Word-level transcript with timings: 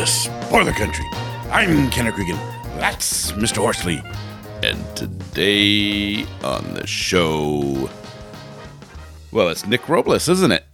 to 0.00 0.06
Spoiler 0.06 0.72
Country. 0.72 1.04
I'm 1.50 1.90
Kenneth 1.90 2.16
Regan. 2.16 2.38
That's 2.78 3.32
Mr. 3.32 3.58
Horsley. 3.58 4.02
And 4.62 4.96
today 4.96 6.24
on 6.42 6.72
the 6.72 6.86
show, 6.86 7.90
well, 9.30 9.50
it's 9.50 9.66
Nick 9.66 9.90
Robles, 9.90 10.26
isn't 10.26 10.52
it? 10.52 10.64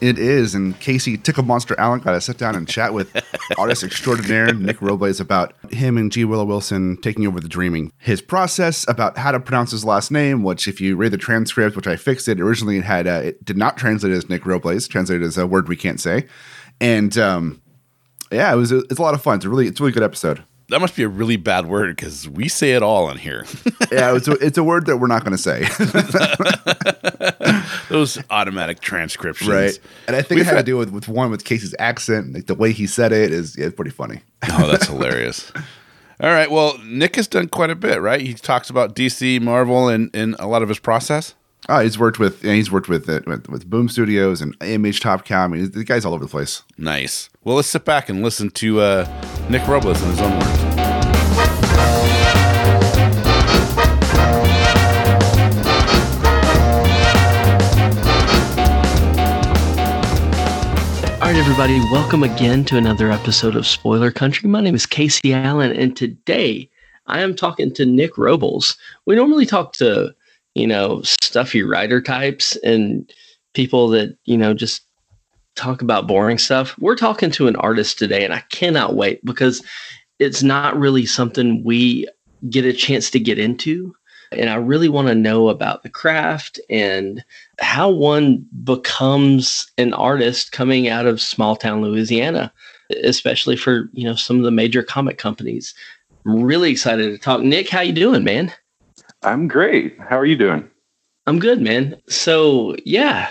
It 0.00 0.18
is, 0.18 0.54
and 0.54 0.80
Casey 0.80 1.18
Tickle 1.18 1.44
Monster 1.44 1.78
Allen 1.78 2.00
got 2.00 2.12
to 2.12 2.20
sit 2.22 2.38
down 2.38 2.56
and 2.56 2.66
chat 2.66 2.94
with 2.94 3.14
artist 3.58 3.84
extraordinaire 3.84 4.54
Nick 4.54 4.80
Robles 4.80 5.20
about 5.20 5.52
him 5.70 5.98
and 5.98 6.10
G. 6.10 6.24
Willow 6.24 6.46
Wilson 6.46 6.96
taking 7.02 7.26
over 7.26 7.40
the 7.40 7.48
dreaming. 7.48 7.92
His 7.98 8.22
process 8.22 8.88
about 8.88 9.18
how 9.18 9.32
to 9.32 9.40
pronounce 9.40 9.72
his 9.72 9.84
last 9.84 10.10
name, 10.10 10.44
which 10.44 10.66
if 10.66 10.80
you 10.80 10.96
read 10.96 11.12
the 11.12 11.18
transcript, 11.18 11.76
which 11.76 11.86
I 11.86 11.96
fixed 11.96 12.26
it, 12.26 12.40
originally 12.40 12.78
it 12.78 12.84
had 12.84 13.06
uh, 13.06 13.20
it 13.22 13.44
did 13.44 13.58
not 13.58 13.76
translate 13.76 14.14
as 14.14 14.30
Nick 14.30 14.46
Robles, 14.46 14.88
translated 14.88 15.26
as 15.26 15.36
a 15.36 15.46
word 15.46 15.68
we 15.68 15.76
can't 15.76 16.00
say, 16.00 16.26
and 16.80 17.16
um, 17.18 17.61
yeah, 18.32 18.52
it 18.52 18.56
was 18.56 18.72
it's 18.72 18.98
a 18.98 19.02
lot 19.02 19.14
of 19.14 19.22
fun. 19.22 19.36
It's 19.36 19.44
a 19.44 19.48
really 19.48 19.66
it's 19.66 19.80
a 19.80 19.82
really 19.82 19.92
good 19.92 20.02
episode. 20.02 20.42
That 20.68 20.80
must 20.80 20.96
be 20.96 21.02
a 21.02 21.08
really 21.08 21.36
bad 21.36 21.66
word 21.66 21.94
because 21.94 22.28
we 22.28 22.48
say 22.48 22.72
it 22.72 22.82
all 22.82 23.06
on 23.06 23.18
here. 23.18 23.44
Yeah, 23.92 24.16
it's 24.16 24.26
a, 24.26 24.32
it's 24.32 24.56
a 24.56 24.64
word 24.64 24.86
that 24.86 24.96
we're 24.96 25.06
not 25.06 25.22
going 25.22 25.36
to 25.36 25.38
say, 25.38 25.66
Those 27.90 28.18
automatic 28.30 28.80
transcriptions. 28.80 29.50
right? 29.50 29.78
And 30.06 30.16
I 30.16 30.22
think 30.22 30.38
We've 30.38 30.46
it 30.46 30.50
had 30.50 30.56
to 30.56 30.62
do 30.62 30.78
with 30.78 30.90
with 30.90 31.08
one 31.08 31.30
with 31.30 31.44
Casey's 31.44 31.74
accent, 31.78 32.32
like 32.32 32.46
the 32.46 32.54
way 32.54 32.72
he 32.72 32.86
said 32.86 33.12
it 33.12 33.32
is 33.32 33.58
yeah, 33.58 33.66
it's 33.66 33.76
pretty 33.76 33.90
funny. 33.90 34.22
Oh, 34.50 34.66
that's 34.66 34.86
hilarious. 34.86 35.52
All 36.20 36.30
right. 36.30 36.50
Well, 36.50 36.78
Nick 36.84 37.16
has 37.16 37.28
done 37.28 37.48
quite 37.48 37.68
a 37.68 37.74
bit, 37.74 38.00
right? 38.00 38.20
He 38.20 38.32
talks 38.32 38.70
about 38.70 38.94
DC, 38.94 39.42
Marvel, 39.42 39.88
and, 39.88 40.08
and 40.14 40.36
a 40.38 40.46
lot 40.46 40.62
of 40.62 40.68
his 40.68 40.78
process. 40.78 41.34
Oh, 41.68 41.78
he's 41.78 41.96
worked 41.96 42.18
with 42.18 42.42
yeah, 42.42 42.54
he's 42.54 42.72
worked 42.72 42.88
with, 42.88 43.08
uh, 43.08 43.20
with 43.24 43.48
with 43.48 43.70
Boom 43.70 43.88
Studios 43.88 44.40
and 44.40 44.58
AMH 44.58 45.00
Top 45.00 45.24
Cow. 45.24 45.44
I 45.44 45.46
mean, 45.46 45.70
the 45.70 45.84
guy's 45.84 46.04
all 46.04 46.12
over 46.12 46.24
the 46.24 46.30
place. 46.30 46.64
Nice. 46.76 47.30
Well, 47.44 47.54
let's 47.54 47.68
sit 47.68 47.84
back 47.84 48.08
and 48.08 48.20
listen 48.20 48.50
to 48.50 48.80
uh, 48.80 49.46
Nick 49.48 49.66
Robles 49.68 50.02
in 50.02 50.10
his 50.10 50.20
own 50.20 50.32
words. 50.32 50.58
All 61.14 61.28
right, 61.28 61.36
everybody, 61.36 61.78
welcome 61.92 62.24
again 62.24 62.64
to 62.64 62.76
another 62.76 63.12
episode 63.12 63.54
of 63.54 63.68
Spoiler 63.68 64.10
Country. 64.10 64.48
My 64.48 64.60
name 64.60 64.74
is 64.74 64.84
Casey 64.84 65.32
Allen, 65.32 65.70
and 65.70 65.96
today 65.96 66.68
I 67.06 67.20
am 67.20 67.36
talking 67.36 67.72
to 67.74 67.86
Nick 67.86 68.18
Robles. 68.18 68.76
We 69.06 69.14
normally 69.14 69.46
talk 69.46 69.72
to, 69.74 70.12
you 70.54 70.66
know, 70.66 71.02
stuffy 71.02 71.62
writer 71.62 72.00
types 72.00 72.56
and 72.56 73.12
people 73.54 73.88
that, 73.88 74.16
you 74.24 74.36
know, 74.36 74.54
just 74.54 74.82
talk 75.54 75.82
about 75.82 76.06
boring 76.06 76.38
stuff. 76.38 76.78
We're 76.78 76.96
talking 76.96 77.30
to 77.32 77.46
an 77.46 77.56
artist 77.56 77.98
today, 77.98 78.24
and 78.24 78.34
I 78.34 78.42
cannot 78.50 78.94
wait 78.94 79.24
because 79.24 79.62
it's 80.18 80.42
not 80.42 80.78
really 80.78 81.06
something 81.06 81.62
we 81.64 82.06
get 82.48 82.64
a 82.64 82.72
chance 82.72 83.10
to 83.10 83.20
get 83.20 83.38
into. 83.38 83.94
And 84.32 84.48
I 84.48 84.54
really 84.54 84.88
want 84.88 85.08
to 85.08 85.14
know 85.14 85.50
about 85.50 85.82
the 85.82 85.90
craft 85.90 86.58
and 86.70 87.22
how 87.60 87.90
one 87.90 88.46
becomes 88.64 89.70
an 89.76 89.92
artist 89.92 90.52
coming 90.52 90.88
out 90.88 91.06
of 91.06 91.20
small 91.20 91.54
town 91.54 91.82
Louisiana, 91.82 92.50
especially 93.02 93.56
for 93.56 93.90
you 93.92 94.04
know 94.04 94.14
some 94.14 94.38
of 94.38 94.44
the 94.44 94.50
major 94.50 94.82
comic 94.82 95.18
companies. 95.18 95.74
I'm 96.24 96.42
really 96.42 96.70
excited 96.70 97.10
to 97.10 97.18
talk. 97.18 97.42
Nick, 97.42 97.68
how 97.68 97.80
you 97.80 97.92
doing, 97.92 98.24
man? 98.24 98.52
I'm 99.22 99.48
great. 99.48 99.98
How 100.00 100.18
are 100.18 100.26
you 100.26 100.36
doing? 100.36 100.68
I'm 101.26 101.38
good, 101.38 101.60
man. 101.60 101.96
So 102.08 102.76
yeah, 102.84 103.30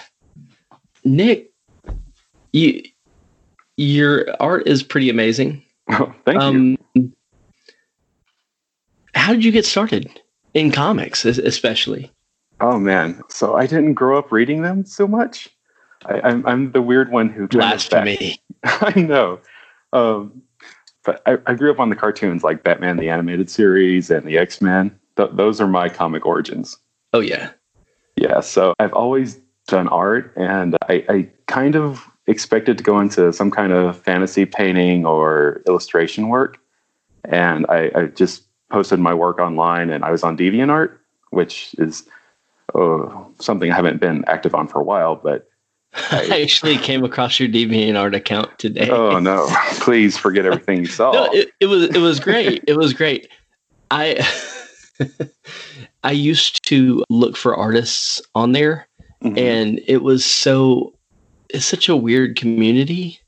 Nick, 1.04 1.52
you 2.54 2.84
your 3.78 4.28
art 4.40 4.68
is 4.68 4.84
pretty 4.84 5.10
amazing. 5.10 5.64
Oh, 5.94 6.14
thank 6.24 6.42
you. 6.42 6.78
Um, 6.96 7.14
how 9.14 9.34
did 9.34 9.44
you 9.44 9.52
get 9.52 9.66
started 9.66 10.22
in 10.54 10.72
comics, 10.72 11.26
especially? 11.26 12.10
Oh 12.62 12.80
man, 12.80 13.22
so 13.28 13.56
I 13.56 13.68
didn't 13.68 13.96
grow 13.96 14.18
up 14.18 14.32
reading 14.32 14.62
them 14.62 14.86
so 14.86 15.06
much. 15.06 15.50
I, 16.06 16.22
I'm 16.22 16.46
I'm 16.46 16.72
the 16.72 16.82
weird 16.82 17.12
one 17.12 17.28
who 17.28 17.46
kind 17.50 17.74
of 17.74 17.90
back- 17.90 17.90
Blasphemy. 17.90 18.42
I 18.64 19.02
know, 19.02 19.42
um, 19.92 20.42
but 21.04 21.22
I, 21.26 21.40
I 21.46 21.56
grew 21.56 21.72
up 21.72 21.80
on 21.80 21.90
the 21.90 21.96
cartoons 21.96 22.42
like 22.42 22.64
Batman 22.64 22.96
the 22.96 23.10
animated 23.10 23.50
series 23.50 24.10
and 24.10 24.26
the 24.26 24.38
X 24.38 24.62
Men. 24.62 24.98
Th- 25.18 25.30
those 25.34 25.62
are 25.62 25.68
my 25.68 25.90
comic 25.90 26.26
origins. 26.26 26.78
Oh 27.14 27.20
yeah. 27.20 27.52
Yeah, 28.16 28.42
so 28.42 28.74
I've 28.80 28.94
always 28.94 29.40
done 29.68 29.88
art, 29.88 30.34
and 30.36 30.78
I, 30.90 31.06
I 31.10 31.30
kind 31.48 31.76
of 31.76 32.08
expected 32.28 32.78
to 32.78 32.84
go 32.84 33.00
into 33.00 33.32
some 33.34 33.52
kind 33.52 33.72
of 33.72 33.98
fantasy 33.98 34.46
painting 34.46 35.06
or 35.06 35.62
illustration 35.68 36.28
work. 36.28 36.58
And 37.26 37.66
I, 37.70 37.92
I 37.96 38.06
just 38.06 38.44
posted 38.70 39.00
my 39.00 39.14
work 39.14 39.40
online, 39.40 39.90
and 39.90 40.04
I 40.04 40.12
was 40.12 40.24
on 40.24 40.38
DeviantArt, 40.38 40.98
which 41.30 41.74
is 41.78 42.06
oh, 42.76 43.28
something 43.40 43.72
I 43.72 43.76
haven't 43.76 44.00
been 44.00 44.24
active 44.28 44.56
on 44.56 44.68
for 44.68 44.80
a 44.80 44.84
while. 44.84 45.16
But 45.16 45.48
I 46.12 46.42
actually 46.42 46.78
came 46.78 47.04
across 47.04 47.40
your 47.40 47.50
DeviantArt 47.50 48.16
account 48.16 48.58
today. 48.60 48.90
oh 48.90 49.20
no, 49.20 49.48
please 49.80 50.18
forget 50.18 50.46
everything 50.46 50.80
you 50.80 50.86
saw. 51.00 51.12
No, 51.12 51.26
it, 51.32 51.52
it 51.60 51.68
was 51.68 51.84
it 51.84 52.00
was 52.00 52.20
great. 52.20 52.64
it 52.68 52.78
was 52.78 52.94
great. 52.94 53.28
I 53.90 54.16
I 56.04 56.12
used 56.12 56.66
to 56.68 57.04
look 57.10 57.38
for 57.38 57.56
artists 57.56 58.22
on 58.36 58.52
there, 58.54 58.88
Mhm, 59.24 59.38
and 59.38 59.82
it 59.88 60.04
was 60.04 60.26
so 60.26 60.94
it's 61.50 61.66
such 61.66 61.90
a 61.90 61.96
weird 61.96 62.36
community. 62.36 63.20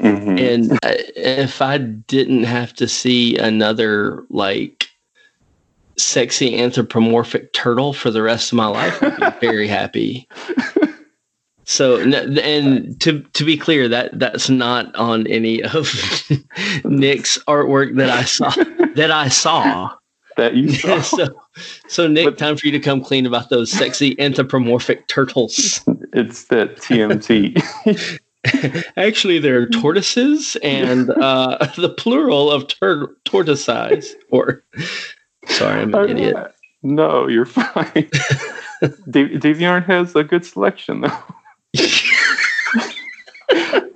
mhm. 0.00 0.38
And 0.40 0.78
I, 0.84 0.96
if 1.16 1.60
I 1.60 1.78
didn't 1.78 2.44
have 2.44 2.72
to 2.74 2.86
see 2.88 3.36
another 3.36 4.24
like 4.30 4.88
sexy 5.98 6.58
anthropomorphic 6.60 7.52
turtle 7.54 7.92
for 7.92 8.10
the 8.10 8.22
rest 8.22 8.52
of 8.52 8.56
my 8.56 8.66
life, 8.66 9.02
I'd 9.02 9.16
be 9.16 9.46
very 9.46 9.66
happy. 9.80 10.28
So, 11.68 11.98
and 12.00 13.00
to 13.00 13.22
to 13.22 13.44
be 13.44 13.56
clear, 13.56 13.88
that 13.88 14.16
that's 14.18 14.48
not 14.48 14.94
on 14.94 15.26
any 15.26 15.62
of 15.64 15.90
Nick's 16.84 17.38
artwork 17.48 17.96
that 17.96 18.08
I 18.10 18.22
saw 18.24 18.50
that 18.94 19.10
I 19.10 19.28
saw. 19.28 19.90
That 20.36 20.54
you 20.54 20.68
saw. 20.72 21.00
so, 21.00 21.40
so 21.88 22.06
Nick, 22.06 22.24
But- 22.26 22.38
time 22.38 22.56
for 22.56 22.66
you 22.66 22.72
to 22.72 22.80
come 22.80 23.02
clean 23.02 23.26
about 23.26 23.50
those 23.50 23.70
sexy 23.70 24.18
anthropomorphic 24.20 25.08
turtles. 25.08 25.80
it's 26.12 26.44
that 26.44 26.76
TMT. 26.76 28.18
Actually, 28.96 29.40
they're 29.40 29.66
tortoises, 29.68 30.56
and 30.62 31.10
uh, 31.10 31.58
the 31.76 31.88
plural 31.88 32.50
of 32.50 32.68
tur- 32.68 33.16
tortoises. 33.24 34.14
Or, 34.30 34.62
sorry, 35.46 35.80
I'm 35.82 35.92
an 35.94 36.10
idiot. 36.10 36.36
No, 36.84 37.26
you're 37.26 37.46
fine. 37.46 38.08
De- 39.10 39.38
DeviantArt 39.40 39.86
has 39.86 40.14
a 40.14 40.22
good 40.22 40.44
selection, 40.44 41.00
though. 41.00 41.18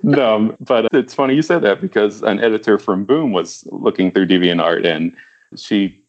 no, 0.03 0.55
but 0.59 0.87
it's 0.93 1.13
funny 1.13 1.35
you 1.35 1.41
said 1.41 1.61
that 1.61 1.79
because 1.79 2.21
an 2.23 2.39
editor 2.39 2.77
from 2.77 3.05
Boom 3.05 3.31
was 3.31 3.65
looking 3.71 4.11
through 4.11 4.27
DeviantArt 4.27 4.85
and 4.85 5.15
she 5.55 6.00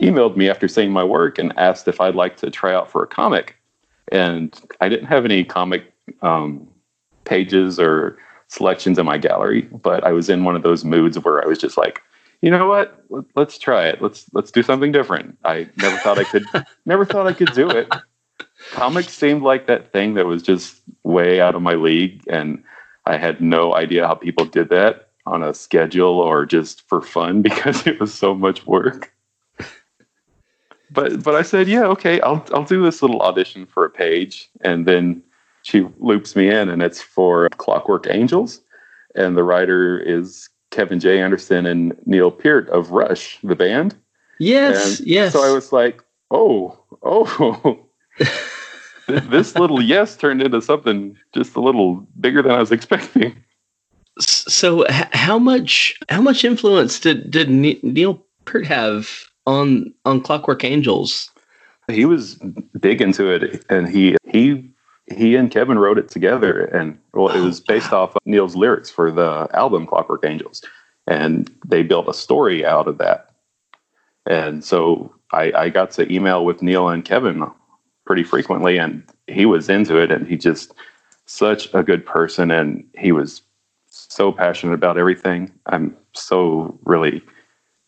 emailed 0.00 0.36
me 0.36 0.48
after 0.48 0.68
seeing 0.68 0.90
my 0.92 1.04
work 1.04 1.38
and 1.38 1.52
asked 1.58 1.88
if 1.88 2.00
I'd 2.00 2.14
like 2.14 2.36
to 2.38 2.50
try 2.50 2.74
out 2.74 2.90
for 2.90 3.02
a 3.02 3.06
comic. 3.06 3.56
And 4.12 4.58
I 4.80 4.88
didn't 4.88 5.06
have 5.06 5.24
any 5.24 5.44
comic 5.44 5.92
um, 6.22 6.68
pages 7.24 7.78
or 7.80 8.18
selections 8.48 8.98
in 8.98 9.06
my 9.06 9.18
gallery, 9.18 9.62
but 9.62 10.04
I 10.04 10.12
was 10.12 10.28
in 10.28 10.44
one 10.44 10.56
of 10.56 10.62
those 10.62 10.84
moods 10.84 11.18
where 11.18 11.42
I 11.42 11.46
was 11.46 11.58
just 11.58 11.76
like, 11.78 12.02
you 12.42 12.50
know 12.50 12.68
what? 12.68 13.02
Let- 13.08 13.24
Let's 13.36 13.58
try 13.58 13.86
it. 13.88 14.02
Let's 14.02 14.26
let's 14.34 14.50
do 14.50 14.62
something 14.62 14.92
different. 14.92 15.38
I 15.44 15.68
never 15.78 15.96
thought 15.98 16.18
I 16.18 16.24
could. 16.24 16.44
never 16.86 17.04
thought 17.06 17.26
I 17.26 17.32
could 17.32 17.52
do 17.52 17.70
it. 17.70 17.88
Comics 18.72 19.12
seemed 19.14 19.42
like 19.42 19.66
that 19.66 19.92
thing 19.92 20.14
that 20.14 20.26
was 20.26 20.42
just 20.42 20.82
way 21.04 21.40
out 21.40 21.54
of 21.54 21.62
my 21.62 21.74
league, 21.74 22.22
and 22.28 22.62
I 23.06 23.16
had 23.16 23.40
no 23.40 23.74
idea 23.74 24.06
how 24.06 24.14
people 24.14 24.44
did 24.44 24.68
that 24.70 25.08
on 25.26 25.42
a 25.42 25.54
schedule 25.54 26.20
or 26.20 26.44
just 26.44 26.86
for 26.88 27.00
fun 27.00 27.40
because 27.48 27.86
it 27.86 27.98
was 27.98 28.12
so 28.12 28.34
much 28.34 28.66
work. 28.66 29.13
But 30.94 31.22
but 31.22 31.34
I 31.34 31.42
said, 31.42 31.68
yeah, 31.68 31.84
okay, 31.86 32.20
I'll 32.20 32.46
I'll 32.52 32.64
do 32.64 32.82
this 32.82 33.02
little 33.02 33.20
audition 33.20 33.66
for 33.66 33.84
a 33.84 33.90
page, 33.90 34.48
and 34.62 34.86
then 34.86 35.22
she 35.62 35.86
loops 35.98 36.36
me 36.36 36.48
in, 36.48 36.68
and 36.68 36.82
it's 36.82 37.02
for 37.02 37.48
Clockwork 37.50 38.06
Angels, 38.08 38.60
and 39.14 39.36
the 39.36 39.42
writer 39.42 39.98
is 39.98 40.48
Kevin 40.70 41.00
J. 41.00 41.20
Anderson 41.20 41.66
and 41.66 41.96
Neil 42.06 42.30
Peart 42.30 42.68
of 42.68 42.92
Rush, 42.92 43.38
the 43.42 43.56
band. 43.56 43.94
Yes, 44.38 45.00
And 45.00 45.06
yes. 45.06 45.32
So 45.32 45.42
I 45.42 45.52
was 45.52 45.72
like, 45.72 46.02
oh, 46.30 46.78
oh. 47.02 47.80
this 49.06 49.54
little 49.56 49.82
yes 49.82 50.16
turned 50.16 50.42
into 50.42 50.60
something 50.62 51.16
just 51.34 51.56
a 51.56 51.60
little 51.60 52.06
bigger 52.20 52.42
than 52.42 52.52
I 52.52 52.58
was 52.58 52.72
expecting. 52.72 53.36
So 54.20 54.86
h- 54.88 55.06
how 55.12 55.38
much 55.38 55.98
how 56.08 56.20
much 56.20 56.44
influence 56.44 57.00
did 57.00 57.30
did 57.30 57.50
Neil 57.50 58.24
Peart 58.44 58.66
have 58.66 59.08
on 59.46 59.92
on 60.04 60.20
Clockwork 60.20 60.64
Angels? 60.64 61.30
He 61.88 62.04
was 62.04 62.36
big 62.80 63.00
into 63.00 63.28
it, 63.30 63.64
and 63.68 63.88
he 63.88 64.16
he 64.26 64.68
he 65.06 65.36
and 65.36 65.50
Kevin 65.50 65.78
wrote 65.78 65.98
it 65.98 66.08
together, 66.08 66.64
and 66.66 66.98
well, 67.12 67.28
it 67.28 67.40
was 67.40 67.60
oh, 67.60 67.64
based 67.68 67.92
off 67.92 68.16
of 68.16 68.22
Neil's 68.24 68.56
lyrics 68.56 68.90
for 68.90 69.10
the 69.10 69.48
album 69.52 69.86
Clockwork 69.86 70.24
Angels, 70.24 70.62
and 71.06 71.50
they 71.66 71.82
built 71.82 72.08
a 72.08 72.14
story 72.14 72.64
out 72.64 72.88
of 72.88 72.98
that. 72.98 73.30
And 74.26 74.64
so 74.64 75.14
I, 75.32 75.52
I 75.52 75.68
got 75.68 75.90
to 75.92 76.10
email 76.10 76.44
with 76.46 76.62
Neil 76.62 76.88
and 76.88 77.04
Kevin 77.04 77.44
pretty 78.06 78.22
frequently, 78.22 78.78
and 78.78 79.02
he 79.26 79.44
was 79.44 79.68
into 79.68 79.98
it, 79.98 80.10
and 80.10 80.26
he 80.26 80.36
just 80.36 80.72
such 81.26 81.72
a 81.74 81.82
good 81.82 82.04
person, 82.06 82.50
and 82.50 82.84
he 82.96 83.12
was 83.12 83.42
so 83.90 84.32
passionate 84.32 84.74
about 84.74 84.98
everything. 84.98 85.52
I'm 85.66 85.96
so 86.14 86.78
really 86.84 87.22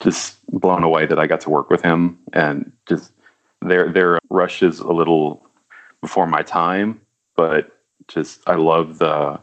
just 0.06 0.37
blown 0.53 0.85
away 0.85 1.05
that 1.05 1.19
I 1.19 1.26
got 1.26 1.41
to 1.41 1.50
work 1.50 1.69
with 1.69 1.82
him, 1.82 2.17
and 2.32 2.70
just 2.88 3.11
their 3.61 3.93
their 3.93 4.20
rush 4.31 4.62
is 4.62 4.79
a 4.79 4.93
little 4.93 5.44
before 6.00 6.29
my 6.29 6.43
time, 6.43 7.00
but 7.35 7.81
just 8.06 8.41
I 8.49 8.55
love 8.55 8.99
the 8.99 9.41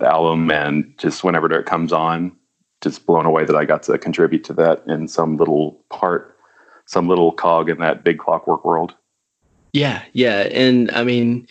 the 0.00 0.10
album, 0.10 0.50
and 0.50 0.92
just 0.98 1.22
whenever 1.22 1.46
it 1.52 1.64
comes 1.66 1.92
on, 1.92 2.32
just 2.82 3.06
blown 3.06 3.24
away 3.24 3.44
that 3.44 3.54
I 3.54 3.64
got 3.64 3.84
to 3.84 3.96
contribute 3.96 4.42
to 4.44 4.52
that 4.54 4.82
in 4.88 5.06
some 5.06 5.36
little 5.36 5.80
part, 5.90 6.36
some 6.86 7.06
little 7.08 7.30
cog 7.30 7.70
in 7.70 7.78
that 7.78 8.02
big 8.02 8.18
clockwork 8.18 8.64
world. 8.64 8.94
Yeah, 9.72 10.02
yeah, 10.12 10.48
and 10.50 10.90
I 10.90 11.04
mean, 11.04 11.46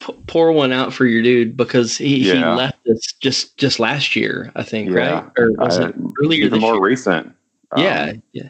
p- 0.00 0.18
pour 0.26 0.52
one 0.52 0.70
out 0.72 0.92
for 0.92 1.06
your 1.06 1.22
dude 1.22 1.56
because 1.56 1.96
he, 1.96 2.24
he 2.24 2.34
left 2.34 2.86
us 2.88 3.00
just 3.22 3.56
just 3.56 3.80
last 3.80 4.14
year, 4.14 4.52
I 4.54 4.62
think, 4.64 4.90
Yeah. 4.90 4.96
right? 4.96 5.30
Or 5.38 5.52
was 5.52 5.78
Uh, 5.78 5.88
it 5.88 5.94
earlier 6.22 6.44
Even 6.44 6.60
more 6.60 6.74
year? 6.74 6.82
recent. 6.82 7.34
Um, 7.74 7.82
yeah, 7.82 8.12
yeah. 8.32 8.48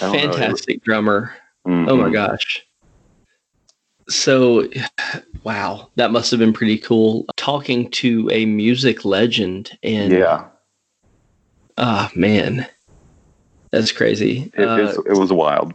don't 0.00 0.12
know, 0.12 0.18
it 0.18 0.26
was- 0.28 0.36
Fantastic 0.36 0.82
drummer. 0.84 1.34
Oh 1.64 1.70
my 1.70 2.08
Mhm. 2.08 2.12
gosh. 2.12 2.62
So, 4.08 4.68
wow, 5.42 5.90
that 5.96 6.12
must 6.12 6.30
have 6.30 6.38
been 6.38 6.52
pretty 6.52 6.78
cool. 6.78 7.26
Talking 7.36 7.90
to 7.92 8.28
a 8.32 8.46
music 8.46 9.04
legend, 9.04 9.76
and 9.82 10.12
Yeah, 10.12 10.44
ah, 11.76 12.10
man, 12.14 12.66
that's 13.72 13.90
crazy. 13.90 14.52
it, 14.56 14.64
Uh, 14.68 14.94
it 15.06 15.16
was 15.18 15.32
wild. 15.32 15.74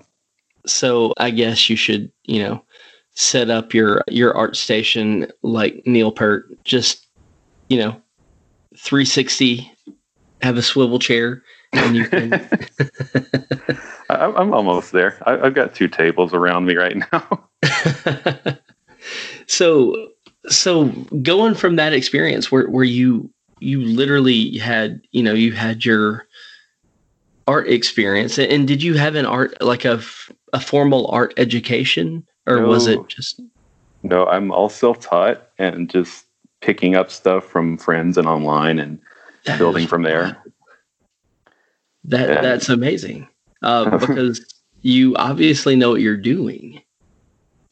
so 0.66 1.14
I 1.18 1.30
guess 1.32 1.70
you 1.70 1.76
should, 1.76 2.10
you 2.24 2.40
know, 2.42 2.64
set 3.16 3.50
up 3.50 3.74
your 3.74 4.02
your 4.08 4.34
art 4.38 4.56
station 4.56 5.30
like 5.44 5.82
Neil 5.86 6.12
Peart. 6.12 6.46
Just, 6.64 7.06
you 7.68 7.78
know, 7.80 8.02
360, 8.78 9.70
have 10.42 10.56
a 10.58 10.62
swivel 10.62 11.00
chair, 11.00 11.44
and 11.74 11.96
you 11.96 12.08
can. 12.08 12.34
I, 14.10 14.26
I'm 14.26 14.54
almost 14.54 14.92
there. 14.92 15.18
I, 15.26 15.40
I've 15.48 15.54
got 15.54 15.74
two 15.74 15.88
tables 15.88 16.34
around 16.34 16.66
me 16.66 16.76
right 16.76 16.98
now. 17.12 17.50
so 19.48 20.10
so 20.48 20.86
going 21.22 21.56
from 21.56 21.76
that 21.78 21.94
experience 21.94 22.52
where 22.52 22.70
where 22.70 22.84
you 22.84 23.30
you 23.60 23.82
literally 23.82 24.58
had 24.58 25.02
you 25.12 25.24
know 25.24 25.34
you 25.34 25.52
had 25.52 25.86
your 25.86 26.26
art 27.48 27.68
experience 27.68 28.38
and 28.38 28.68
did 28.68 28.82
you 28.82 28.96
have 28.96 29.16
an 29.16 29.26
art 29.26 29.60
like 29.62 29.86
a 29.86 30.02
a 30.54 30.60
formal 30.60 31.08
art 31.08 31.34
education 31.38 32.26
or 32.48 32.66
was 32.66 32.88
it 32.88 33.00
just 33.08 33.42
No, 34.04 34.26
I'm 34.26 34.52
all 34.52 34.70
self-taught 34.70 35.48
and 35.58 35.90
just 35.90 36.26
picking 36.62 36.96
up 36.96 37.12
stuff 37.12 37.46
from 37.46 37.78
friends 37.78 38.18
and 38.18 38.28
online 38.28 38.80
and 38.80 39.00
that 39.46 39.58
building 39.58 39.88
from 39.92 40.04
there. 40.04 40.41
That 42.06 42.30
Yeah. 42.30 42.42
that's 42.42 42.70
amazing. 42.70 43.28
Uh, 43.62 43.98
because 43.98 44.46
you 44.82 45.16
obviously 45.16 45.76
know 45.76 45.92
what 45.92 46.02
you're 46.02 46.18
doing. 46.18 46.82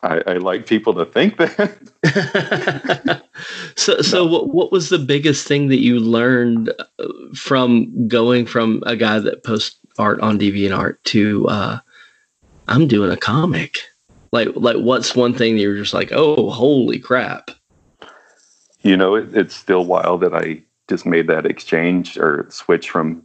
I, 0.01 0.21
I 0.25 0.33
like 0.35 0.65
people 0.65 0.93
to 0.93 1.05
think 1.05 1.37
that. 1.37 3.21
so 3.75 4.01
so 4.01 4.25
what, 4.25 4.53
what 4.53 4.71
was 4.71 4.89
the 4.89 4.97
biggest 4.99 5.45
thing 5.45 5.67
that 5.67 5.81
you 5.81 5.99
learned 5.99 6.71
uh, 6.79 7.07
from 7.35 8.07
going 8.07 8.45
from 8.45 8.81
a 8.85 8.95
guy 8.95 9.19
that 9.19 9.43
posts 9.43 9.77
art 9.97 10.21
on 10.21 10.39
DeviantArt 10.39 10.95
to 11.05 11.45
uh 11.49 11.79
I'm 12.69 12.87
doing 12.87 13.11
a 13.11 13.17
comic? 13.17 13.79
Like 14.31 14.49
like 14.55 14.77
what's 14.77 15.15
one 15.15 15.33
thing 15.33 15.55
that 15.55 15.61
you're 15.61 15.75
just 15.75 15.93
like 15.93 16.11
oh 16.13 16.49
holy 16.49 16.99
crap. 16.99 17.51
You 18.81 18.95
know, 18.95 19.15
it, 19.15 19.35
it's 19.35 19.55
still 19.55 19.83
wild 19.83 20.21
that 20.21 20.33
I 20.33 20.63
just 20.87 21.05
made 21.05 21.27
that 21.27 21.45
exchange 21.45 22.17
or 22.17 22.47
switch 22.49 22.89
from 22.89 23.21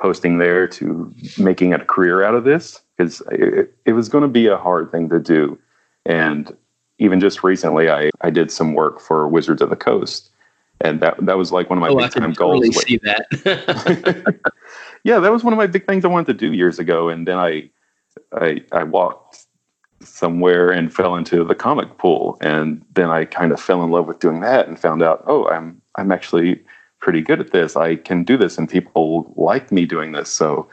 posting 0.00 0.38
there 0.38 0.66
to 0.66 1.14
making 1.38 1.72
it 1.72 1.82
a 1.82 1.84
career 1.84 2.24
out 2.24 2.34
of 2.34 2.44
this 2.44 2.80
because 2.96 3.22
it, 3.30 3.74
it 3.84 3.92
was 3.92 4.08
going 4.08 4.22
to 4.22 4.28
be 4.28 4.46
a 4.46 4.56
hard 4.56 4.90
thing 4.90 5.08
to 5.10 5.18
do. 5.18 5.58
And 6.06 6.56
even 6.98 7.20
just 7.20 7.44
recently, 7.44 7.90
I, 7.90 8.10
I 8.22 8.30
did 8.30 8.50
some 8.50 8.74
work 8.74 9.00
for 9.00 9.28
Wizards 9.28 9.62
of 9.62 9.70
the 9.70 9.76
Coast. 9.76 10.30
And 10.82 11.00
that, 11.00 11.24
that 11.26 11.36
was 11.36 11.52
like 11.52 11.68
one 11.68 11.78
of 11.78 11.82
my 11.82 11.90
oh 11.90 11.96
big 11.96 12.10
time 12.10 12.32
goals. 12.32 12.60
totally 12.60 12.72
see 12.72 12.98
that 12.98 14.40
yeah, 15.04 15.18
that 15.18 15.32
was 15.32 15.44
one 15.44 15.52
of 15.52 15.58
my 15.58 15.66
big 15.66 15.86
things 15.86 16.04
I 16.04 16.08
wanted 16.08 16.26
to 16.38 16.46
do 16.46 16.52
years 16.52 16.78
ago, 16.78 17.08
and 17.08 17.26
then 17.26 17.38
I, 17.38 17.70
I, 18.32 18.62
I 18.72 18.84
walked 18.84 19.46
somewhere 20.02 20.70
and 20.70 20.94
fell 20.94 21.16
into 21.16 21.44
the 21.44 21.54
comic 21.54 21.98
pool, 21.98 22.38
and 22.40 22.84
then 22.94 23.10
I 23.10 23.24
kind 23.24 23.52
of 23.52 23.60
fell 23.60 23.82
in 23.84 23.90
love 23.90 24.06
with 24.06 24.20
doing 24.20 24.40
that, 24.40 24.68
and 24.68 24.78
found 24.78 25.02
out, 25.02 25.22
oh, 25.26 25.48
I'm 25.48 25.80
I'm 25.96 26.12
actually 26.12 26.62
pretty 27.00 27.20
good 27.22 27.40
at 27.40 27.52
this. 27.52 27.76
I 27.76 27.96
can 27.96 28.24
do 28.24 28.36
this, 28.36 28.58
and 28.58 28.68
people 28.68 29.32
like 29.36 29.72
me 29.72 29.86
doing 29.86 30.12
this. 30.12 30.30
So 30.30 30.68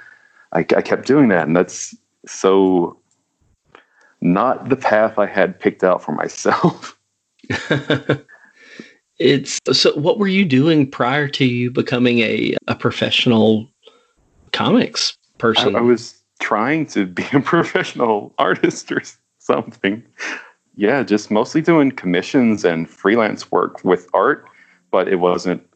I, 0.53 0.59
I 0.59 0.81
kept 0.81 1.07
doing 1.07 1.29
that, 1.29 1.47
and 1.47 1.55
that's 1.55 1.95
so 2.25 2.99
not 4.21 4.69
the 4.69 4.75
path 4.75 5.17
I 5.17 5.25
had 5.25 5.59
picked 5.59 5.83
out 5.83 6.03
for 6.03 6.11
myself. 6.11 6.97
it's 9.19 9.59
so 9.71 9.97
what 9.97 10.19
were 10.19 10.27
you 10.27 10.45
doing 10.45 10.89
prior 10.89 11.27
to 11.29 11.45
you 11.45 11.71
becoming 11.71 12.19
a 12.19 12.55
a 12.67 12.75
professional 12.75 13.67
comics 14.51 15.17
I, 15.35 15.37
person 15.39 15.75
I 15.75 15.81
was 15.81 16.21
trying 16.39 16.85
to 16.87 17.05
be 17.05 17.25
a 17.33 17.39
professional 17.41 18.33
artist 18.37 18.91
or 18.91 19.01
something. 19.39 20.03
Yeah, 20.75 21.03
just 21.03 21.31
mostly 21.31 21.61
doing 21.61 21.91
commissions 21.91 22.63
and 22.63 22.89
freelance 22.89 23.51
work 23.51 23.83
with 23.83 24.07
art, 24.13 24.45
but 24.91 25.07
it 25.07 25.15
wasn't 25.15 25.66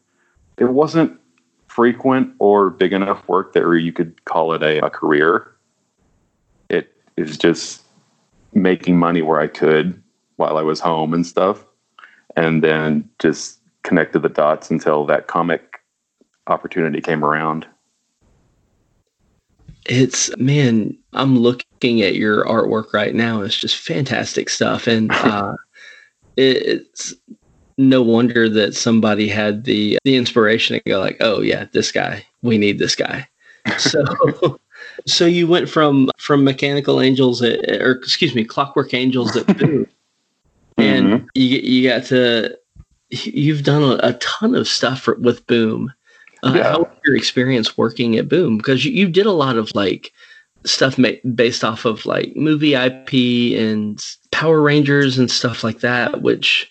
it 0.58 0.70
wasn't 0.70 1.18
frequent 1.68 2.34
or 2.38 2.70
big 2.70 2.92
enough 2.92 3.26
work 3.28 3.54
that 3.54 3.62
you 3.78 3.92
could 3.92 4.24
call 4.26 4.52
it 4.52 4.62
a, 4.62 4.84
a 4.84 4.90
career. 4.90 5.50
It 6.68 6.94
is 7.16 7.38
just 7.38 7.82
making 8.52 8.98
money 8.98 9.22
where 9.22 9.40
I 9.40 9.46
could 9.46 10.02
while 10.36 10.58
I 10.58 10.62
was 10.62 10.80
home 10.80 11.14
and 11.14 11.26
stuff, 11.26 11.64
and 12.36 12.62
then 12.62 13.08
just 13.18 13.58
connected 13.82 14.20
the 14.20 14.28
dots 14.28 14.70
until 14.70 15.06
that 15.06 15.26
comic 15.26 15.80
opportunity 16.46 17.00
came 17.00 17.24
around. 17.24 17.66
It's 19.86 20.34
man, 20.36 20.96
I'm 21.12 21.38
looking 21.38 22.02
at 22.02 22.14
your 22.14 22.44
artwork 22.44 22.92
right 22.92 23.14
now. 23.14 23.40
It's 23.40 23.56
just 23.56 23.76
fantastic 23.76 24.48
stuff, 24.48 24.86
and 24.86 25.10
uh, 25.12 25.56
it's 26.36 27.14
no 27.78 28.02
wonder 28.02 28.48
that 28.48 28.74
somebody 28.74 29.28
had 29.28 29.64
the 29.64 29.98
the 30.04 30.16
inspiration 30.16 30.74
to 30.78 30.90
go 30.90 30.98
like, 31.00 31.16
"Oh 31.20 31.40
yeah, 31.40 31.66
this 31.72 31.92
guy. 31.92 32.24
We 32.42 32.58
need 32.58 32.78
this 32.78 32.94
guy." 32.96 33.28
So, 33.78 34.58
so 35.06 35.24
you 35.24 35.46
went 35.46 35.68
from 35.68 36.10
from 36.18 36.42
Mechanical 36.44 37.00
Angels, 37.00 37.40
at, 37.42 37.60
or 37.80 37.92
excuse 37.92 38.34
me, 38.34 38.44
Clockwork 38.44 38.92
Angels 38.94 39.36
at 39.36 39.46
Boom, 39.58 39.86
and 40.78 41.06
Mhm. 41.06 41.26
you 41.34 41.58
you 41.58 41.88
got 41.88 42.04
to 42.06 42.56
you've 43.10 43.62
done 43.62 43.82
a, 43.82 43.98
a 44.08 44.12
ton 44.14 44.54
of 44.54 44.66
stuff 44.66 45.02
for, 45.02 45.14
with 45.16 45.46
Boom. 45.46 45.92
Uh, 46.42 46.54
Yeah. 46.56 46.70
How 46.72 46.78
was 46.80 46.88
your 47.06 47.14
experience 47.16 47.76
working 47.78 48.16
at 48.16 48.28
Boom? 48.28 48.56
Because 48.56 48.84
you, 48.84 48.90
you 48.92 49.08
did 49.08 49.26
a 49.26 49.32
lot 49.32 49.56
of 49.56 49.70
like 49.74 50.10
stuff 50.64 50.98
ma- 50.98 51.10
based 51.34 51.62
off 51.62 51.84
of 51.84 52.04
like 52.06 52.34
movie 52.36 52.74
IP 52.74 53.56
and 53.58 54.02
Power 54.32 54.60
Rangers 54.60 55.18
and 55.18 55.30
stuff 55.30 55.62
like 55.62 55.80
that. 55.80 56.22
Which 56.22 56.68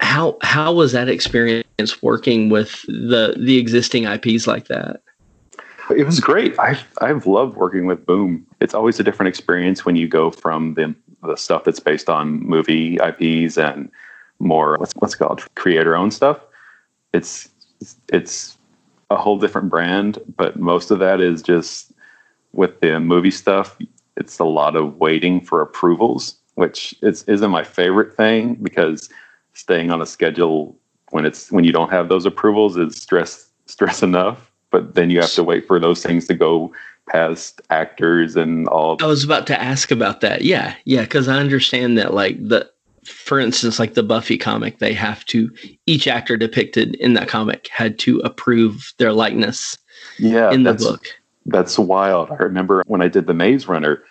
how 0.00 0.36
how 0.42 0.72
was 0.72 0.92
that 0.92 1.08
experience 1.08 2.02
working 2.02 2.50
with 2.50 2.82
the 2.82 3.36
the 3.38 3.58
existing 3.58 4.04
IPs 4.04 4.46
like 4.46 4.66
that? 4.68 5.00
It 5.96 6.04
was 6.04 6.20
great. 6.20 6.58
I've 6.58 6.84
I've 7.00 7.26
loved 7.26 7.56
working 7.56 7.86
with 7.86 8.04
Boom. 8.04 8.46
It's 8.60 8.74
always 8.74 9.00
a 9.00 9.02
different 9.04 9.28
experience 9.28 9.84
when 9.84 9.96
you 9.96 10.08
go 10.08 10.30
from 10.30 10.74
the 10.74 10.94
the 11.22 11.36
stuff 11.36 11.64
that's 11.64 11.80
based 11.80 12.08
on 12.08 12.40
movie 12.46 12.96
IPs 12.96 13.58
and 13.58 13.90
more 14.38 14.76
what's 14.78 14.92
what's 14.96 15.14
called 15.14 15.42
creator 15.56 15.96
owned 15.96 16.14
stuff. 16.14 16.40
It's 17.12 17.48
it's 18.12 18.56
a 19.10 19.16
whole 19.16 19.38
different 19.38 19.70
brand, 19.70 20.18
but 20.36 20.58
most 20.58 20.90
of 20.90 20.98
that 20.98 21.20
is 21.20 21.42
just 21.42 21.92
with 22.52 22.80
the 22.80 23.00
movie 23.00 23.30
stuff. 23.30 23.78
It's 24.16 24.38
a 24.38 24.44
lot 24.44 24.76
of 24.76 24.98
waiting 24.98 25.40
for 25.40 25.62
approvals, 25.62 26.36
which 26.54 26.94
is 27.02 27.24
isn't 27.24 27.50
my 27.50 27.64
favorite 27.64 28.14
thing 28.14 28.54
because 28.56 29.08
staying 29.58 29.90
on 29.90 30.00
a 30.00 30.06
schedule 30.06 30.76
when 31.10 31.24
it's 31.24 31.50
when 31.50 31.64
you 31.64 31.72
don't 31.72 31.90
have 31.90 32.08
those 32.08 32.24
approvals 32.24 32.76
is 32.76 32.96
stress 32.96 33.50
stress 33.66 34.02
enough 34.02 34.50
but 34.70 34.94
then 34.94 35.10
you 35.10 35.20
have 35.20 35.32
to 35.32 35.42
wait 35.42 35.66
for 35.66 35.80
those 35.80 36.02
things 36.02 36.26
to 36.26 36.34
go 36.34 36.72
past 37.08 37.60
actors 37.70 38.36
and 38.36 38.68
all 38.68 38.96
I 39.00 39.06
was 39.06 39.24
about 39.24 39.46
to 39.46 39.60
ask 39.60 39.90
about 39.90 40.20
that. 40.20 40.42
Yeah, 40.42 40.74
yeah, 40.84 41.02
because 41.02 41.26
I 41.26 41.38
understand 41.38 41.96
that, 41.96 42.12
like 42.12 42.36
the, 42.36 42.70
for 43.06 43.40
instance, 43.40 43.78
like 43.78 43.94
the 43.94 44.02
Buffy 44.02 44.36
comic, 44.36 44.78
they 44.78 44.92
have 44.92 45.24
to 45.26 45.50
each 45.86 46.06
actor 46.06 46.36
depicted 46.36 46.96
in 46.96 47.14
that 47.14 47.28
comic 47.28 47.68
had 47.68 47.98
to 48.00 48.18
approve 48.20 48.92
their 48.98 49.14
likeness 49.14 49.78
yeah 50.18 50.50
in 50.50 50.62
the 50.62 50.74
book. 50.74 51.06
that's 51.46 51.78
wild 51.78 52.30
i 52.30 52.36
remember 52.36 52.82
when 52.86 53.02
i 53.02 53.08
did 53.08 53.26
the 53.26 53.34
maze 53.34 53.68
runner 53.68 54.02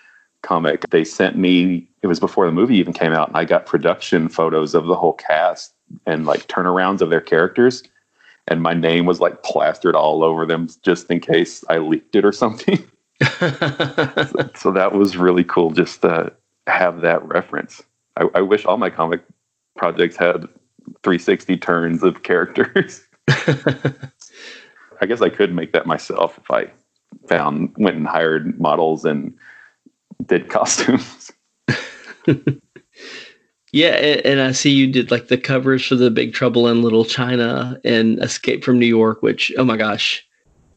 comic 0.47 0.83
they 0.89 1.03
sent 1.03 1.37
me 1.37 1.87
it 2.01 2.07
was 2.07 2.19
before 2.19 2.45
the 2.45 2.51
movie 2.51 2.77
even 2.77 2.93
came 2.93 3.13
out 3.13 3.27
and 3.27 3.37
i 3.37 3.43
got 3.43 3.65
production 3.65 4.29
photos 4.29 4.73
of 4.73 4.85
the 4.85 4.95
whole 4.95 5.13
cast 5.13 5.73
and 6.05 6.25
like 6.25 6.47
turnarounds 6.47 7.01
of 7.01 7.09
their 7.09 7.21
characters 7.21 7.83
and 8.49 8.61
my 8.61 8.73
name 8.73 9.05
was 9.05 9.19
like 9.19 9.43
plastered 9.43 9.95
all 9.95 10.23
over 10.23 10.45
them 10.45 10.69
just 10.83 11.09
in 11.11 11.19
case 11.19 11.65
i 11.69 11.77
leaked 11.77 12.15
it 12.15 12.23
or 12.23 12.31
something 12.31 12.79
so 14.55 14.71
that 14.71 14.91
was 14.93 15.17
really 15.17 15.43
cool 15.43 15.71
just 15.71 16.01
to 16.01 16.31
have 16.67 17.01
that 17.01 17.25
reference. 17.27 17.81
I, 18.15 18.27
I 18.35 18.41
wish 18.41 18.65
all 18.65 18.77
my 18.77 18.89
comic 18.89 19.21
projects 19.75 20.15
had 20.15 20.47
360 21.03 21.57
turns 21.57 22.03
of 22.03 22.23
characters. 22.23 23.03
I 23.27 25.05
guess 25.07 25.21
I 25.21 25.29
could 25.29 25.53
make 25.53 25.73
that 25.73 25.85
myself 25.85 26.37
if 26.37 26.51
I 26.51 26.71
found 27.27 27.73
went 27.77 27.97
and 27.97 28.07
hired 28.07 28.59
models 28.59 29.05
and 29.05 29.33
did 30.27 30.49
costumes. 30.49 31.31
yeah, 33.71 33.95
and, 33.95 34.25
and 34.25 34.41
I 34.41 34.51
see 34.51 34.71
you 34.71 34.91
did 34.91 35.11
like 35.11 35.27
the 35.27 35.37
covers 35.37 35.85
for 35.85 35.95
the 35.95 36.11
Big 36.11 36.33
Trouble 36.33 36.67
in 36.67 36.81
Little 36.81 37.05
China 37.05 37.79
and 37.83 38.19
Escape 38.23 38.63
from 38.63 38.79
New 38.79 38.85
York, 38.85 39.21
which 39.21 39.51
oh 39.57 39.63
my 39.63 39.77
gosh, 39.77 40.25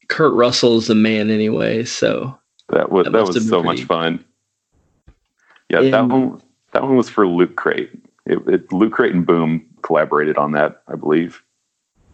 Kurt 0.09 0.33
Russell 0.35 0.79
is 0.79 0.87
the 0.87 0.95
man 0.95 1.31
anyway. 1.31 1.85
So 1.85 2.37
That 2.71 2.91
was 2.91 3.05
That 3.05 3.13
that, 3.13 3.27
was 3.27 3.49
so 3.49 3.63
pretty- 3.63 3.81
much 3.81 3.87
fun. 3.87 4.25
Yeah, 5.69 5.83
that 5.83 6.09
one 6.09 6.41
that 6.73 6.83
one 6.83 6.97
was 6.97 7.09
for 7.09 7.27
Loot 7.27 7.57
Crate. 7.57 7.91
It, 8.27 8.39
it, 8.49 8.73
Loot 8.73 8.93
Crate 8.93 9.15
and 9.15 9.25
Boom 9.27 9.65
collaborated 9.83 10.37
on 10.37 10.53
that, 10.53 10.83
I 10.89 10.95
believe. 10.97 11.43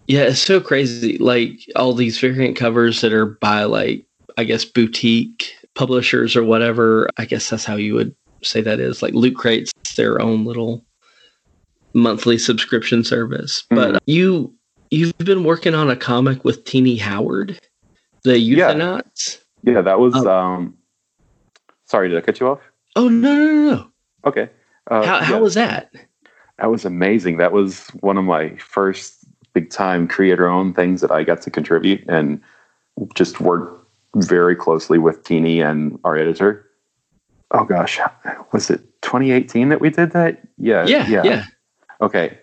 Yeah, 0.08 0.22
it's 0.22 0.40
so 0.40 0.60
crazy. 0.60 1.18
Like 1.18 1.60
all 1.74 1.92
these 1.94 2.18
variant 2.20 2.56
covers 2.56 3.00
that 3.00 3.12
are 3.12 3.26
by 3.26 3.64
like 3.64 4.04
I 4.38 4.44
guess 4.44 4.64
boutique 4.64 5.52
publishers 5.76 6.35
or 6.35 6.42
whatever. 6.42 7.09
I 7.18 7.25
guess 7.25 7.49
that's 7.49 7.64
how 7.64 7.76
you 7.76 7.95
would 7.95 8.14
say 8.42 8.61
that 8.62 8.80
is. 8.80 9.02
Like 9.02 9.14
Loot 9.14 9.37
Crate's 9.37 9.73
their 9.97 10.21
own 10.21 10.45
little 10.45 10.85
monthly 11.95 12.38
subscription 12.38 13.04
service. 13.04 13.64
But 13.71 14.02
you 14.06 14.52
you've 14.90 15.16
been 15.18 15.45
working 15.45 15.75
on 15.75 15.90
a 15.90 15.97
comic 15.97 16.45
with 16.45 16.64
Tini 16.64 16.97
Howard, 16.97 17.61
the 18.25 18.38
Yeah. 18.38 18.73
Euthanauts. 18.73 19.40
Yeah, 19.62 19.80
that 19.83 19.99
was. 20.00 20.14
Oh. 20.16 20.28
um 20.30 20.76
Sorry, 21.85 22.09
did 22.09 22.18
I 22.18 22.21
cut 22.21 22.40
you 22.40 22.49
off? 22.49 22.59
Oh 22.97 23.09
no 23.09 23.33
no 23.35 23.45
no 23.47 23.75
no! 23.75 23.88
Okay. 24.25 24.50
Uh, 24.90 25.04
How 25.04 25.21
how 25.23 25.35
yeah. 25.35 25.40
was 25.40 25.54
that? 25.54 25.92
That 26.59 26.71
was 26.71 26.85
amazing. 26.85 27.37
That 27.37 27.52
was 27.52 27.88
one 28.00 28.16
of 28.18 28.25
my 28.25 28.56
first 28.56 29.25
big 29.52 29.71
time 29.71 30.09
creator 30.09 30.49
owned 30.49 30.75
things 30.75 31.00
that 31.00 31.11
I 31.11 31.23
got 31.23 31.42
to 31.42 31.50
contribute 31.50 32.04
and 32.09 32.40
just 33.14 33.40
work 33.40 33.85
very 34.16 34.56
closely 34.56 34.99
with 34.99 35.23
Tini 35.25 35.61
and 35.61 35.99
our 36.04 36.16
editor. 36.16 36.66
Oh 37.52 37.64
gosh, 37.64 38.00
was 38.52 38.70
it 38.70 38.80
2018 39.02 39.68
that 39.68 39.80
we 39.80 39.90
did 39.90 40.12
that? 40.12 40.42
Yeah. 40.58 40.87
Yeah 40.87 41.23
yeah. 41.25 41.44
Okay. 42.00 42.38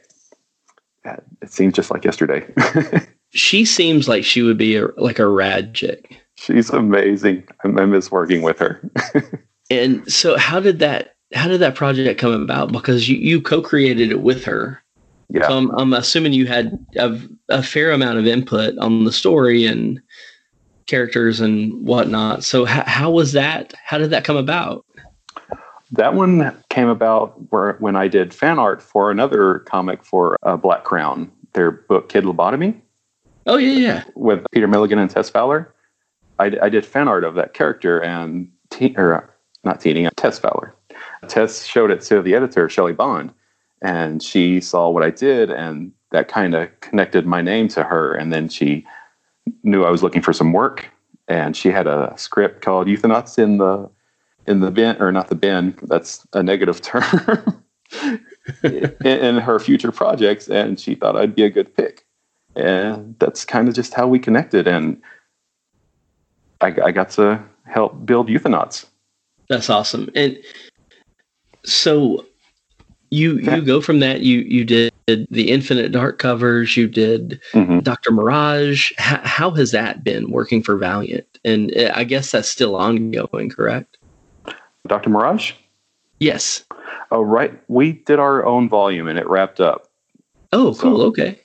It 1.41 1.51
seems 1.51 1.73
just 1.73 1.91
like 1.91 2.05
yesterday. 2.05 2.47
She 3.35 3.65
seems 3.65 4.07
like 4.07 4.23
she 4.23 4.43
would 4.43 4.59
be 4.59 4.75
a, 4.75 4.89
like 4.95 5.17
a 5.17 5.27
rad 5.27 5.73
chick. 5.73 6.21
She's 6.35 6.69
amazing. 6.69 7.43
I, 7.63 7.67
I 7.67 7.85
miss 7.87 8.11
working 8.11 8.43
with 8.43 8.59
her. 8.59 8.79
And 9.69 10.11
so 10.11 10.37
how 10.37 10.59
did 10.59 10.77
that 10.79 11.15
how 11.33 11.47
did 11.47 11.61
that 11.61 11.73
project 11.73 12.19
come 12.19 12.33
about? 12.33 12.71
Because 12.71 13.09
you, 13.09 13.17
you 13.17 13.41
co-created 13.41 14.11
it 14.11 14.21
with 14.21 14.43
her. 14.45 14.83
yeah. 15.29 15.47
So 15.47 15.57
I'm, 15.57 15.71
I'm 15.71 15.93
assuming 15.93 16.33
you 16.33 16.45
had 16.45 16.77
a, 16.95 17.19
a 17.49 17.63
fair 17.63 17.91
amount 17.91 18.19
of 18.19 18.27
input 18.27 18.77
on 18.77 19.03
the 19.03 19.11
story 19.11 19.65
and 19.65 19.99
characters 20.87 21.39
and 21.39 21.85
whatnot. 21.85 22.43
So 22.43 22.65
how, 22.65 22.83
how 22.85 23.11
was 23.11 23.33
that? 23.33 23.73
How 23.83 23.97
did 23.97 24.11
that 24.11 24.23
come 24.23 24.37
about? 24.37 24.85
That 25.91 26.15
one 26.15 26.55
came 26.69 26.87
about 26.87 27.35
where 27.51 27.73
when 27.73 27.95
I 27.95 28.07
did 28.07 28.33
fan 28.33 28.57
art 28.57 28.81
for 28.81 29.11
another 29.11 29.59
comic 29.59 30.03
for 30.03 30.37
uh, 30.41 30.57
Black 30.57 30.83
Crown, 30.83 31.31
their 31.53 31.71
book 31.71 32.09
Kid 32.09 32.23
Lobotomy. 32.23 32.79
Oh 33.45 33.57
yeah, 33.57 33.77
yeah. 33.77 34.03
with 34.15 34.43
Peter 34.51 34.67
Milligan 34.67 34.97
and 34.97 35.09
Tess 35.09 35.29
Fowler. 35.29 35.73
I, 36.39 36.51
I 36.61 36.69
did 36.69 36.85
fan 36.85 37.07
art 37.07 37.23
of 37.23 37.35
that 37.35 37.53
character 37.53 38.01
and 38.01 38.49
te- 38.69 38.95
or 38.97 39.15
uh, 39.15 39.27
not 39.63 39.81
Tini, 39.81 40.09
Tess 40.15 40.39
Fowler. 40.39 40.73
Tess 41.27 41.65
showed 41.65 41.91
it 41.91 42.01
to 42.01 42.21
the 42.21 42.35
editor 42.35 42.67
Shelley 42.69 42.93
Bond, 42.93 43.33
and 43.81 44.23
she 44.23 44.61
saw 44.61 44.89
what 44.89 45.03
I 45.03 45.09
did, 45.09 45.51
and 45.51 45.91
that 46.11 46.27
kind 46.27 46.55
of 46.55 46.69
connected 46.79 47.25
my 47.25 47.41
name 47.41 47.67
to 47.69 47.83
her. 47.83 48.13
And 48.13 48.31
then 48.31 48.49
she 48.49 48.85
knew 49.63 49.83
I 49.83 49.89
was 49.89 50.03
looking 50.03 50.21
for 50.21 50.33
some 50.33 50.53
work, 50.53 50.89
and 51.27 51.55
she 51.55 51.69
had 51.69 51.87
a 51.87 52.13
script 52.17 52.61
called 52.61 52.87
Euthanauts 52.87 53.37
in 53.37 53.57
the 53.57 53.89
in 54.45 54.59
the 54.59 54.71
bin 54.71 55.01
or 55.01 55.11
not 55.11 55.29
the 55.29 55.35
bin. 55.35 55.77
That's 55.83 56.25
a 56.33 56.43
negative 56.43 56.81
term. 56.81 57.63
in, 58.63 58.95
in 59.03 59.37
her 59.37 59.59
future 59.59 59.91
projects, 59.91 60.49
and 60.49 60.79
she 60.79 60.95
thought 60.95 61.15
I'd 61.15 61.35
be 61.35 61.43
a 61.43 61.49
good 61.49 61.75
pick 61.75 62.05
and 62.55 63.15
that's 63.19 63.45
kind 63.45 63.67
of 63.67 63.73
just 63.73 63.93
how 63.93 64.07
we 64.07 64.19
connected 64.19 64.67
and 64.67 65.01
I, 66.61 66.67
I 66.83 66.91
got 66.91 67.09
to 67.11 67.43
help 67.65 68.05
build 68.05 68.27
euthanauts 68.27 68.85
That's 69.49 69.69
awesome. 69.69 70.09
And 70.15 70.37
so 71.65 72.25
you 73.09 73.37
you 73.39 73.61
go 73.61 73.81
from 73.81 73.99
that. 73.99 74.21
You 74.21 74.39
you 74.39 74.65
did 74.65 74.92
the 75.07 75.51
Infinite 75.51 75.91
Dark 75.91 76.17
covers. 76.19 76.77
You 76.77 76.87
did 76.87 77.39
Mhm. 77.53 77.83
Doctor 77.83 78.11
Mirage. 78.11 78.91
How, 78.97 79.19
how 79.23 79.51
has 79.51 79.71
that 79.71 80.03
been 80.03 80.31
working 80.31 80.61
for 80.63 80.77
Valiant? 80.77 81.27
And 81.43 81.75
uh, 81.77 81.91
I 81.93 82.03
guess 82.05 82.31
that's 82.31 82.47
still 82.49 82.75
ongoing, 82.75 83.49
correct? 83.49 83.97
dr 84.85 85.09
mirage 85.09 85.53
Yes. 86.19 86.65
oh 87.11 87.21
right 87.21 87.57
we 87.69 87.93
did 87.93 88.19
our 88.19 88.45
own 88.45 88.67
volume 88.67 89.07
and 89.07 89.17
it 89.17 89.25
wrapped 89.29 89.61
up 89.61 89.87
Oh, 90.51 90.75
cool. 90.77 90.97
So- 90.97 91.01
okay. 91.07 91.39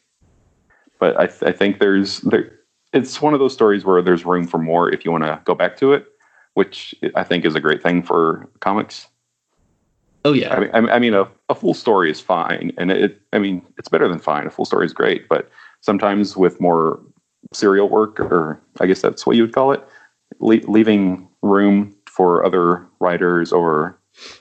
but 0.98 1.16
i, 1.20 1.26
th- 1.26 1.44
I 1.44 1.52
think 1.52 1.78
there's 1.78 2.18
there 2.22 2.50
it's 2.92 3.22
one 3.22 3.34
of 3.34 3.38
those 3.38 3.52
stories 3.52 3.84
where 3.84 4.02
there's 4.02 4.24
room 4.26 4.48
for 4.48 4.58
more 4.58 4.92
if 4.92 5.04
you 5.04 5.12
want 5.12 5.22
to 5.22 5.40
go 5.44 5.54
back 5.54 5.76
to 5.76 5.92
it 5.92 6.06
which 6.54 6.96
i 7.14 7.22
think 7.22 7.44
is 7.44 7.54
a 7.54 7.60
great 7.60 7.80
thing 7.80 8.02
for 8.02 8.48
comics 8.58 9.06
Oh 10.25 10.32
yeah. 10.32 10.54
I 10.72 10.80
mean, 10.80 10.90
I 10.90 10.98
mean, 10.98 11.14
a, 11.14 11.28
a 11.48 11.54
full 11.54 11.75
story 11.75 12.10
is 12.10 12.20
fine, 12.20 12.72
and 12.76 12.90
it. 12.90 13.20
I 13.32 13.38
mean, 13.38 13.64
it's 13.78 13.88
better 13.88 14.08
than 14.08 14.18
fine. 14.18 14.46
A 14.46 14.50
full 14.50 14.64
story 14.64 14.87
is 14.87 14.92
great, 14.92 15.28
but 15.28 15.48
sometimes 15.80 16.37
with 16.37 16.60
more 16.60 17.00
serial 17.52 17.88
work, 17.88 18.20
or 18.20 18.60
I 18.80 18.87
guess 18.87 19.00
that's 19.00 19.26
what 19.26 19.37
you 19.37 19.42
would 19.42 19.54
call 19.54 19.72
it, 19.72 19.87
le- 20.40 20.70
leaving 20.70 21.28
room 21.42 21.94
for 22.06 22.44
other 22.44 22.87
writers 23.00 23.52
or 23.52 23.98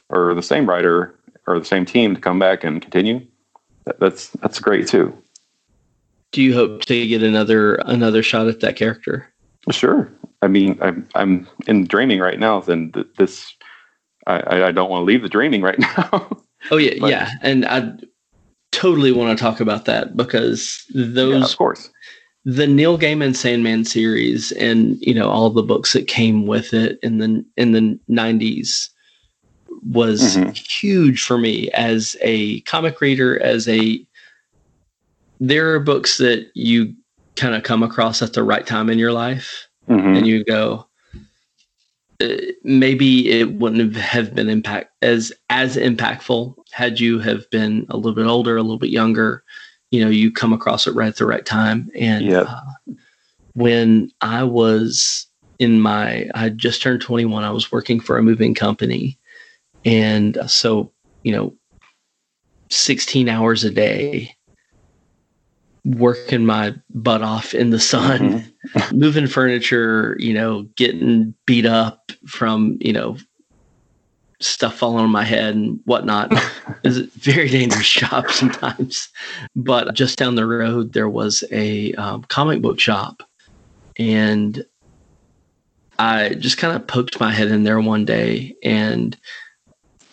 or 0.09 0.33
the 0.33 0.41
same 0.41 0.67
writer 0.67 1.17
or 1.45 1.59
the 1.59 1.65
same 1.65 1.85
team 1.85 2.15
to 2.15 2.21
come 2.21 2.39
back 2.39 2.63
and 2.63 2.81
continue. 2.81 3.25
That, 3.85 3.99
that's 3.99 4.29
that's 4.41 4.59
great 4.59 4.87
too. 4.87 5.15
Do 6.31 6.41
you 6.41 6.53
hope 6.53 6.81
to 6.85 7.07
get 7.07 7.23
another 7.23 7.75
another 7.85 8.21
shot 8.23 8.47
at 8.47 8.59
that 8.61 8.75
character? 8.75 9.31
Sure. 9.71 10.11
I 10.41 10.47
mean, 10.47 10.77
I'm 10.81 11.07
I'm 11.15 11.47
in 11.67 11.85
dreaming 11.85 12.19
right 12.19 12.39
now. 12.39 12.59
Then 12.61 12.91
th- 12.91 13.07
this, 13.17 13.55
I 14.27 14.67
I- 14.67 14.71
don't 14.71 14.89
want 14.89 15.01
to 15.01 15.05
leave 15.05 15.21
the 15.23 15.29
dreaming 15.29 15.61
right 15.61 15.79
now. 15.97 16.29
Oh 16.71 16.77
yeah, 16.77 16.95
But- 16.99 17.09
yeah. 17.09 17.31
And 17.41 17.65
I 17.65 17.91
totally 18.71 19.11
want 19.11 19.37
to 19.37 19.41
talk 19.43 19.59
about 19.59 19.85
that 19.85 20.15
because 20.17 20.83
yeah, 20.89 21.05
those 21.09 21.51
of 21.53 21.57
course. 21.57 21.89
the 22.45 22.67
Neil 22.67 22.97
Gaiman 22.97 23.35
Sandman 23.35 23.85
series 23.85 24.51
and 24.53 24.97
you 25.01 25.13
know 25.13 25.29
all 25.29 25.49
the 25.49 25.63
books 25.63 25.93
that 25.93 26.07
came 26.07 26.45
with 26.45 26.73
it 26.73 26.99
in 27.01 27.17
the 27.19 27.43
in 27.55 27.71
the 27.71 27.99
90s 28.09 28.89
was 29.91 30.35
Mhm. 30.37 30.55
huge 30.57 31.21
for 31.23 31.37
me 31.37 31.69
as 31.71 32.17
a 32.21 32.59
comic 32.61 32.99
reader 33.01 33.39
as 33.41 33.67
a 33.67 34.05
there 35.39 35.73
are 35.73 35.79
books 35.79 36.17
that 36.17 36.47
you 36.55 36.93
kind 37.35 37.53
of 37.55 37.63
come 37.63 37.83
across 37.83 38.21
at 38.21 38.33
the 38.33 38.43
right 38.43 38.65
time 38.65 38.89
in 38.89 38.97
your 38.97 39.11
life 39.13 39.67
Mhm. 39.89 40.17
and 40.17 40.27
you 40.27 40.43
go 40.43 40.86
maybe 42.63 43.29
it 43.29 43.53
wouldn't 43.53 43.95
have 43.95 44.33
been 44.33 44.49
impact 44.49 44.91
as 45.01 45.31
as 45.49 45.77
impactful 45.77 46.55
had 46.71 46.99
you 46.99 47.19
have 47.19 47.49
been 47.51 47.85
a 47.89 47.97
little 47.97 48.15
bit 48.15 48.25
older 48.25 48.57
a 48.57 48.61
little 48.61 48.79
bit 48.79 48.89
younger. 48.89 49.43
You 49.91 50.03
know 50.03 50.09
you 50.09 50.31
come 50.31 50.53
across 50.53 50.87
it 50.87 50.95
right 50.95 51.07
at 51.07 51.17
the 51.17 51.25
right 51.25 51.45
time. 51.45 51.89
And 51.95 52.25
Yep. 52.25 52.47
uh, 52.49 52.61
when 53.53 54.11
i 54.21 54.43
was 54.43 55.27
in 55.57 55.79
my 55.79 56.29
i 56.35 56.49
just 56.49 56.81
turned 56.81 57.01
21 57.01 57.43
i 57.43 57.49
was 57.49 57.71
working 57.71 57.99
for 57.99 58.17
a 58.17 58.23
moving 58.23 58.55
company. 58.55 59.19
And 59.85 60.37
so 60.47 60.91
you 61.23 61.31
know 61.31 61.55
16 62.71 63.29
hours 63.29 63.63
a 63.63 63.69
day 63.69 64.36
working 65.95 66.45
my 66.45 66.75
butt 66.93 67.21
off 67.21 67.53
in 67.53 67.69
the 67.69 67.79
sun 67.79 68.45
moving 68.91 69.27
furniture, 69.27 70.17
you 70.19 70.33
know, 70.33 70.63
getting 70.75 71.33
beat 71.45 71.65
up 71.65 72.11
from, 72.25 72.77
you 72.81 72.91
know, 72.91 73.17
stuff 74.39 74.75
falling 74.77 75.03
on 75.03 75.09
my 75.09 75.23
head 75.23 75.55
and 75.55 75.79
whatnot. 75.85 76.31
It's 76.83 76.97
a 76.97 77.03
very 77.19 77.49
dangerous 77.49 77.89
job 77.89 78.29
sometimes. 78.29 79.09
But 79.55 79.93
just 79.95 80.17
down 80.17 80.35
the 80.35 80.45
road, 80.45 80.93
there 80.93 81.09
was 81.09 81.43
a 81.51 81.93
um, 81.93 82.23
comic 82.23 82.61
book 82.61 82.79
shop. 82.79 83.23
And 83.97 84.63
I 85.97 86.35
just 86.35 86.57
kind 86.57 86.75
of 86.75 86.85
poked 86.85 87.19
my 87.19 87.31
head 87.31 87.47
in 87.47 87.63
there 87.63 87.79
one 87.79 88.05
day 88.05 88.55
and 88.63 89.17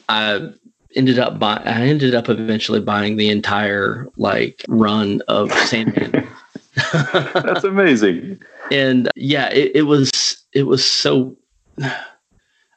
I 0.08 0.50
ended 0.96 1.18
up 1.18 1.38
buy 1.38 1.60
I 1.64 1.82
ended 1.82 2.14
up 2.14 2.28
eventually 2.28 2.80
buying 2.80 3.16
the 3.16 3.30
entire 3.30 4.08
like 4.16 4.64
run 4.68 5.22
of 5.28 5.52
Sandman. 5.52 6.26
That's 6.92 7.62
amazing. 7.64 8.42
and 8.72 9.08
yeah 9.14 9.48
it, 9.52 9.72
it 9.76 9.82
was 9.82 10.10
it 10.52 10.64
was 10.64 10.84
so 10.84 11.36
i 11.78 11.94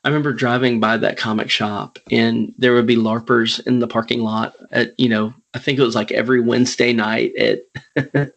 remember 0.05 0.33
driving 0.33 0.79
by 0.79 0.97
that 0.97 1.17
comic 1.17 1.49
shop 1.49 1.97
and 2.11 2.53
there 2.59 2.73
would 2.75 2.85
be 2.85 2.95
larpers 2.95 3.65
in 3.65 3.79
the 3.79 3.87
parking 3.87 4.21
lot 4.21 4.53
at 4.71 4.93
you 4.99 5.09
know 5.09 5.33
i 5.55 5.59
think 5.59 5.79
it 5.79 5.83
was 5.83 5.95
like 5.95 6.11
every 6.11 6.39
wednesday 6.39 6.93
night 6.93 7.33
at 7.37 7.61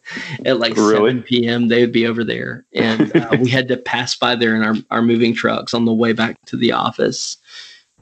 at 0.45 0.59
like 0.59 0.75
Really? 0.75 1.11
7 1.11 1.23
p.m 1.23 1.67
they 1.67 1.81
would 1.81 1.91
be 1.91 2.07
over 2.07 2.23
there 2.23 2.65
and 2.73 3.15
uh, 3.15 3.37
we 3.39 3.47
had 3.49 3.67
to 3.67 3.77
pass 3.77 4.15
by 4.17 4.33
there 4.35 4.55
in 4.55 4.63
our, 4.63 4.73
our 4.89 5.03
moving 5.03 5.33
trucks 5.35 5.75
on 5.75 5.85
the 5.85 5.93
way 5.93 6.11
back 6.11 6.37
to 6.47 6.57
the 6.57 6.71
office 6.71 7.37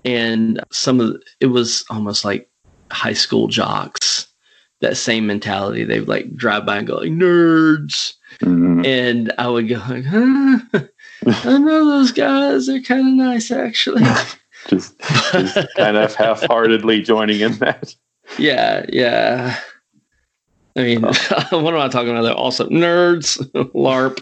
and 0.06 0.62
some 0.72 1.00
of 1.00 1.08
the, 1.08 1.22
it 1.40 1.48
was 1.48 1.86
almost 1.90 2.24
like 2.26 2.50
high 2.92 3.14
school 3.14 3.48
jocks 3.48 4.28
that 4.82 4.96
same 4.98 5.28
mentality 5.28 5.84
they 5.84 6.00
would 6.00 6.08
like 6.10 6.34
drive 6.36 6.66
by 6.66 6.78
and 6.78 6.88
go 6.88 6.96
like 6.98 7.12
nerds 7.12 8.14
Mhm. 8.42 8.86
and 8.86 9.34
I 9.38 9.48
would 9.48 9.68
go 9.68 9.82
like, 9.90 10.06
huh, 10.06 10.60
I 11.26 11.58
know 11.58 11.86
those 11.86 12.12
guys. 12.12 12.68
They're 12.68 12.82
kind 12.82 13.02
of 13.08 13.14
nice, 13.14 13.52
actually. 13.52 14.04
Just, 14.68 15.00
just 15.32 15.58
kind 15.78 15.96
of 15.98 16.14
half-heartedly 16.16 17.02
joining 17.02 17.40
in 17.40 17.54
that. 17.54 17.96
yeah, 18.38 18.86
yeah. 18.90 19.58
I 20.76 20.84
mean, 20.84 21.04
oh. 21.04 21.10
what 21.60 21.74
am 21.74 21.80
I 21.80 21.88
talking 21.88 22.10
about? 22.10 22.24
They're 22.24 22.34
also 22.34 22.68
nerds, 22.70 23.38
LARP. 23.74 24.22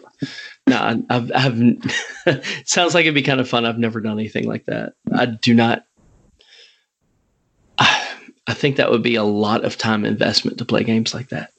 Nah, 0.67 0.95
I've, 1.09 1.31
I've. 1.33 2.45
sounds 2.65 2.93
like 2.93 3.03
it'd 3.03 3.15
be 3.15 3.21
kind 3.21 3.39
of 3.39 3.47
fun. 3.47 3.65
I've 3.65 3.77
never 3.77 4.01
done 4.01 4.19
anything 4.19 4.47
like 4.47 4.65
that. 4.65 4.93
I 5.13 5.25
do 5.25 5.53
not. 5.53 5.85
I 7.79 8.53
think 8.53 8.77
that 8.77 8.91
would 8.91 9.03
be 9.03 9.15
a 9.15 9.23
lot 9.23 9.65
of 9.65 9.77
time 9.77 10.05
investment 10.05 10.57
to 10.57 10.65
play 10.65 10.83
games 10.83 11.13
like 11.13 11.29
that. 11.29 11.51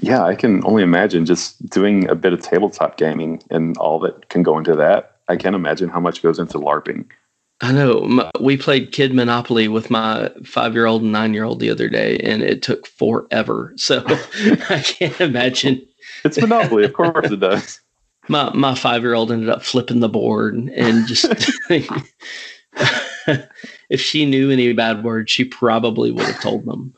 Yeah, 0.00 0.24
I 0.24 0.34
can 0.34 0.64
only 0.64 0.82
imagine 0.82 1.26
just 1.26 1.64
doing 1.68 2.08
a 2.08 2.14
bit 2.14 2.32
of 2.32 2.42
tabletop 2.42 2.96
gaming 2.96 3.42
and 3.50 3.76
all 3.78 3.98
that 4.00 4.28
can 4.28 4.42
go 4.42 4.58
into 4.58 4.74
that. 4.76 5.16
I 5.28 5.36
can't 5.36 5.56
imagine 5.56 5.88
how 5.88 6.00
much 6.00 6.22
goes 6.22 6.38
into 6.38 6.58
LARPing. 6.58 7.06
I 7.62 7.72
know. 7.72 8.04
M- 8.04 8.30
We 8.40 8.56
played 8.56 8.92
Kid 8.92 9.14
Monopoly 9.14 9.68
with 9.68 9.90
my 9.90 10.30
five 10.44 10.74
year 10.74 10.86
old 10.86 11.02
and 11.02 11.12
nine 11.12 11.32
year 11.34 11.44
old 11.44 11.60
the 11.60 11.70
other 11.70 11.88
day, 11.88 12.18
and 12.18 12.42
it 12.42 12.62
took 12.62 12.86
forever. 12.86 13.72
So 13.76 14.04
I 14.68 14.82
can't 14.84 15.20
imagine. 15.20 15.86
It's 16.24 16.40
Monopoly, 16.40 16.84
of 16.84 16.92
course 16.92 17.30
it 17.30 17.40
does. 17.40 17.80
My 18.28 18.52
my 18.54 18.74
five 18.74 19.02
year 19.02 19.14
old 19.14 19.30
ended 19.30 19.48
up 19.48 19.62
flipping 19.62 20.00
the 20.00 20.08
board 20.08 20.56
and 20.56 21.06
just. 21.06 21.26
if 23.88 24.00
she 24.00 24.26
knew 24.26 24.50
any 24.50 24.72
bad 24.72 25.04
words, 25.04 25.30
she 25.30 25.44
probably 25.44 26.10
would 26.10 26.26
have 26.26 26.40
told 26.40 26.64
them. 26.64 26.92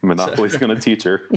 Monopoly's 0.00 0.56
going 0.56 0.74
to 0.74 0.80
teach 0.80 1.02
her. 1.02 1.28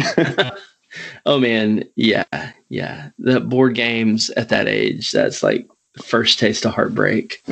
Oh 1.26 1.40
man, 1.40 1.84
yeah, 1.98 2.24
yeah. 2.70 3.10
The 3.20 3.42
board 3.42 3.76
games 3.76 4.30
at 4.32 4.48
that 4.48 4.70
age, 4.70 5.12
that's 5.12 5.44
like 5.44 5.68
first 6.02 6.40
taste 6.40 6.66
of 6.66 6.74
heartbreak. 6.74 7.44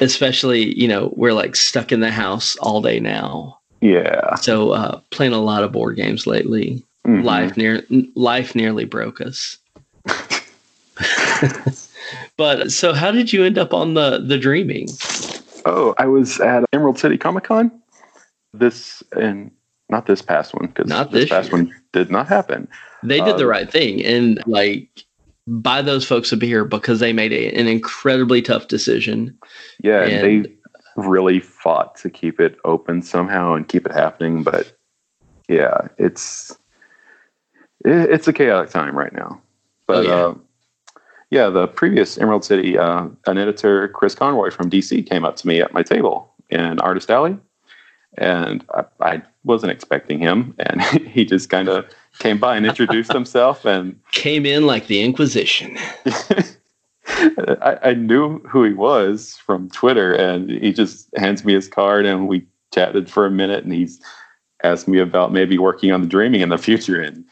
Especially, 0.00 0.78
you 0.78 0.88
know, 0.88 1.12
we're 1.16 1.32
like 1.32 1.56
stuck 1.56 1.92
in 1.92 2.00
the 2.00 2.10
house 2.10 2.56
all 2.56 2.80
day 2.82 3.00
now. 3.00 3.58
yeah. 3.80 4.34
So 4.36 4.70
uh 4.70 5.00
playing 5.10 5.32
a 5.32 5.40
lot 5.40 5.64
of 5.64 5.72
board 5.72 5.96
games 5.96 6.26
lately. 6.26 6.82
Mhm. 7.06 7.24
Life 7.24 7.56
near 7.56 7.82
life 8.14 8.54
nearly 8.54 8.84
broke 8.84 9.20
us. 9.20 9.58
but 12.36 12.70
so 12.72 12.92
how 12.92 13.10
did 13.10 13.32
you 13.32 13.44
end 13.44 13.58
up 13.58 13.74
on 13.74 13.94
the 13.94 14.18
the 14.18 14.38
dreaming? 14.38 14.88
Oh, 15.64 15.94
I 15.98 16.06
was 16.06 16.40
at 16.40 16.64
Emerald 16.72 16.98
City 16.98 17.18
Comic 17.18 17.44
Con. 17.44 17.70
This 18.54 19.02
and 19.12 19.50
not 19.88 20.06
this 20.06 20.22
past 20.22 20.54
one 20.54 20.66
because 20.68 20.88
Not 20.88 21.10
this, 21.12 21.24
this 21.24 21.30
past 21.30 21.48
year. 21.52 21.62
one 21.64 21.74
did 21.92 22.10
not 22.10 22.28
happen. 22.28 22.68
They 23.02 23.20
did 23.20 23.36
the 23.36 23.44
Um, 23.44 23.50
right 23.50 23.70
thing 23.70 24.04
and 24.04 24.42
like 24.46 24.88
buy 25.46 25.82
those 25.82 26.04
folks 26.04 26.32
a 26.32 26.36
beer 26.36 26.64
because 26.64 27.00
they 27.00 27.12
made 27.12 27.32
a, 27.32 27.52
an 27.54 27.68
incredibly 27.68 28.42
tough 28.42 28.68
decision. 28.68 29.36
Yeah, 29.82 30.02
and 30.02 30.44
they 30.44 30.52
really 30.96 31.40
fought 31.40 31.94
to 31.96 32.10
keep 32.10 32.40
it 32.40 32.58
open 32.64 33.02
somehow 33.02 33.54
and 33.54 33.68
keep 33.68 33.86
it 33.86 33.92
happening. 33.92 34.42
But 34.42 34.72
yeah, 35.48 35.88
it's 35.98 36.56
it, 37.84 38.10
it's 38.10 38.28
a 38.28 38.32
chaotic 38.32 38.70
time 38.70 38.96
right 38.96 39.12
now. 39.12 39.40
But 39.86 39.96
Oh, 39.96 40.00
yeah. 40.00 40.14
uh, 40.14 40.34
yeah, 41.30 41.48
the 41.48 41.66
previous 41.66 42.18
Emerald 42.18 42.44
City, 42.44 42.78
uh, 42.78 43.08
an 43.26 43.38
editor, 43.38 43.88
Chris 43.88 44.14
Conroy 44.14 44.50
from 44.50 44.70
DC, 44.70 45.08
came 45.08 45.24
up 45.24 45.36
to 45.36 45.46
me 45.48 45.60
at 45.60 45.72
my 45.72 45.82
table 45.82 46.32
in 46.50 46.78
Artist 46.78 47.10
Alley, 47.10 47.36
and 48.16 48.64
I, 48.74 48.84
I 49.00 49.22
wasn't 49.44 49.72
expecting 49.72 50.18
him, 50.20 50.54
and 50.60 50.82
he 51.08 51.24
just 51.24 51.50
kind 51.50 51.68
of 51.68 51.84
came 52.18 52.38
by 52.38 52.56
and 52.56 52.66
introduced 52.66 53.12
himself 53.12 53.64
and 53.64 53.98
Came 54.12 54.46
in 54.46 54.66
like 54.66 54.86
the 54.86 55.02
Inquisition. 55.02 55.76
I, 57.08 57.78
I 57.82 57.94
knew 57.94 58.40
who 58.40 58.64
he 58.64 58.72
was 58.72 59.36
from 59.36 59.70
Twitter, 59.70 60.12
and 60.12 60.50
he 60.50 60.72
just 60.72 61.08
hands 61.16 61.44
me 61.44 61.54
his 61.54 61.68
card, 61.68 62.04
and 62.04 62.28
we 62.28 62.46
chatted 62.74 63.10
for 63.10 63.26
a 63.26 63.30
minute, 63.30 63.64
and 63.64 63.72
he's 63.72 64.00
asked 64.62 64.88
me 64.88 64.98
about 64.98 65.32
maybe 65.32 65.58
working 65.58 65.92
on 65.92 66.02
the 66.02 66.08
dreaming 66.08 66.40
in 66.40 66.48
the 66.48 66.58
future, 66.58 67.00
and 67.00 67.24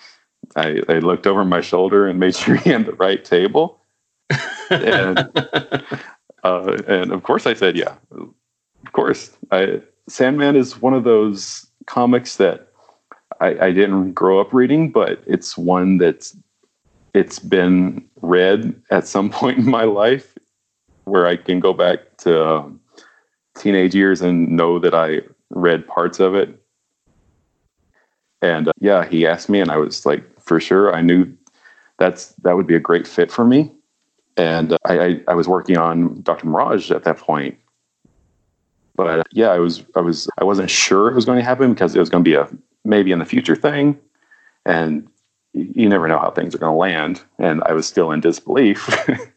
I, 0.57 0.81
I 0.89 0.99
looked 0.99 1.27
over 1.27 1.45
my 1.45 1.61
shoulder 1.61 2.07
and 2.07 2.21
made 2.21 2.37
sure 2.37 2.57
he 2.57 2.71
had 2.71 2.87
the 2.87 2.93
right 2.93 3.25
table, 3.25 3.81
and 4.71 5.19
uh, 6.45 6.77
and 6.87 7.13
of 7.13 7.23
course 7.23 7.47
I 7.47 7.55
said 7.55 7.77
yeah, 7.77 7.97
of 8.13 8.93
course. 8.93 9.37
I 9.51 9.81
Sandman 10.09 10.57
is 10.57 10.81
one 10.81 10.95
of 10.95 11.05
those 11.05 11.67
comics 11.87 12.37
that 12.37 12.69
I, 13.41 13.67
I 13.67 13.73
didn't 13.73 14.13
grow 14.13 14.41
up 14.41 14.53
reading, 14.53 14.91
but 14.91 15.23
it's 15.27 15.57
one 15.57 15.99
that's 15.99 16.37
it's 17.15 17.39
been 17.39 18.05
read 18.21 18.75
at 18.91 19.07
some 19.07 19.31
point 19.41 19.59
in 19.59 19.71
my 19.71 19.85
life 19.85 20.37
where 21.05 21.27
I 21.27 21.37
can 21.37 21.61
go 21.61 21.73
back 21.73 22.17
to 22.19 22.47
um, 22.47 22.81
teenage 23.57 23.95
years 23.95 24.21
and 24.21 24.49
know 24.51 24.79
that 24.79 24.95
I 24.95 25.21
read 25.51 25.87
parts 25.87 26.21
of 26.21 26.35
it. 26.35 26.61
And 28.43 28.69
uh, 28.69 28.73
yeah, 28.81 29.07
he 29.07 29.27
asked 29.27 29.49
me, 29.49 29.61
and 29.61 29.71
I 29.71 29.77
was 29.77 30.05
like, 30.05 30.25
for 30.41 30.61
sure, 30.61 30.95
I 30.95 31.01
knew 31.01 31.33
that's 31.99 32.29
that 32.43 32.57
would 32.57 32.67
be 32.67 32.75
a 32.75 32.81
great 32.81 33.07
fit 33.07 33.31
for 33.31 33.45
me. 33.45 33.71
And 34.37 34.73
uh, 34.73 34.79
I, 34.85 34.99
I, 34.99 35.21
I 35.29 35.35
was 35.35 35.49
working 35.49 35.79
on 35.79 36.21
Dr. 36.23 36.47
Mirage 36.47 36.91
at 36.91 37.05
that 37.05 37.19
point. 37.19 37.57
But 38.97 39.21
uh, 39.21 39.23
yeah, 39.33 39.49
I 39.49 39.59
was 39.59 39.85
I 39.97 40.01
was 40.01 40.29
I 40.39 40.45
wasn't 40.45 40.71
sure 40.71 41.11
it 41.11 41.15
was 41.15 41.25
going 41.25 41.39
to 41.39 41.45
happen 41.45 41.73
because 41.73 41.95
it 41.95 42.01
was 42.01 42.11
going 42.11 42.25
to 42.25 42.29
be 42.29 42.35
a 42.35 42.49
maybe 42.85 43.13
in 43.13 43.19
the 43.19 43.25
future 43.25 43.57
thing, 43.57 43.99
and 44.65 45.09
you 45.53 45.89
never 45.89 46.09
know 46.09 46.19
how 46.19 46.31
things 46.31 46.55
are 46.55 46.59
going 46.59 46.73
to 46.73 46.77
land. 46.77 47.23
And 47.39 47.63
I 47.65 47.73
was 47.73 47.87
still 47.87 48.11
in 48.11 48.21
disbelief. 48.21 48.89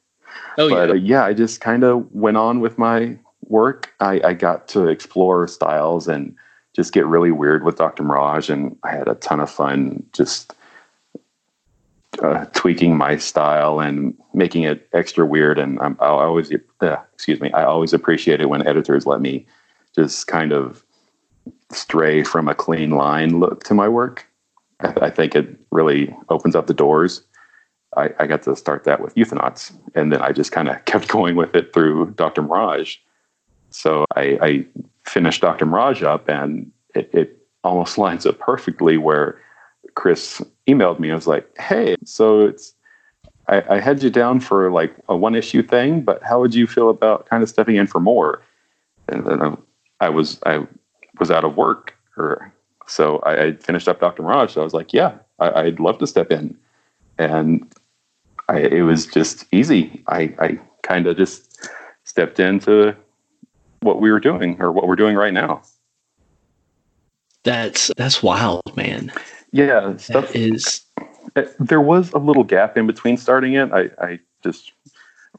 Oh 0.58 0.70
but 0.70 0.88
yeah. 0.88 0.94
uh, 0.94 0.98
yeah, 0.98 1.26
I 1.26 1.34
just 1.34 1.62
kind 1.62 1.84
of 1.84 2.12
went 2.12 2.38
on 2.38 2.60
with 2.60 2.78
my 2.78 3.18
work. 3.44 3.94
I, 4.00 4.20
I 4.24 4.34
got 4.34 4.68
to 4.70 4.88
explore 4.88 5.48
styles 5.48 6.08
and 6.08 6.36
just 6.76 6.94
get 6.94 7.06
really 7.06 7.32
weird 7.32 7.64
with 7.64 7.78
Dr. 7.78 8.04
Mirage, 8.04 8.50
and 8.50 8.76
I 8.84 8.92
had 8.92 9.08
a 9.08 9.16
ton 9.16 9.40
of 9.40 9.50
fun 9.52 10.04
just 10.14 10.54
uh, 12.22 12.46
tweaking 12.54 12.98
my 12.98 13.18
style 13.18 13.80
and 13.80 14.16
making 14.34 14.64
it 14.64 14.88
extra 14.94 15.26
weird. 15.26 15.60
And 15.60 15.80
I'm, 15.80 15.98
I 16.00 16.08
always, 16.08 16.52
uh, 16.82 16.98
excuse 17.14 17.40
me, 17.40 17.52
I 17.52 17.64
always 17.64 17.94
appreciate 17.94 18.42
it 18.42 18.50
when 18.50 18.66
editors 18.68 19.06
let 19.06 19.22
me 19.22 19.46
just 19.96 20.28
kind 20.28 20.52
of 20.52 20.84
stray 21.72 22.24
from 22.24 22.48
a 22.48 22.56
clean 22.56 22.92
line 22.92 23.40
look 23.40 23.64
to 23.66 23.74
my 23.74 23.88
work. 23.88 24.28
I, 24.80 24.94
I 25.04 25.10
think 25.10 25.36
it 25.36 25.58
really 25.72 26.16
opens 26.30 26.56
up 26.56 26.68
the 26.68 26.74
doors. 26.74 27.24
I, 27.96 28.10
I, 28.20 28.28
got 28.28 28.44
to 28.44 28.56
start 28.56 28.84
that 28.84 29.02
with 29.02 29.16
Euthanauts, 29.16 29.74
and 29.96 30.12
then 30.12 30.22
I 30.22 30.32
just 30.32 30.52
kind 30.52 30.70
of 30.70 30.84
kept 30.86 31.08
going 31.08 31.36
with 31.36 31.56
it 31.56 31.74
through 31.74 32.12
Dr. 32.12 32.42
Mirage. 32.42 32.98
So 33.70 34.06
I, 34.16 34.38
I 34.42 34.66
finished 35.06 35.42
Dr. 35.42 35.66
Mirage 35.66 36.04
up, 36.04 36.30
and 36.30 36.72
it, 36.96 37.10
it 37.14 37.38
almost 37.64 37.98
lines 38.06 38.26
up 38.26 38.40
perfectly 38.40 38.98
where 38.98 39.40
Chris 39.96 40.42
emailed 40.68 41.00
me. 41.00 41.12
I 41.12 41.16
was 41.16 41.28
like, 41.28 41.58
"Hey, 41.58 41.96
so 42.04 42.42
it's 42.42 42.74
I, 43.48 43.76
I, 43.76 43.80
had 43.80 44.04
you 44.04 44.10
down 44.10 44.40
for 44.42 44.72
like 44.72 44.94
a 45.10 45.16
one 45.16 45.34
issue 45.34 45.64
thing, 45.64 46.02
but 46.02 46.22
how 46.24 46.40
would 46.40 46.54
you 46.54 46.68
feel 46.68 46.90
about 46.90 47.26
kind 47.26 47.42
of 47.42 47.50
stepping 47.50 47.78
in 47.78 47.88
for 47.88 48.00
more?" 48.00 48.42
And 49.08 49.26
then 49.26 49.42
I, 49.42 49.56
I 50.02 50.10
was 50.10 50.40
I 50.46 50.68
was 51.20 51.32
out 51.32 51.44
of 51.44 51.56
work, 51.56 51.96
or 52.18 52.52
so 52.88 53.20
I, 53.20 53.44
I 53.44 53.52
finished 53.54 53.88
up 53.88 54.00
Doctor 54.00 54.24
Mirage. 54.24 54.54
So 54.54 54.62
I 54.62 54.64
was 54.64 54.74
like, 54.74 54.94
"Yeah, 54.94 55.18
I, 55.40 55.64
would 55.64 55.80
love 55.80 55.98
to 56.00 56.08
step 56.08 56.32
in," 56.32 56.58
and 57.18 57.74
I, 58.50 58.60
it 58.60 58.82
was 58.82 59.06
just 59.06 59.46
easy. 59.52 60.04
I, 60.08 60.34
I 60.40 60.60
kind 60.84 61.08
of 61.08 61.18
just 61.18 61.70
stepped 62.04 62.40
into 62.40 62.96
what 63.82 64.02
we 64.02 64.12
were 64.12 64.20
doing 64.20 64.62
or 64.62 64.72
what 64.72 64.88
we're 64.88 64.96
doing 64.96 65.16
right 65.16 65.34
now. 65.34 65.62
That's 67.44 67.92
that's 67.98 68.24
wild, 68.24 68.76
man. 68.76 69.12
Yeah, 69.52 69.96
stuff 69.98 70.34
that 70.34 70.36
is. 70.36 70.82
Uh, 71.36 71.44
there 71.60 71.82
was 71.82 72.12
a 72.14 72.18
little 72.18 72.44
gap 72.44 72.78
in 72.78 72.88
between 72.88 73.18
starting 73.18 73.54
it. 73.54 73.72
I, 73.72 73.90
I 74.02 74.20
just 74.44 74.72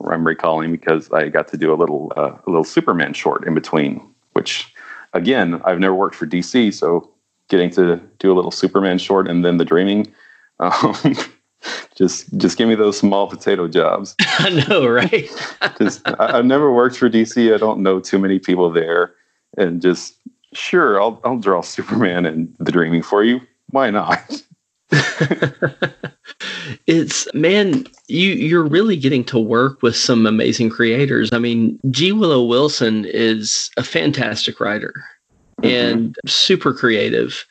I'm 0.06 0.26
recalling 0.26 0.70
because 0.70 1.10
I 1.12 1.28
got 1.28 1.48
to 1.48 1.56
do 1.56 1.72
a 1.72 1.76
little 1.76 2.12
uh, 2.16 2.36
a 2.46 2.50
little 2.50 2.64
Superman 2.64 3.12
short 3.14 3.46
in 3.46 3.54
between, 3.54 4.00
which 4.32 4.72
again 5.12 5.60
I've 5.64 5.78
never 5.78 5.94
worked 5.94 6.16
for 6.16 6.26
DC, 6.26 6.72
so 6.74 7.10
getting 7.48 7.70
to 7.70 8.00
do 8.18 8.32
a 8.32 8.34
little 8.34 8.50
Superman 8.50 8.98
short 8.98 9.28
and 9.28 9.44
then 9.44 9.56
the 9.56 9.64
Dreaming, 9.64 10.12
um, 10.60 10.94
just 11.94 12.36
just 12.38 12.58
give 12.58 12.68
me 12.68 12.74
those 12.74 12.98
small 12.98 13.26
potato 13.26 13.68
jobs. 13.68 14.14
I 14.20 14.64
know, 14.68 14.86
right? 14.86 15.30
just 15.78 16.06
I, 16.06 16.36
have 16.36 16.46
never 16.46 16.72
worked 16.72 16.96
for 16.96 17.08
DC. 17.10 17.54
I 17.54 17.58
don't 17.58 17.80
know 17.80 18.00
too 18.00 18.18
many 18.18 18.38
people 18.38 18.70
there, 18.70 19.14
and 19.56 19.80
just 19.82 20.14
sure 20.52 21.00
I'll 21.00 21.20
I'll 21.24 21.38
draw 21.38 21.60
Superman 21.60 22.26
and 22.26 22.54
the 22.58 22.72
Dreaming 22.72 23.02
for 23.02 23.24
you 23.24 23.40
why 23.70 23.90
not? 23.90 24.42
It's 26.86 27.32
man, 27.34 27.86
you 28.08 28.30
you're 28.30 28.66
really 28.66 28.96
getting 28.96 29.24
to 29.24 29.38
work 29.38 29.82
with 29.82 29.96
some 29.96 30.26
amazing 30.26 30.70
creators. 30.70 31.30
I 31.32 31.38
mean, 31.38 31.78
G. 31.90 32.12
Willow 32.12 32.44
Wilson 32.44 33.04
is 33.06 33.70
a 33.76 33.82
fantastic 33.82 34.60
writer 34.60 34.94
mm-hmm. 35.62 35.68
and 35.68 36.16
super 36.26 36.72
creative. 36.72 37.44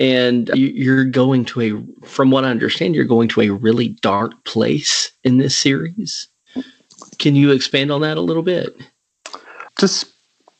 And 0.00 0.48
you're 0.54 1.04
going 1.04 1.44
to 1.46 1.60
a, 1.60 2.06
from 2.06 2.30
what 2.30 2.44
I 2.44 2.50
understand, 2.50 2.94
you're 2.94 3.04
going 3.04 3.28
to 3.30 3.40
a 3.40 3.50
really 3.50 3.88
dark 4.00 4.32
place 4.44 5.10
in 5.24 5.38
this 5.38 5.58
series. 5.58 6.28
Can 7.18 7.34
you 7.34 7.50
expand 7.50 7.90
on 7.90 8.02
that 8.02 8.16
a 8.16 8.20
little 8.20 8.44
bit? 8.44 8.76
Just 9.76 10.06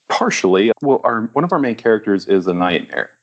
partially. 0.08 0.72
Well, 0.82 1.00
our 1.04 1.22
one 1.34 1.44
of 1.44 1.52
our 1.52 1.60
main 1.60 1.76
characters 1.76 2.26
is 2.26 2.48
a 2.48 2.54
nightmare. 2.54 3.16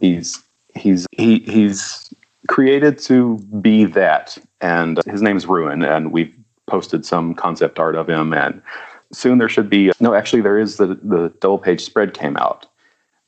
He's 0.00 0.42
he's 0.74 1.06
he 1.12 1.40
he's 1.40 2.11
created 2.48 2.98
to 2.98 3.38
be 3.60 3.84
that, 3.84 4.38
and 4.60 5.00
his 5.06 5.22
name's 5.22 5.46
Ruin, 5.46 5.82
and 5.82 6.12
we've 6.12 6.32
posted 6.66 7.04
some 7.04 7.34
concept 7.34 7.78
art 7.78 7.94
of 7.94 8.08
him, 8.08 8.32
and 8.32 8.62
soon 9.12 9.38
there 9.38 9.48
should 9.48 9.70
be 9.70 9.92
no. 10.00 10.14
Actually, 10.14 10.42
there 10.42 10.58
is 10.58 10.76
the 10.76 10.98
the 11.02 11.32
double 11.40 11.58
page 11.58 11.82
spread 11.82 12.14
came 12.14 12.36
out, 12.36 12.66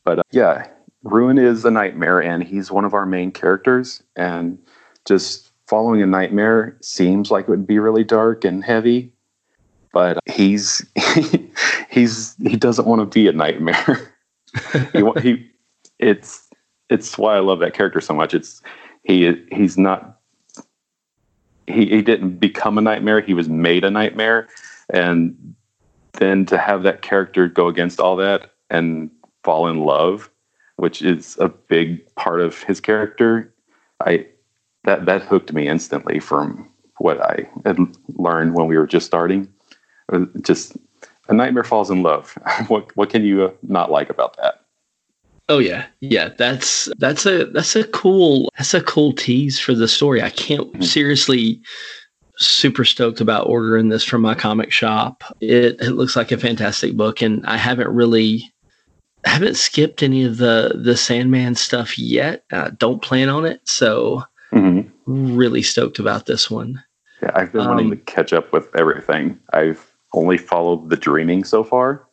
but 0.04 0.20
uh, 0.20 0.22
yeah, 0.30 0.66
Ruin 1.02 1.38
is 1.38 1.64
a 1.64 1.70
nightmare, 1.70 2.22
and 2.22 2.42
he's 2.42 2.70
one 2.70 2.84
of 2.84 2.94
our 2.94 3.06
main 3.06 3.30
characters, 3.30 4.02
and 4.16 4.58
just 5.04 5.50
following 5.66 6.02
a 6.02 6.06
nightmare 6.06 6.76
seems 6.82 7.30
like 7.30 7.44
it 7.44 7.50
would 7.50 7.66
be 7.66 7.78
really 7.78 8.04
dark 8.04 8.44
and 8.44 8.64
heavy 8.64 9.10
but 9.94 10.18
he's 10.26 10.84
he's 11.88 12.34
he 12.42 12.56
doesn't 12.56 12.86
want 12.86 13.00
to 13.00 13.06
be 13.06 13.28
a 13.28 13.32
nightmare 13.32 14.14
he, 14.92 15.20
he 15.22 15.50
it's 15.98 16.48
it's 16.90 17.16
why 17.18 17.36
I 17.36 17.40
love 17.40 17.60
that 17.60 17.74
character 17.74 18.00
so 18.00 18.14
much. 18.14 18.34
It's 18.34 18.62
he 19.04 19.32
he's 19.52 19.78
not 19.78 20.18
he 21.66 21.86
he 21.86 22.02
didn't 22.02 22.38
become 22.38 22.78
a 22.78 22.82
nightmare. 22.82 23.20
He 23.20 23.34
was 23.34 23.48
made 23.48 23.84
a 23.84 23.90
nightmare, 23.90 24.48
and 24.90 25.54
then 26.14 26.46
to 26.46 26.58
have 26.58 26.82
that 26.82 27.02
character 27.02 27.48
go 27.48 27.68
against 27.68 28.00
all 28.00 28.16
that 28.16 28.52
and 28.70 29.10
fall 29.42 29.68
in 29.68 29.80
love, 29.80 30.30
which 30.76 31.02
is 31.02 31.36
a 31.38 31.48
big 31.48 32.14
part 32.16 32.40
of 32.40 32.62
his 32.62 32.80
character, 32.80 33.52
I 34.00 34.26
that 34.84 35.06
that 35.06 35.22
hooked 35.22 35.52
me 35.52 35.68
instantly 35.68 36.20
from 36.20 36.68
what 36.98 37.20
I 37.20 37.48
had 37.64 37.78
learned 38.16 38.54
when 38.54 38.66
we 38.66 38.78
were 38.78 38.86
just 38.86 39.06
starting. 39.06 39.52
Uh, 40.12 40.26
just 40.42 40.76
a 41.28 41.34
nightmare 41.34 41.64
falls 41.64 41.90
in 41.90 42.02
love. 42.02 42.36
what 42.68 42.94
what 42.96 43.10
can 43.10 43.24
you 43.24 43.44
uh, 43.44 43.50
not 43.62 43.90
like 43.90 44.10
about 44.10 44.36
that? 44.38 44.53
Oh 45.48 45.58
yeah, 45.58 45.86
yeah. 46.00 46.30
That's 46.38 46.88
that's 46.98 47.26
a 47.26 47.46
that's 47.46 47.76
a 47.76 47.84
cool 47.84 48.50
that's 48.56 48.72
a 48.72 48.80
cool 48.80 49.12
tease 49.12 49.58
for 49.58 49.74
the 49.74 49.88
story. 49.88 50.22
I 50.22 50.30
can't 50.30 50.72
mm-hmm. 50.72 50.82
seriously 50.82 51.60
super 52.36 52.84
stoked 52.84 53.20
about 53.20 53.46
ordering 53.46 53.88
this 53.88 54.04
from 54.04 54.22
my 54.22 54.34
comic 54.34 54.72
shop. 54.72 55.22
It 55.40 55.80
it 55.80 55.92
looks 55.92 56.16
like 56.16 56.32
a 56.32 56.38
fantastic 56.38 56.96
book, 56.96 57.20
and 57.20 57.44
I 57.46 57.58
haven't 57.58 57.88
really 57.88 58.50
haven't 59.26 59.56
skipped 59.56 60.02
any 60.02 60.24
of 60.24 60.38
the 60.38 60.80
the 60.82 60.96
Sandman 60.96 61.56
stuff 61.56 61.98
yet. 61.98 62.44
I 62.50 62.70
don't 62.70 63.02
plan 63.02 63.28
on 63.28 63.44
it, 63.44 63.60
so 63.68 64.22
mm-hmm. 64.50 64.88
really 65.36 65.62
stoked 65.62 65.98
about 65.98 66.24
this 66.24 66.50
one. 66.50 66.82
Yeah, 67.22 67.32
I've 67.34 67.52
been 67.52 67.62
um, 67.62 67.68
wanting 67.68 67.90
to 67.90 67.96
catch 67.96 68.32
up 68.32 68.50
with 68.50 68.74
everything. 68.74 69.38
I've 69.52 69.94
only 70.14 70.38
followed 70.38 70.88
the 70.88 70.96
Dreaming 70.96 71.44
so 71.44 71.62
far. 71.62 72.06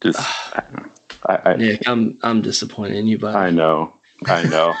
Just. 0.00 0.18
I, 1.28 1.50
I, 1.50 1.56
Nick, 1.56 1.86
I'm 1.86 2.18
I'm 2.22 2.40
disappointed 2.40 2.96
in 2.96 3.06
you, 3.06 3.18
but 3.18 3.36
I 3.36 3.50
know, 3.50 3.94
I 4.26 4.44
know. 4.44 4.74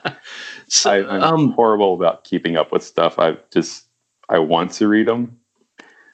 so, 0.68 0.90
I, 0.90 1.16
am 1.16 1.22
um, 1.22 1.52
horrible 1.52 1.94
about 1.94 2.24
keeping 2.24 2.56
up 2.56 2.72
with 2.72 2.84
stuff. 2.84 3.18
I 3.18 3.36
just 3.52 3.86
I 4.28 4.38
want 4.38 4.72
to 4.74 4.88
read 4.88 5.08
them. 5.08 5.38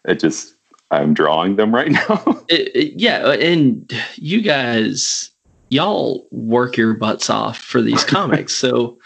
It 0.07 0.19
just 0.19 0.55
I'm 0.91 1.12
drawing 1.12 1.57
them 1.57 1.75
right 1.75 1.91
now. 2.09 2.43
it, 2.49 2.75
it, 2.75 3.01
yeah, 3.01 3.33
and 3.33 3.93
you 4.15 4.41
guys, 4.41 5.31
y'all 5.69 6.27
work 6.31 6.79
your 6.79 6.95
butts 6.95 7.29
off 7.29 7.59
for 7.59 7.83
these 7.83 8.05
comics, 8.05 8.55
so. 8.55 8.99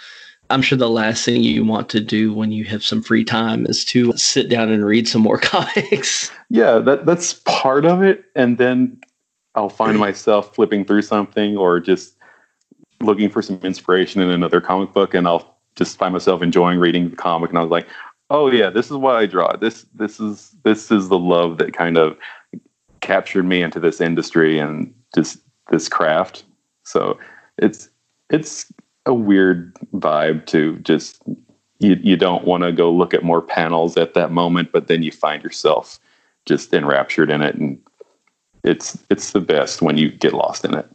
I'm 0.53 0.63
sure 0.63 0.77
the 0.77 0.91
last 0.91 1.25
thing 1.25 1.45
you 1.45 1.65
want 1.65 1.89
to 1.91 2.01
do 2.01 2.35
when 2.35 2.51
you 2.51 2.65
have 2.65 2.83
some 2.83 3.05
free 3.05 3.23
time 3.23 3.67
is 3.67 3.85
to 3.85 4.13
sit 4.17 4.49
down 4.49 4.69
and 4.73 4.85
read 4.85 5.07
some 5.07 5.23
more 5.23 5.39
comics. 5.39 6.29
Yeah, 6.49 6.81
that 6.81 7.07
that's 7.07 7.35
part 7.35 7.85
of 7.85 8.03
it. 8.03 8.25
And 8.35 8.59
then 8.59 9.01
I'll 9.55 9.69
find 9.69 9.99
myself 9.99 10.55
flipping 10.55 10.85
through 10.85 11.03
something 11.03 11.57
or 11.57 11.81
just 11.81 12.15
looking 13.01 13.31
for 13.31 13.43
some 13.43 13.59
inspiration 13.63 14.21
in 14.21 14.31
another 14.31 14.61
comic 14.61 14.93
book, 14.93 15.15
and 15.15 15.27
I'll 15.27 15.59
just 15.77 15.99
find 15.99 16.13
myself 16.13 16.43
enjoying 16.43 16.79
reading 16.79 17.11
the 17.11 17.17
comic. 17.17 17.51
And 17.51 17.59
I 17.59 17.63
was 17.63 17.71
like, 17.71 17.89
"Oh 18.29 18.51
yeah, 18.51 18.71
this 18.71 18.87
is 18.87 18.97
what 18.97 19.17
I 19.17 19.27
draw. 19.27 19.57
This 19.57 19.87
this 19.95 20.21
is 20.21 20.55
this 20.65 20.91
is 20.91 21.09
the 21.09 21.19
love 21.19 21.59
that 21.59 21.73
kind 21.73 21.97
of 21.97 22.17
captured 23.01 23.45
me 23.45 23.63
into 23.63 23.81
this 23.81 24.01
industry 24.01 24.59
and 24.59 24.95
just 25.15 25.39
this 25.71 25.89
craft." 25.89 26.45
So 26.85 27.19
it's 27.59 27.89
it's 28.31 28.73
a 29.07 29.15
weird 29.15 29.75
vibe 29.95 30.47
to 30.47 30.77
just 30.79 31.23
you 31.79 31.99
you 32.03 32.17
don't 32.17 32.45
want 32.45 32.63
to 32.63 32.73
go 32.73 32.93
look 32.93 33.15
at 33.15 33.25
more 33.25 33.43
panels 33.43 33.97
at 33.97 34.15
that 34.15 34.31
moment, 34.31 34.71
but 34.73 34.87
then 34.87 35.03
you 35.03 35.11
find 35.11 35.43
yourself 35.43 35.99
just 36.47 36.73
enraptured 36.73 37.31
in 37.31 37.43
it 37.43 37.55
and 37.55 37.79
it's 38.65 38.99
it's 39.11 39.33
the 39.33 39.41
best 39.41 39.83
when 39.83 39.97
you 39.97 40.11
get 40.11 40.33
lost 40.33 40.65
in 40.65 40.75
it. 40.75 40.87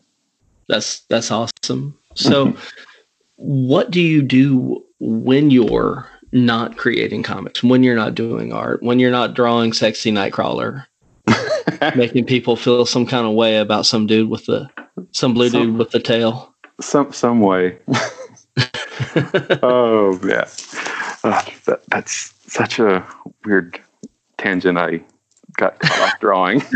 That's 0.67 1.01
that's 1.01 1.32
awesome. 1.32 1.97
So, 2.15 2.56
what 3.36 3.91
do 3.91 4.01
you 4.01 4.21
do 4.21 4.84
when 4.99 5.51
you're 5.51 6.10
not 6.32 6.78
creating 6.78 7.23
comics? 7.23 7.63
When 7.63 7.84
you're 7.84 7.95
not 7.95 8.15
doing 8.15 8.54
art? 8.54 8.82
When 8.82 8.99
you're 8.99 9.12
not 9.12 9.34
drawing 9.34 9.73
sexy 9.73 10.12
Nightcrawler? 10.12 10.86
making 11.95 12.25
people 12.25 12.56
feel 12.56 12.86
some 12.86 13.06
kind 13.06 13.25
of 13.25 13.34
way 13.34 13.58
about 13.58 13.86
some 13.86 14.08
dude 14.08 14.30
with 14.30 14.45
the 14.45 14.69
some 15.12 15.34
blue 15.34 15.49
some, 15.49 15.62
dude 15.62 15.78
with 15.78 15.91
the 15.91 15.99
tail. 15.99 16.54
Some 16.80 17.12
some 17.12 17.41
way. 17.41 17.78
oh 19.63 20.19
yeah, 20.25 20.47
uh, 21.23 21.43
that, 21.65 21.82
that's 21.88 22.34
such 22.47 22.80
a 22.80 23.06
weird 23.45 23.80
tangent. 24.38 24.78
I 24.78 25.01
got 25.57 25.79
caught 25.79 25.99
off 25.99 26.19
drawing. 26.19 26.61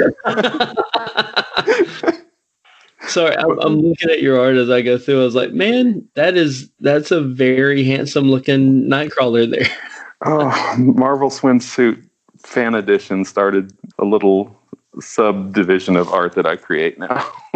Sorry, 3.07 3.35
I'm, 3.37 3.59
I'm, 3.59 3.79
looking 3.79 4.09
at 4.09 4.21
your 4.21 4.39
art 4.39 4.55
as 4.55 4.69
I 4.69 4.81
go 4.81 4.97
through. 4.97 5.21
I 5.21 5.25
was 5.25 5.35
like, 5.35 5.51
man, 5.51 6.07
that 6.15 6.35
is 6.35 6.69
that's 6.79 7.11
a 7.11 7.21
very 7.21 7.83
handsome 7.83 8.29
looking 8.29 8.83
Nightcrawler 8.83 9.49
there. 9.49 9.67
oh, 10.25 10.75
Marvel 10.77 11.29
swimsuit 11.29 12.03
fan 12.43 12.75
edition 12.75 13.25
started 13.25 13.73
a 13.97 14.05
little 14.05 14.55
subdivision 14.99 15.95
of 15.95 16.09
art 16.09 16.35
that 16.35 16.45
I 16.45 16.55
create 16.55 16.99
now. 16.99 17.31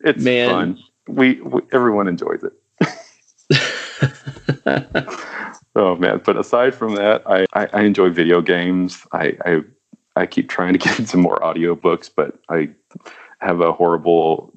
it's 0.00 0.22
man. 0.22 0.50
fun. 0.50 0.78
We, 1.08 1.40
we 1.40 1.62
everyone 1.72 2.08
enjoys 2.08 2.42
it. 2.42 2.52
oh 5.74 5.96
man! 5.96 6.20
But 6.24 6.36
aside 6.36 6.74
from 6.74 6.94
that, 6.96 7.22
I, 7.26 7.46
I, 7.52 7.68
I 7.72 7.82
enjoy 7.82 8.10
video 8.10 8.40
games. 8.40 9.06
I, 9.12 9.36
I 9.44 9.60
I 10.16 10.26
keep 10.26 10.48
trying 10.48 10.72
to 10.74 10.78
get 10.78 11.08
some 11.08 11.20
more 11.20 11.38
audiobooks, 11.38 12.10
but 12.14 12.38
I 12.48 12.70
have 13.40 13.60
a 13.60 13.72
horrible 13.72 14.52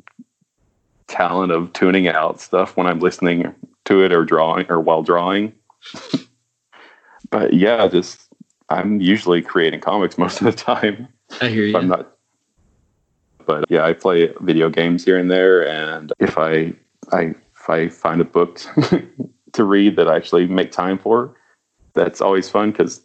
talent 1.08 1.51
of 1.51 1.71
tuning 1.73 2.08
out 2.08 2.41
stuff 2.41 2.75
when 2.75 2.88
I'm 2.88 2.99
listening 2.99 3.53
to 3.86 4.03
it 4.03 4.12
or 4.12 4.25
drawing 4.25 4.69
or 4.69 4.80
while 4.80 5.03
drawing. 5.03 5.53
but 7.30 7.53
yeah, 7.53 7.88
just 7.88 8.27
I'm 8.69 8.99
usually 9.01 9.41
creating 9.41 9.82
comics 9.82 10.17
most 10.19 10.41
of 10.41 10.45
the 10.45 10.53
time. 10.53 11.08
I 11.41 11.49
hear 11.49 11.65
you. 11.65 11.77
I'm 11.77 11.88
not 11.88 12.13
but 13.45 13.63
yeah, 13.69 13.86
I 13.86 13.93
play 13.93 14.34
video 14.41 14.69
games 14.69 15.06
here 15.06 15.17
and 15.17 15.32
there 15.32 15.65
and 15.67 16.12
if 16.19 16.38
I 16.38 16.73
I 17.12 17.34
if 17.56 17.69
I 17.69 17.88
find 17.88 18.21
a 18.21 18.25
book 18.25 18.60
to 19.58 19.65
read 19.65 19.96
that 19.98 20.08
I 20.08 20.15
actually 20.15 20.48
make 20.48 20.72
time 20.72 20.98
for, 20.98 21.36
that's 21.93 22.22
always 22.22 22.50
fun 22.50 22.72
because 22.72 23.02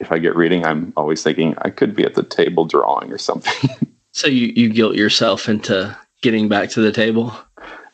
if 0.00 0.10
I 0.10 0.18
get 0.18 0.34
reading, 0.34 0.66
I'm 0.66 0.92
always 0.96 1.22
thinking 1.22 1.54
I 1.58 1.70
could 1.70 1.94
be 1.94 2.04
at 2.04 2.14
the 2.14 2.22
table 2.22 2.64
drawing 2.64 3.12
or 3.12 3.18
something. 3.18 3.70
so 4.12 4.26
you, 4.26 4.52
you 4.56 4.68
guilt 4.70 4.96
yourself 4.96 5.48
into 5.48 5.96
getting 6.22 6.48
back 6.48 6.70
to 6.70 6.80
the 6.80 6.90
table? 6.90 7.34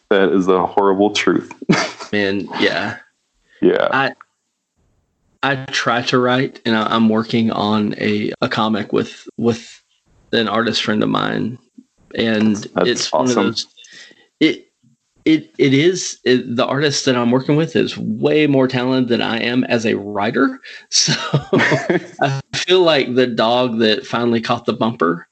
That 0.08 0.30
is 0.30 0.48
a 0.48 0.66
horrible 0.66 1.10
truth. 1.10 1.52
Man, 2.12 2.48
yeah. 2.58 2.98
Yeah. 3.60 3.88
I 3.92 4.14
I 5.42 5.64
try 5.66 6.02
to 6.02 6.18
write 6.18 6.60
and 6.64 6.76
I, 6.76 6.94
am 6.94 7.08
working 7.08 7.50
on 7.50 7.94
a, 7.98 8.32
a 8.40 8.48
comic 8.48 8.92
with 8.92 9.28
with 9.36 9.82
an 10.32 10.48
artist 10.48 10.82
friend 10.82 11.02
of 11.02 11.08
mine. 11.08 11.58
And 12.14 12.56
That's 12.56 12.88
it's 12.88 13.12
awesome. 13.12 13.18
one 13.18 13.30
of 13.30 13.34
those 13.36 13.66
it 14.40 14.69
it 15.34 15.54
it 15.58 15.74
is 15.74 16.18
it, 16.24 16.56
the 16.56 16.66
artist 16.66 17.04
that 17.04 17.16
I'm 17.16 17.30
working 17.30 17.56
with 17.56 17.76
is 17.76 17.96
way 17.96 18.46
more 18.46 18.68
talented 18.68 19.08
than 19.08 19.22
I 19.22 19.38
am 19.40 19.64
as 19.64 19.86
a 19.86 19.96
writer. 19.96 20.60
So 20.90 21.12
I 21.52 22.40
feel 22.54 22.82
like 22.82 23.14
the 23.14 23.26
dog 23.26 23.78
that 23.78 24.06
finally 24.06 24.40
caught 24.40 24.66
the 24.66 24.72
bumper, 24.72 25.28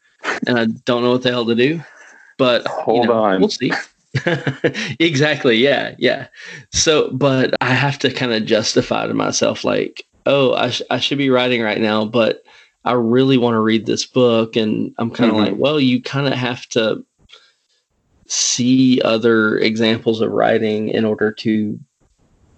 and 0.47 0.59
I 0.59 0.67
don't 0.85 1.03
know 1.03 1.13
what 1.13 1.23
the 1.23 1.31
hell 1.31 1.47
to 1.47 1.55
do. 1.55 1.83
But 2.37 2.67
hold 2.67 3.05
you 3.05 3.11
know, 3.11 3.23
on, 3.25 3.41
we'll 3.41 3.49
see. 3.49 3.73
exactly. 5.01 5.57
Yeah. 5.57 5.95
Yeah. 5.99 6.29
So, 6.73 7.11
but 7.13 7.55
I 7.61 7.73
have 7.75 7.99
to 8.01 8.13
kind 8.13 8.33
of 8.33 8.45
justify 8.45 9.07
to 9.07 9.15
myself, 9.15 9.65
like, 9.65 10.05
oh, 10.27 10.55
I, 10.55 10.71
sh- 10.71 10.83
I 10.91 10.99
should 10.99 11.19
be 11.19 11.31
writing 11.31 11.63
right 11.63 11.81
now, 11.81 12.05
but 12.05 12.43
I 12.85 12.93
really 12.93 13.39
want 13.39 13.55
to 13.55 13.61
read 13.61 13.87
this 13.87 14.07
book. 14.07 14.57
And 14.57 14.95
I'm 14.99 15.11
kind 15.11 15.31
of 15.31 15.37
mm-hmm. 15.37 15.47
like, 15.47 15.61
well, 15.61 15.81
you 15.81 16.01
kind 16.03 16.27
of 16.27 16.35
have 16.35 16.67
to 16.71 17.05
see 18.29 19.01
other 19.03 19.59
examples 19.59 20.21
of 20.21 20.31
writing 20.31 20.89
in 20.89 21.05
order 21.05 21.33
to 21.33 21.79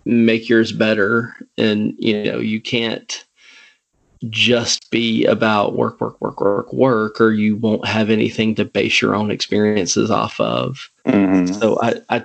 make 0.04 0.48
yours 0.48 0.72
better. 0.72 1.34
And 1.56 1.94
you 1.98 2.24
know 2.24 2.38
you 2.38 2.60
can't 2.60 3.24
just 4.28 4.90
be 4.90 5.24
about 5.24 5.76
work 5.76 6.00
work 6.00 6.20
work 6.20 6.40
work 6.40 6.72
work 6.72 7.20
or 7.20 7.32
you 7.32 7.56
won't 7.56 7.86
have 7.86 8.10
anything 8.10 8.54
to 8.54 8.64
base 8.64 9.00
your 9.00 9.14
own 9.14 9.30
experiences 9.30 10.10
off 10.10 10.38
of. 10.40 10.90
Mm-hmm. 11.06 11.54
so 11.54 11.80
I, 11.80 11.94
I 12.10 12.24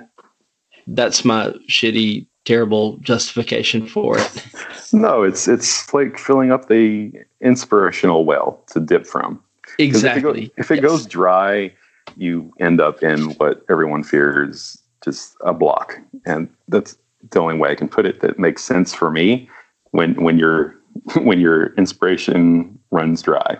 that's 0.88 1.24
my 1.24 1.48
shitty 1.68 2.26
terrible 2.44 2.98
justification 2.98 3.86
for 3.86 4.18
it. 4.18 4.46
No 4.92 5.24
it's 5.24 5.48
it's 5.48 5.92
like 5.92 6.16
filling 6.16 6.52
up 6.52 6.68
the 6.68 7.12
inspirational 7.40 8.24
well 8.24 8.62
to 8.68 8.78
dip 8.78 9.04
from. 9.04 9.42
Exactly 9.80 10.44
if 10.44 10.46
it, 10.46 10.56
go, 10.56 10.60
if 10.60 10.70
it 10.70 10.74
yes. 10.76 10.84
goes 10.84 11.06
dry 11.06 11.72
you 12.16 12.52
end 12.58 12.80
up 12.80 13.02
in 13.02 13.30
what 13.34 13.64
everyone 13.68 14.02
fears 14.02 14.82
just 15.04 15.36
a 15.44 15.52
block. 15.52 15.98
And 16.24 16.48
that's 16.68 16.96
the 17.30 17.40
only 17.40 17.56
way 17.56 17.70
I 17.70 17.74
can 17.74 17.88
put 17.88 18.06
it 18.06 18.20
that 18.20 18.38
makes 18.38 18.64
sense 18.64 18.94
for 18.94 19.10
me 19.10 19.48
when 19.90 20.14
when 20.22 20.38
your 20.38 20.76
when 21.16 21.40
your 21.40 21.74
inspiration 21.74 22.78
runs 22.90 23.22
dry. 23.22 23.58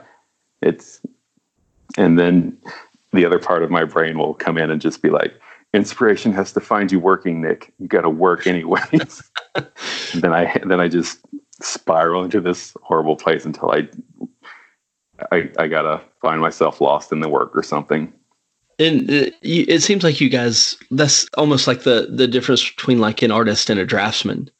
It's 0.63 1.01
and 1.97 2.19
then 2.19 2.57
the 3.13 3.25
other 3.25 3.39
part 3.39 3.63
of 3.63 3.71
my 3.71 3.85
brain 3.85 4.19
will 4.19 4.35
come 4.35 4.59
in 4.59 4.71
and 4.71 4.81
just 4.81 5.03
be 5.03 5.11
like, 5.11 5.35
inspiration 5.73 6.33
has 6.33 6.53
to 6.53 6.61
find 6.61 6.91
you 6.91 6.99
working, 6.99 7.41
Nick. 7.41 7.73
You 7.79 7.87
got 7.87 8.03
to 8.03 8.11
work 8.11 8.47
anyways. 8.47 9.23
then 10.15 10.33
I 10.33 10.61
then 10.65 10.81
I 10.81 10.89
just 10.89 11.21
spiral 11.63 12.23
into 12.23 12.41
this 12.41 12.77
horrible 12.83 13.17
place 13.17 13.45
until 13.45 13.71
I 13.71 13.89
I, 15.33 15.51
I 15.59 15.67
gotta 15.69 16.03
find 16.21 16.41
myself 16.41 16.81
lost 16.81 17.13
in 17.13 17.21
the 17.21 17.29
work 17.29 17.57
or 17.57 17.63
something 17.63 18.13
and 18.79 19.11
uh, 19.11 19.31
it 19.43 19.83
seems 19.83 20.05
like 20.05 20.21
you 20.21 20.29
guys 20.29 20.77
that's 20.91 21.27
almost 21.37 21.67
like 21.67 21.83
the 21.83 22.09
the 22.11 22.27
difference 22.27 22.69
between 22.69 22.99
like 22.99 23.23
an 23.23 23.31
artist 23.31 23.71
and 23.71 23.81
a 23.81 23.87
draftsman. 23.87 24.51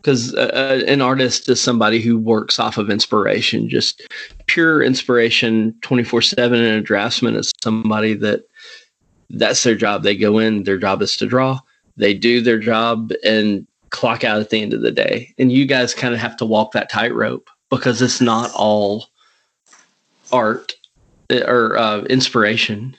Because 0.00 0.34
uh, 0.34 0.50
uh, 0.52 0.84
an 0.86 1.00
artist 1.00 1.48
is 1.48 1.62
somebody 1.62 1.98
who 1.98 2.18
works 2.18 2.58
off 2.58 2.76
of 2.76 2.90
inspiration 2.90 3.70
just 3.70 4.02
pure 4.46 4.82
inspiration 4.82 5.74
24/7 5.80 6.52
and 6.52 6.54
a 6.54 6.80
draftsman 6.82 7.36
is 7.36 7.52
somebody 7.62 8.12
that 8.14 8.42
that's 9.30 9.62
their 9.62 9.74
job. 9.74 10.02
They 10.02 10.16
go 10.16 10.38
in 10.38 10.64
their 10.64 10.76
job 10.76 11.00
is 11.00 11.16
to 11.16 11.26
draw. 11.26 11.60
They 11.96 12.12
do 12.12 12.42
their 12.42 12.58
job 12.58 13.12
and 13.24 13.66
clock 13.90 14.24
out 14.24 14.40
at 14.40 14.50
the 14.50 14.60
end 14.60 14.74
of 14.74 14.82
the 14.82 14.90
day. 14.90 15.32
And 15.38 15.52
you 15.52 15.64
guys 15.64 15.94
kind 15.94 16.12
of 16.12 16.20
have 16.20 16.36
to 16.38 16.44
walk 16.44 16.72
that 16.72 16.90
tightrope 16.90 17.48
because 17.70 18.02
it's 18.02 18.20
not 18.20 18.50
all 18.54 19.06
art 20.32 20.72
uh, 21.30 21.44
or 21.46 21.78
uh, 21.78 22.00
inspiration 22.02 22.94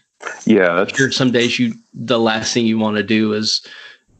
yeah, 0.45 0.85
sure. 0.87 1.11
Some 1.11 1.31
days 1.31 1.59
you 1.59 1.73
the 1.93 2.19
last 2.19 2.53
thing 2.53 2.65
you 2.65 2.77
want 2.77 2.97
to 2.97 3.03
do 3.03 3.33
is 3.33 3.65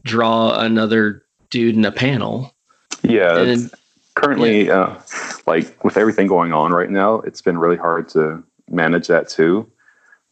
draw 0.04 0.58
another 0.58 1.22
dude 1.50 1.76
in 1.76 1.84
a 1.84 1.92
panel. 1.92 2.54
Yeah, 3.02 3.38
and, 3.38 3.70
currently, 4.14 4.66
yeah. 4.66 4.80
Uh, 4.80 5.02
like 5.46 5.84
with 5.84 5.96
everything 5.96 6.26
going 6.26 6.52
on 6.52 6.72
right 6.72 6.90
now, 6.90 7.16
it's 7.20 7.42
been 7.42 7.58
really 7.58 7.76
hard 7.76 8.08
to 8.10 8.42
manage 8.68 9.06
that 9.08 9.28
too. 9.28 9.70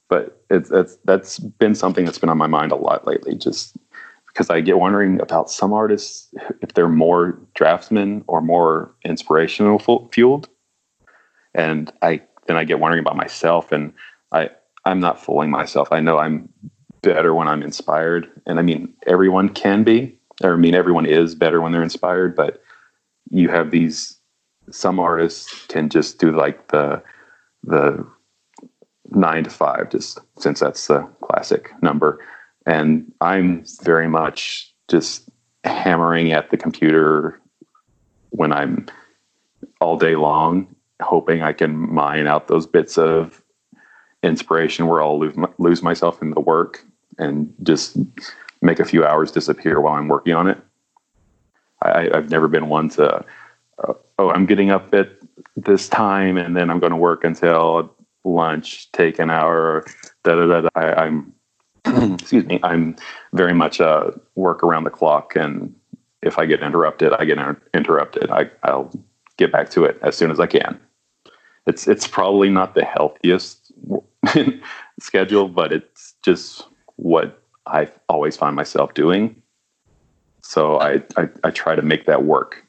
But 0.09 0.43
it's 0.51 0.69
that's 0.69 0.97
that's 1.05 1.39
been 1.39 1.75
something 1.75 2.05
that's 2.05 2.19
been 2.19 2.29
on 2.29 2.39
my 2.39 2.47
mind 2.47 2.73
a 2.73 2.77
lot 2.77 3.07
lately. 3.07 3.37
Just 3.37 3.77
because 4.27 4.51
I 4.51 4.61
get 4.61 4.79
wondering 4.79 5.21
about 5.21 5.51
some 5.51 5.73
artists 5.73 6.29
if 6.61 6.75
they're 6.75 6.89
more 6.89 7.39
draftsmen 7.55 8.25
or 8.27 8.41
more 8.41 8.93
inspirational 9.05 9.79
fueled, 10.11 10.49
and 11.55 11.93
I 12.03 12.23
then 12.47 12.57
I 12.57 12.65
get 12.65 12.81
wondering 12.81 13.01
about 13.01 13.17
myself 13.17 13.73
and 13.73 13.93
I 14.33 14.51
I'm 14.87 15.01
not 15.01 15.23
fooling 15.23 15.51
myself. 15.51 15.89
I 15.91 16.01
know 16.01 16.19
I'm 16.19 16.49
better 17.03 17.35
when 17.35 17.49
I'm 17.49 17.63
inspired. 17.63 18.29
And 18.47 18.59
I 18.59 18.63
mean, 18.63 18.93
everyone 19.07 19.49
can 19.51 19.85
be, 19.85 20.19
or 20.43 20.55
I 20.55 20.57
mean, 20.57 20.75
everyone 20.75 21.07
is 21.07 21.35
better 21.35 21.61
when 21.61 21.73
they're 21.73 21.83
inspired, 21.83 22.35
but 22.35 22.63
you 23.31 23.49
have 23.49 23.71
these, 23.71 24.17
some 24.71 24.99
artists 24.99 25.67
can 25.67 25.89
just 25.89 26.19
do 26.19 26.35
like 26.35 26.69
the, 26.69 27.03
the 27.63 28.07
nine 29.11 29.45
to 29.45 29.51
five, 29.51 29.91
just 29.91 30.19
since 30.39 30.61
that's 30.61 30.87
the 30.87 31.09
classic 31.23 31.71
number. 31.83 32.25
And 32.67 33.13
I'm 33.21 33.65
very 33.83 34.09
much 34.09 34.73
just 34.89 35.29
hammering 35.65 36.33
at 36.33 36.51
the 36.51 36.57
computer 36.57 37.41
when 38.31 38.53
I'm 38.53 38.87
all 39.81 39.97
day 39.97 40.17
long, 40.17 40.75
hoping 41.01 41.43
I 41.43 41.53
can 41.53 41.77
mine 41.77 42.27
out 42.27 42.49
those 42.49 42.67
bits 42.67 42.99
of 42.99 43.43
inspiration 44.25 44.87
where 44.87 45.03
I'll 45.03 45.19
lose, 45.59 45.83
myself 45.83 46.23
in 46.23 46.31
the 46.31 46.41
work 46.41 46.85
and 47.19 47.53
just 47.63 47.97
make 48.63 48.81
a 48.81 48.85
few 48.85 49.05
hours 49.05 49.31
disappear 49.31 49.81
while 49.81 49.95
I'm 49.95 50.09
working 50.09 50.35
on 50.35 50.49
it. 50.49 50.59
I, 51.83 52.09
have 52.15 52.31
never 52.31 52.49
been 52.49 52.69
one 52.69 52.89
to, 52.91 53.25
uh, 53.87 53.93
oh, 54.19 54.31
I'm 54.31 54.47
getting 54.47 54.71
up 54.71 54.95
at 54.95 55.11
this 55.57 55.89
time 55.89 56.39
and 56.39 56.57
then 56.57 56.71
I'm 56.71 56.81
going 56.81 56.93
to 56.93 56.97
work 56.97 57.25
until 57.25 57.95
lunch, 58.25 58.91
take 58.93 59.19
an 59.19 59.31
hour. 59.31 59.85
Da 60.23 60.35
da 60.35 60.61
da. 60.63 60.69
I, 60.75 61.07
am 61.07 61.35
excuse 62.15 62.45
me. 62.47 62.59
I'm 62.63 62.97
very 63.33 63.55
much 63.55 63.81
uh, 63.81 64.11
work 64.35 64.63
around 64.63 64.85
the 64.85 64.91
clock, 64.91 65.37
and 65.37 65.75
if 66.23 66.39
I 66.39 66.47
get 66.47 66.63
interrupted, 66.63 67.13
I 67.13 67.25
get 67.25 67.39
inter- 67.39 67.63
interrupted. 67.75 68.31
I, 68.31 68.51
I'll 68.63 68.91
get 69.37 69.53
back 69.53 69.71
to 69.71 69.85
it 69.85 69.99
as 70.03 70.17
soon 70.17 70.31
as 70.31 70.41
I 70.41 70.47
can. 70.47 70.81
It's 71.67 71.87
it's 71.87 72.07
probably 72.07 72.51
not 72.51 72.75
the 72.75 72.85
healthiest 72.85 73.73
schedule, 75.01 75.49
but 75.49 75.73
it's 75.73 76.15
just 76.23 76.67
what 76.97 77.43
I 77.67 77.91
always 78.09 78.37
find 78.37 78.55
myself 78.57 78.95
doing. 78.95 79.41
So 80.43 80.79
I, 80.79 81.03
I, 81.17 81.29
I 81.43 81.51
try 81.51 81.75
to 81.75 81.83
make 81.83 82.07
that 82.07 82.25
work. 82.25 82.65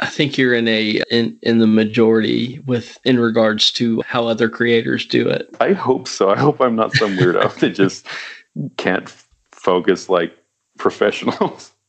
I 0.00 0.06
think 0.06 0.36
you're 0.36 0.54
in 0.54 0.66
a 0.66 1.00
in 1.10 1.38
in 1.42 1.58
the 1.58 1.66
majority 1.66 2.58
with 2.66 2.98
in 3.04 3.20
regards 3.20 3.70
to 3.72 4.02
how 4.02 4.26
other 4.26 4.48
creators 4.48 5.06
do 5.06 5.28
it. 5.28 5.54
I 5.60 5.72
hope 5.74 6.08
so. 6.08 6.30
I 6.30 6.36
hope 6.36 6.60
I'm 6.60 6.74
not 6.74 6.92
some 6.94 7.16
weirdo 7.16 7.54
that 7.60 7.70
just 7.70 8.06
can't 8.76 9.08
focus 9.52 10.08
like 10.08 10.36
professionals. 10.78 11.72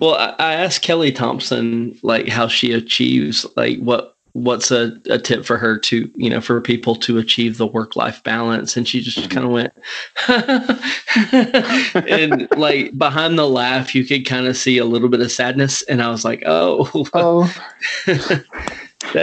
Well, 0.00 0.14
I, 0.14 0.34
I 0.38 0.54
asked 0.54 0.80
Kelly 0.80 1.12
Thompson 1.12 1.94
like 2.02 2.26
how 2.26 2.48
she 2.48 2.72
achieves 2.72 3.44
like 3.54 3.78
what 3.80 4.16
what's 4.32 4.70
a, 4.70 4.96
a 5.06 5.18
tip 5.18 5.44
for 5.44 5.56
her 5.58 5.76
to 5.78 6.10
you 6.14 6.30
know 6.30 6.40
for 6.40 6.60
people 6.60 6.94
to 6.94 7.18
achieve 7.18 7.56
the 7.58 7.66
work 7.66 7.96
life 7.96 8.22
balance 8.22 8.76
and 8.76 8.86
she 8.86 9.00
just 9.00 9.18
Mm-hmm. 9.18 9.28
kind 9.28 9.44
of 9.44 9.52
went 9.52 9.72
and 12.08 12.48
like 12.56 12.96
behind 12.96 13.38
the 13.38 13.48
laugh 13.48 13.94
you 13.94 14.04
could 14.04 14.24
kind 14.26 14.46
of 14.46 14.56
see 14.56 14.78
a 14.78 14.84
little 14.84 15.08
bit 15.08 15.20
of 15.20 15.32
sadness 15.32 15.82
and 15.82 16.00
i 16.02 16.08
was 16.10 16.24
like 16.24 16.42
oh, 16.46 16.88
Oh, 17.14 17.52
that, 18.06 18.46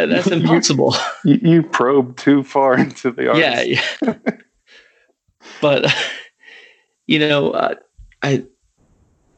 that's 0.10 0.28
impossible 0.28 0.94
you, 1.24 1.40
you 1.42 1.64
probe 1.64 2.18
too 2.18 2.44
far 2.44 2.78
into 2.78 3.12
the 3.12 3.30
arts. 3.30 3.40
yeah, 3.40 3.62
yeah. 3.62 4.14
but 5.62 5.94
you 7.08 7.20
know 7.20 7.52
uh, 7.52 7.76
i 8.24 8.44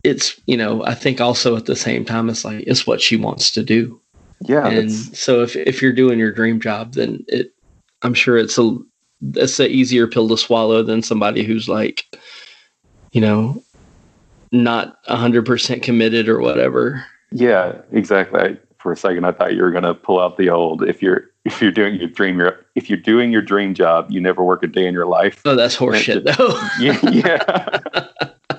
it's 0.04 0.40
you 0.48 0.58
know 0.58 0.84
i 0.86 0.94
think 0.96 1.22
also 1.22 1.56
at 1.56 1.66
the 1.68 1.76
same 1.76 2.04
time 2.06 2.30
it's 2.30 2.44
like 2.46 2.64
it's 2.66 2.88
what 2.88 3.02
she 3.02 3.16
wants 3.18 3.52
to 3.52 3.62
do 3.64 4.00
yeah. 4.42 4.68
and 4.68 4.78
that's- 4.78 5.18
so 5.20 5.42
if 5.42 5.56
if 5.56 5.82
you're 5.82 5.94
doing 5.94 6.20
your 6.20 6.32
dream 6.32 6.60
job, 6.60 6.94
then 6.94 7.24
it 7.28 7.54
I'm 8.02 8.14
sure 8.14 8.38
it's 8.38 8.58
a 8.58 8.78
it's 9.36 9.60
a 9.60 9.68
easier 9.70 10.08
pill 10.08 10.30
to 10.30 10.38
swallow 10.38 10.82
than 10.84 11.02
somebody 11.02 11.44
who's 11.44 11.68
like, 11.68 12.06
you 13.12 13.20
know, 13.22 13.62
not 14.52 14.98
hundred 15.08 15.46
percent 15.46 15.84
committed 15.84 16.30
or 16.30 16.40
whatever. 16.40 17.04
Yeah, 17.32 17.78
exactly. 17.92 18.40
I, 18.40 18.58
for 18.78 18.92
a 18.94 18.96
second, 18.98 19.26
I 19.26 19.34
thought 19.34 19.54
you 19.54 19.62
were 19.62 19.72
going 19.72 19.84
to 19.84 19.94
pull 19.94 20.20
out 20.20 20.38
the 20.38 20.50
old 20.50 20.84
if 20.84 21.02
you're 21.02 21.26
if 21.46 21.62
you're 21.62 21.72
doing 21.72 21.96
your 21.96 22.08
dream 22.10 22.40
your 22.40 22.66
if 22.76 22.90
you're 22.90 22.98
doing 23.00 23.32
your 23.32 23.42
dream 23.42 23.74
job, 23.74 24.10
you 24.10 24.22
never 24.22 24.44
work 24.44 24.64
a 24.64 24.68
day 24.68 24.88
in 24.88 24.94
your 24.94 25.06
life. 25.06 25.42
Oh, 25.46 25.56
that's 25.56 25.76
horseshit 25.76 26.24
though. 26.24 26.58
Yeah, 26.80 27.00
yeah. 27.12 28.59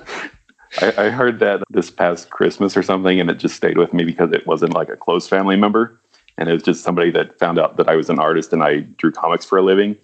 I, 0.79 0.93
I 1.05 1.09
heard 1.09 1.39
that 1.39 1.63
this 1.69 1.89
past 1.89 2.29
Christmas 2.29 2.77
or 2.77 2.83
something, 2.83 3.19
and 3.19 3.29
it 3.29 3.35
just 3.39 3.55
stayed 3.55 3.77
with 3.77 3.93
me 3.93 4.03
because 4.03 4.31
it 4.31 4.47
wasn't 4.47 4.73
like 4.73 4.89
a 4.89 4.95
close 4.95 5.27
family 5.27 5.55
member, 5.55 5.99
and 6.37 6.49
it 6.49 6.53
was 6.53 6.63
just 6.63 6.83
somebody 6.83 7.11
that 7.11 7.37
found 7.39 7.59
out 7.59 7.77
that 7.77 7.89
I 7.89 7.95
was 7.95 8.09
an 8.09 8.19
artist 8.19 8.53
and 8.53 8.63
I 8.63 8.79
drew 8.97 9.11
comics 9.11 9.45
for 9.45 9.57
a 9.57 9.61
living, 9.61 9.97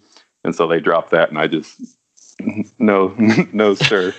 and 0.44 0.54
so 0.54 0.66
they 0.66 0.80
dropped 0.80 1.10
that, 1.10 1.30
and 1.30 1.38
I 1.38 1.46
just 1.46 1.80
no, 2.78 3.08
no, 3.52 3.74
sir, 3.74 4.14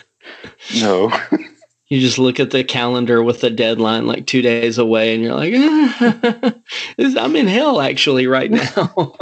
no. 0.75 1.11
you 1.87 1.99
just 1.99 2.17
look 2.19 2.39
at 2.39 2.51
the 2.51 2.63
calendar 2.63 3.21
with 3.23 3.41
the 3.41 3.49
deadline 3.49 4.07
like 4.07 4.25
two 4.25 4.41
days 4.41 4.77
away, 4.77 5.13
and 5.13 5.23
you're 5.23 5.35
like, 5.35 6.55
this- 6.97 7.15
I'm 7.15 7.35
in 7.35 7.47
hell 7.47 7.79
actually 7.81 8.27
right 8.27 8.49
now. 8.51 9.15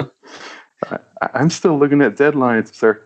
I, 0.89 0.99
I'm 1.33 1.49
still 1.49 1.77
looking 1.77 2.01
at 2.01 2.15
deadlines, 2.15 2.73
sir. 2.73 3.03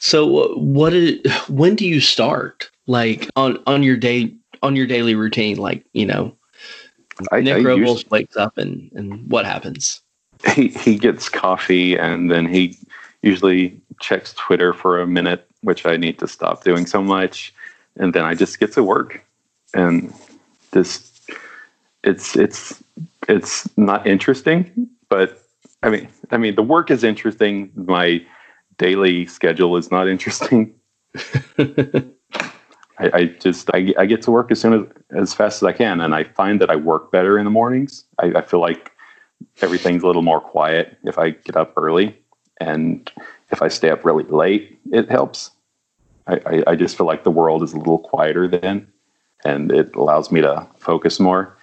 So 0.00 0.54
what 0.56 0.92
is 0.94 1.20
when 1.48 1.76
do 1.76 1.86
you 1.86 2.00
start 2.00 2.70
like 2.86 3.28
on 3.36 3.62
on 3.66 3.82
your 3.82 3.96
day 3.96 4.34
on 4.62 4.74
your 4.74 4.86
daily 4.86 5.14
routine 5.14 5.58
like 5.58 5.84
you 5.92 6.06
know 6.06 6.34
I, 7.30 7.40
Nick 7.40 7.58
I 7.58 7.60
Robles 7.60 8.08
wakes 8.10 8.36
up 8.36 8.58
and 8.58 8.90
and 8.94 9.30
what 9.30 9.44
happens? 9.44 10.00
he 10.54 10.68
he 10.68 10.96
gets 10.96 11.28
coffee 11.28 11.96
and 11.96 12.30
then 12.30 12.46
he 12.46 12.76
usually 13.22 13.78
checks 14.00 14.32
Twitter 14.34 14.72
for 14.72 14.98
a 14.98 15.06
minute, 15.06 15.46
which 15.60 15.84
I 15.84 15.98
need 15.98 16.18
to 16.20 16.26
stop 16.26 16.64
doing 16.64 16.86
so 16.86 17.02
much, 17.02 17.52
and 17.96 18.14
then 18.14 18.24
I 18.24 18.34
just 18.34 18.58
get 18.58 18.72
to 18.72 18.82
work, 18.82 19.22
and 19.74 20.14
this 20.70 21.10
it's 22.02 22.36
it's 22.36 22.82
it's 23.28 23.68
not 23.76 24.06
interesting, 24.06 24.88
but 25.10 25.42
I 25.82 25.90
mean 25.90 26.08
I 26.30 26.38
mean 26.38 26.54
the 26.54 26.62
work 26.62 26.90
is 26.90 27.04
interesting. 27.04 27.70
My 27.74 28.24
daily 28.80 29.26
schedule 29.26 29.76
is 29.76 29.90
not 29.90 30.08
interesting. 30.08 30.74
I, 31.58 33.10
I 33.14 33.24
just 33.38 33.70
I, 33.74 33.94
I 33.98 34.06
get 34.06 34.22
to 34.22 34.30
work 34.30 34.50
as 34.50 34.60
soon 34.60 34.72
as 34.72 34.86
as 35.16 35.34
fast 35.34 35.62
as 35.62 35.66
I 35.66 35.72
can, 35.72 36.00
and 36.00 36.14
I 36.14 36.24
find 36.24 36.60
that 36.60 36.70
I 36.70 36.76
work 36.76 37.12
better 37.12 37.38
in 37.38 37.44
the 37.44 37.50
mornings. 37.50 38.04
I, 38.18 38.32
I 38.36 38.42
feel 38.42 38.60
like 38.60 38.90
everything's 39.60 40.02
a 40.02 40.06
little 40.06 40.22
more 40.22 40.40
quiet 40.40 40.98
if 41.04 41.18
I 41.18 41.30
get 41.30 41.56
up 41.56 41.74
early, 41.76 42.18
and 42.60 43.10
if 43.50 43.62
I 43.62 43.68
stay 43.68 43.90
up 43.90 44.04
really 44.04 44.24
late, 44.24 44.78
it 44.92 45.10
helps. 45.10 45.50
I, 46.26 46.40
I, 46.46 46.62
I 46.68 46.74
just 46.76 46.96
feel 46.96 47.06
like 47.06 47.24
the 47.24 47.30
world 47.30 47.62
is 47.62 47.72
a 47.72 47.78
little 47.78 47.98
quieter 47.98 48.48
then, 48.48 48.86
and 49.44 49.70
it 49.72 49.94
allows 49.94 50.32
me 50.32 50.40
to 50.40 50.66
focus 50.78 51.20
more. 51.20 51.56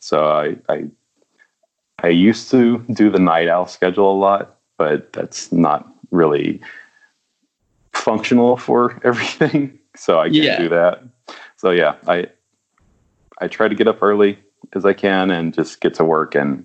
So 0.00 0.26
I 0.26 0.56
I, 0.68 0.84
I 2.02 2.08
used 2.08 2.50
to 2.50 2.78
do 2.92 3.10
the 3.10 3.18
night 3.18 3.48
owl 3.48 3.66
schedule 3.66 4.12
a 4.12 4.18
lot, 4.18 4.58
but 4.76 5.12
that's 5.12 5.50
not 5.50 5.91
really 6.12 6.60
functional 7.92 8.56
for 8.56 9.00
everything. 9.04 9.78
So 9.96 10.20
I 10.20 10.24
can't 10.26 10.34
Yeah. 10.36 10.58
do 10.62 10.68
that. 10.68 11.02
So 11.56 11.70
yeah, 11.70 11.96
I 12.06 12.28
I 13.40 13.48
try 13.48 13.66
to 13.68 13.74
get 13.74 13.88
up 13.88 14.02
early 14.02 14.38
as 14.74 14.84
I 14.84 14.92
can 14.92 15.30
and 15.30 15.52
just 15.52 15.80
get 15.80 15.94
to 15.94 16.04
work 16.04 16.34
and 16.36 16.64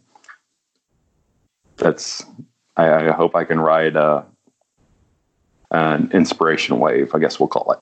that's 1.77 2.23
I, 2.75 3.07
I 3.07 3.11
hope 3.11 3.35
I 3.35 3.43
can 3.43 3.59
ride 3.59 3.95
a, 3.95 4.25
an 5.71 6.11
inspiration 6.13 6.79
wave, 6.79 7.13
I 7.15 7.19
guess 7.19 7.39
we'll 7.39 7.47
call 7.47 7.71
it. 7.71 7.79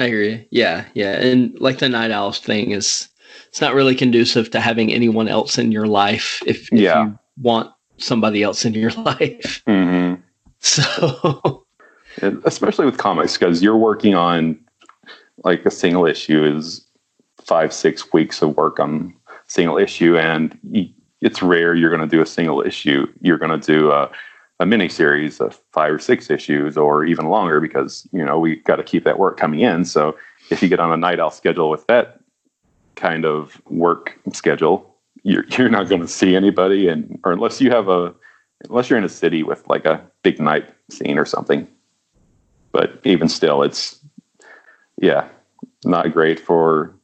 I 0.00 0.06
you. 0.06 0.44
Yeah, 0.50 0.86
yeah. 0.94 1.12
And 1.20 1.58
like 1.60 1.78
the 1.78 1.88
night 1.88 2.10
owls 2.10 2.38
thing 2.38 2.70
is 2.70 3.08
it's 3.48 3.60
not 3.60 3.74
really 3.74 3.94
conducive 3.94 4.50
to 4.52 4.60
having 4.60 4.92
anyone 4.92 5.28
else 5.28 5.58
in 5.58 5.72
your 5.72 5.86
life 5.86 6.42
if, 6.46 6.72
if 6.72 6.80
Yeah. 6.80 7.04
you 7.06 7.18
want 7.40 7.70
somebody 7.98 8.42
else 8.42 8.64
in 8.64 8.74
your 8.74 8.90
life. 9.04 9.62
Mm-hmm. 9.66 10.17
So 10.68 11.64
And 12.20 12.42
especially 12.44 12.84
with 12.84 12.98
comics 12.98 13.36
because 13.36 13.62
you're 13.62 13.76
working 13.76 14.14
on 14.14 14.58
like 15.44 15.64
a 15.64 15.70
single 15.70 16.04
issue 16.04 16.44
is 16.44 16.84
five 17.40 17.72
six 17.72 18.12
weeks 18.12 18.42
of 18.42 18.56
work 18.56 18.80
on 18.80 19.14
single 19.46 19.78
issue 19.78 20.18
and 20.18 20.58
it's 21.20 21.42
rare 21.42 21.74
you're 21.74 21.90
going 21.90 22.08
to 22.08 22.16
do 22.16 22.20
a 22.20 22.26
single 22.26 22.60
issue. 22.60 23.06
You're 23.20 23.38
going 23.38 23.58
to 23.58 23.66
do 23.66 23.90
a, 23.92 24.10
a 24.60 24.66
mini 24.66 24.88
series 24.88 25.40
of 25.40 25.60
five 25.72 25.92
or 25.92 25.98
six 25.98 26.28
issues 26.28 26.76
or 26.76 27.04
even 27.04 27.26
longer 27.26 27.60
because 27.60 28.06
you 28.12 28.24
know 28.24 28.38
we 28.38 28.56
got 28.56 28.76
to 28.76 28.84
keep 28.84 29.04
that 29.04 29.18
work 29.18 29.36
coming 29.36 29.60
in. 29.60 29.84
So 29.84 30.16
if 30.50 30.62
you 30.62 30.68
get 30.68 30.80
on 30.80 30.92
a 30.92 30.96
night 30.96 31.20
owl 31.20 31.30
schedule 31.30 31.70
with 31.70 31.86
that 31.86 32.20
kind 32.96 33.24
of 33.24 33.62
work 33.66 34.18
schedule 34.32 34.98
you're, 35.22 35.44
you're 35.50 35.68
not 35.68 35.88
going 35.88 36.00
to 36.00 36.08
see 36.08 36.36
anybody 36.36 36.88
and 36.88 37.18
or 37.24 37.32
unless 37.32 37.60
you 37.60 37.70
have 37.70 37.88
a 37.88 38.14
unless 38.68 38.90
you're 38.90 38.98
in 38.98 39.04
a 39.04 39.08
city 39.08 39.42
with 39.42 39.66
like 39.68 39.84
a 39.84 40.04
big 40.28 40.40
night 40.40 40.68
scene 40.90 41.18
or 41.18 41.24
something 41.24 41.66
but 42.72 43.00
even 43.04 43.28
still 43.28 43.62
it's 43.62 43.98
yeah 45.00 45.26
not 45.84 46.12
great 46.12 46.38
for 46.38 46.94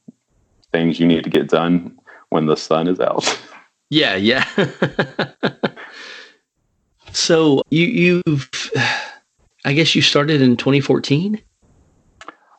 things 0.72 1.00
you 1.00 1.06
need 1.06 1.24
to 1.24 1.30
get 1.30 1.48
done 1.48 1.96
when 2.28 2.46
the 2.46 2.56
sun 2.56 2.86
is 2.88 3.00
out 3.00 3.24
yeah, 3.90 4.16
yeah. 4.16 4.44
so 7.12 7.62
you 7.70 7.86
you've 7.86 8.50
I 9.64 9.72
guess 9.72 9.94
you 9.94 10.02
started 10.02 10.42
in 10.42 10.56
2014. 10.56 11.40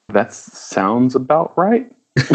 that 0.10 0.34
sounds 0.34 1.16
about 1.16 1.56
right 1.58 1.92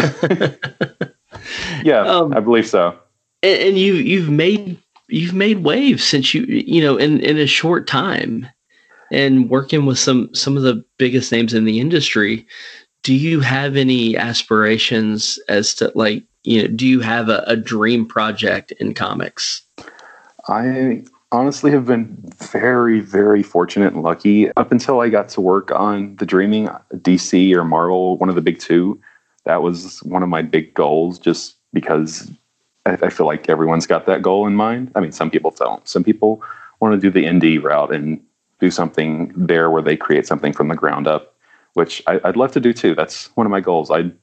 yeah 1.83 2.01
Um, 2.05 2.33
i 2.33 2.39
believe 2.39 2.67
so 2.67 2.97
and, 3.43 3.59
and 3.61 3.77
you 3.77 3.95
you've 3.95 4.29
made 4.29 4.80
you've 5.11 5.33
made 5.33 5.63
waves 5.63 6.03
since 6.03 6.33
you 6.33 6.43
you 6.45 6.81
know 6.81 6.97
in 6.97 7.19
in 7.19 7.37
a 7.37 7.47
short 7.47 7.87
time 7.87 8.47
and 9.11 9.49
working 9.49 9.85
with 9.85 9.99
some 9.99 10.33
some 10.33 10.57
of 10.57 10.63
the 10.63 10.83
biggest 10.97 11.31
names 11.31 11.53
in 11.53 11.65
the 11.65 11.79
industry 11.79 12.45
do 13.03 13.13
you 13.13 13.39
have 13.39 13.75
any 13.75 14.15
aspirations 14.15 15.39
as 15.49 15.73
to 15.73 15.91
like 15.95 16.23
you 16.43 16.61
know 16.61 16.67
do 16.67 16.87
you 16.87 16.99
have 16.99 17.29
a, 17.29 17.43
a 17.47 17.55
dream 17.55 18.05
project 18.05 18.71
in 18.73 18.93
comics 18.93 19.61
I 20.47 21.03
honestly 21.31 21.71
have 21.71 21.85
been 21.85 22.17
very, 22.37 22.99
very 22.99 23.43
fortunate 23.43 23.93
and 23.93 24.03
lucky 24.03 24.51
up 24.57 24.71
until 24.71 24.99
I 24.99 25.09
got 25.09 25.29
to 25.29 25.41
work 25.41 25.71
on 25.71 26.15
the 26.17 26.25
Dreaming 26.25 26.67
DC 26.93 27.53
or 27.53 27.63
Marvel, 27.63 28.17
one 28.17 28.29
of 28.29 28.35
the 28.35 28.41
big 28.41 28.59
two. 28.59 28.99
That 29.45 29.61
was 29.61 29.99
one 30.03 30.23
of 30.23 30.29
my 30.29 30.41
big 30.41 30.73
goals, 30.73 31.17
just 31.19 31.55
because 31.73 32.31
I, 32.85 32.97
I 33.01 33.09
feel 33.09 33.25
like 33.25 33.49
everyone's 33.49 33.87
got 33.87 34.05
that 34.05 34.21
goal 34.21 34.47
in 34.47 34.55
mind. 34.55 34.91
I 34.95 34.99
mean, 34.99 35.11
some 35.11 35.29
people 35.29 35.51
don't. 35.51 35.87
Some 35.87 36.03
people 36.03 36.41
want 36.79 36.93
to 36.93 36.99
do 36.99 37.11
the 37.11 37.25
indie 37.25 37.61
route 37.61 37.93
and 37.93 38.21
do 38.59 38.71
something 38.71 39.33
there 39.35 39.69
where 39.69 39.81
they 39.81 39.97
create 39.97 40.27
something 40.27 40.53
from 40.53 40.67
the 40.67 40.75
ground 40.75 41.07
up, 41.07 41.35
which 41.73 42.01
I, 42.07 42.19
I'd 42.23 42.37
love 42.37 42.51
to 42.53 42.59
do 42.59 42.73
too. 42.73 42.95
That's 42.95 43.25
one 43.35 43.45
of 43.45 43.51
my 43.51 43.59
goals. 43.59 43.91
I'd 43.91 44.13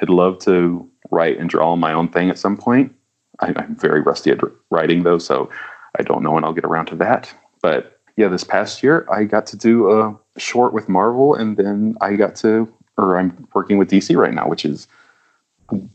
I'd 0.00 0.10
love 0.10 0.38
to 0.40 0.88
write 1.10 1.38
and 1.38 1.48
draw 1.48 1.76
my 1.76 1.92
own 1.92 2.08
thing 2.08 2.28
at 2.30 2.38
some 2.38 2.56
point. 2.56 2.94
I, 3.40 3.52
I'm 3.56 3.76
very 3.76 4.00
rusty 4.00 4.30
at 4.30 4.40
writing 4.70 5.02
though, 5.02 5.18
so 5.18 5.50
I 5.98 6.02
don't 6.02 6.22
know 6.22 6.32
when 6.32 6.44
I'll 6.44 6.52
get 6.52 6.64
around 6.64 6.86
to 6.86 6.96
that. 6.96 7.32
But 7.62 8.00
yeah, 8.16 8.28
this 8.28 8.44
past 8.44 8.82
year 8.82 9.06
I 9.10 9.24
got 9.24 9.46
to 9.46 9.56
do 9.56 9.90
a 9.90 10.18
short 10.38 10.72
with 10.72 10.88
Marvel, 10.88 11.34
and 11.34 11.56
then 11.56 11.96
I 12.00 12.16
got 12.16 12.34
to, 12.36 12.72
or 12.98 13.18
I'm 13.18 13.46
working 13.54 13.78
with 13.78 13.90
DC 13.90 14.16
right 14.16 14.34
now, 14.34 14.48
which 14.48 14.64
is 14.64 14.86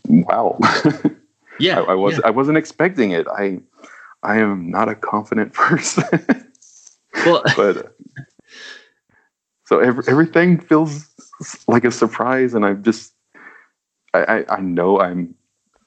wow. 0.07 0.59
Yeah, 1.61 1.81
I, 1.81 1.91
I 1.91 1.95
was 1.95 2.15
yeah. 2.15 2.21
I 2.25 2.29
wasn't 2.31 2.57
expecting 2.57 3.11
it. 3.11 3.27
I 3.27 3.59
I 4.23 4.37
am 4.37 4.69
not 4.69 4.89
a 4.89 4.95
confident 4.95 5.53
person, 5.65 6.03
Well, 7.25 7.43
but 7.55 7.95
so 9.65 9.79
every, 9.79 10.03
everything 10.07 10.59
feels 10.59 11.07
like 11.67 11.85
a 11.85 11.91
surprise, 11.91 12.53
and 12.53 12.65
I'm 12.65 12.83
just 12.83 13.13
I 14.13 14.23
I, 14.23 14.55
I 14.57 14.59
know 14.61 14.99
I'm 14.99 15.35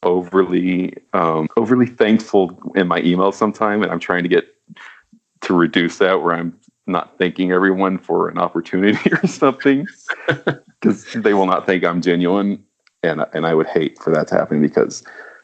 overly 0.02 0.94
um, 1.12 1.48
overly 1.56 1.86
thankful 1.86 2.72
in 2.74 2.88
my 2.88 3.00
email 3.00 3.32
sometime, 3.32 3.82
and 3.82 3.90
I'm 3.90 4.00
trying 4.00 4.22
to 4.22 4.28
get 4.28 4.46
to 5.42 5.54
reduce 5.54 5.98
that 5.98 6.22
where 6.22 6.34
I'm 6.34 6.58
not 6.86 7.16
thanking 7.18 7.52
everyone 7.52 7.98
for 7.98 8.28
an 8.28 8.38
opportunity 8.38 9.10
or 9.22 9.26
something 9.26 9.86
because 10.26 11.06
they 11.14 11.34
will 11.34 11.46
not 11.46 11.66
think 11.66 11.84
I'm 11.84 12.00
genuine, 12.00 12.64
and 13.02 13.24
and 13.32 13.46
I 13.46 13.54
would 13.54 13.66
hate 13.66 13.98
for 13.98 14.10
that 14.10 14.28
to 14.28 14.34
happen 14.34 14.60
because 14.60 15.02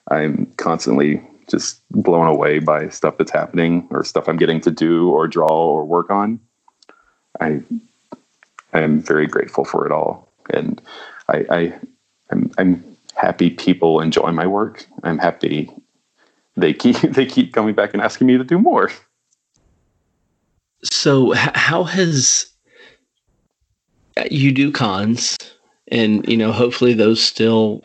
I'm 0.08 0.46
constantly 0.56 1.22
just 1.48 1.80
blown 1.90 2.26
away 2.26 2.58
by 2.60 2.88
stuff 2.88 3.18
that's 3.18 3.32
happening 3.32 3.86
or 3.90 4.04
stuff 4.04 4.28
I'm 4.28 4.36
getting 4.36 4.60
to 4.62 4.70
do 4.70 5.10
or 5.10 5.26
draw 5.26 5.48
or 5.48 5.84
work 5.84 6.10
on. 6.10 6.40
I 7.40 7.62
I 8.72 8.80
am 8.80 9.00
very 9.00 9.26
grateful 9.26 9.64
for 9.64 9.84
it 9.84 9.92
all, 9.92 10.32
and 10.52 10.80
I, 11.28 11.44
I 11.50 11.78
I'm, 12.30 12.50
I'm 12.58 12.96
happy 13.16 13.50
people 13.50 14.00
enjoy 14.00 14.30
my 14.30 14.46
work. 14.46 14.86
I'm 15.02 15.18
happy 15.18 15.70
they 16.56 16.72
keep 16.72 16.96
they 17.02 17.26
keep 17.26 17.52
coming 17.52 17.74
back 17.74 17.92
and 17.94 18.02
asking 18.02 18.26
me 18.26 18.38
to 18.38 18.44
do 18.44 18.58
more. 18.58 18.90
so 20.82 21.32
how 21.34 21.84
has 21.84 22.50
uh, 24.16 24.24
you 24.30 24.52
do 24.52 24.72
cons, 24.72 25.36
and 25.88 26.26
you 26.28 26.36
know, 26.36 26.52
hopefully 26.52 26.94
those 26.94 27.22
still, 27.22 27.82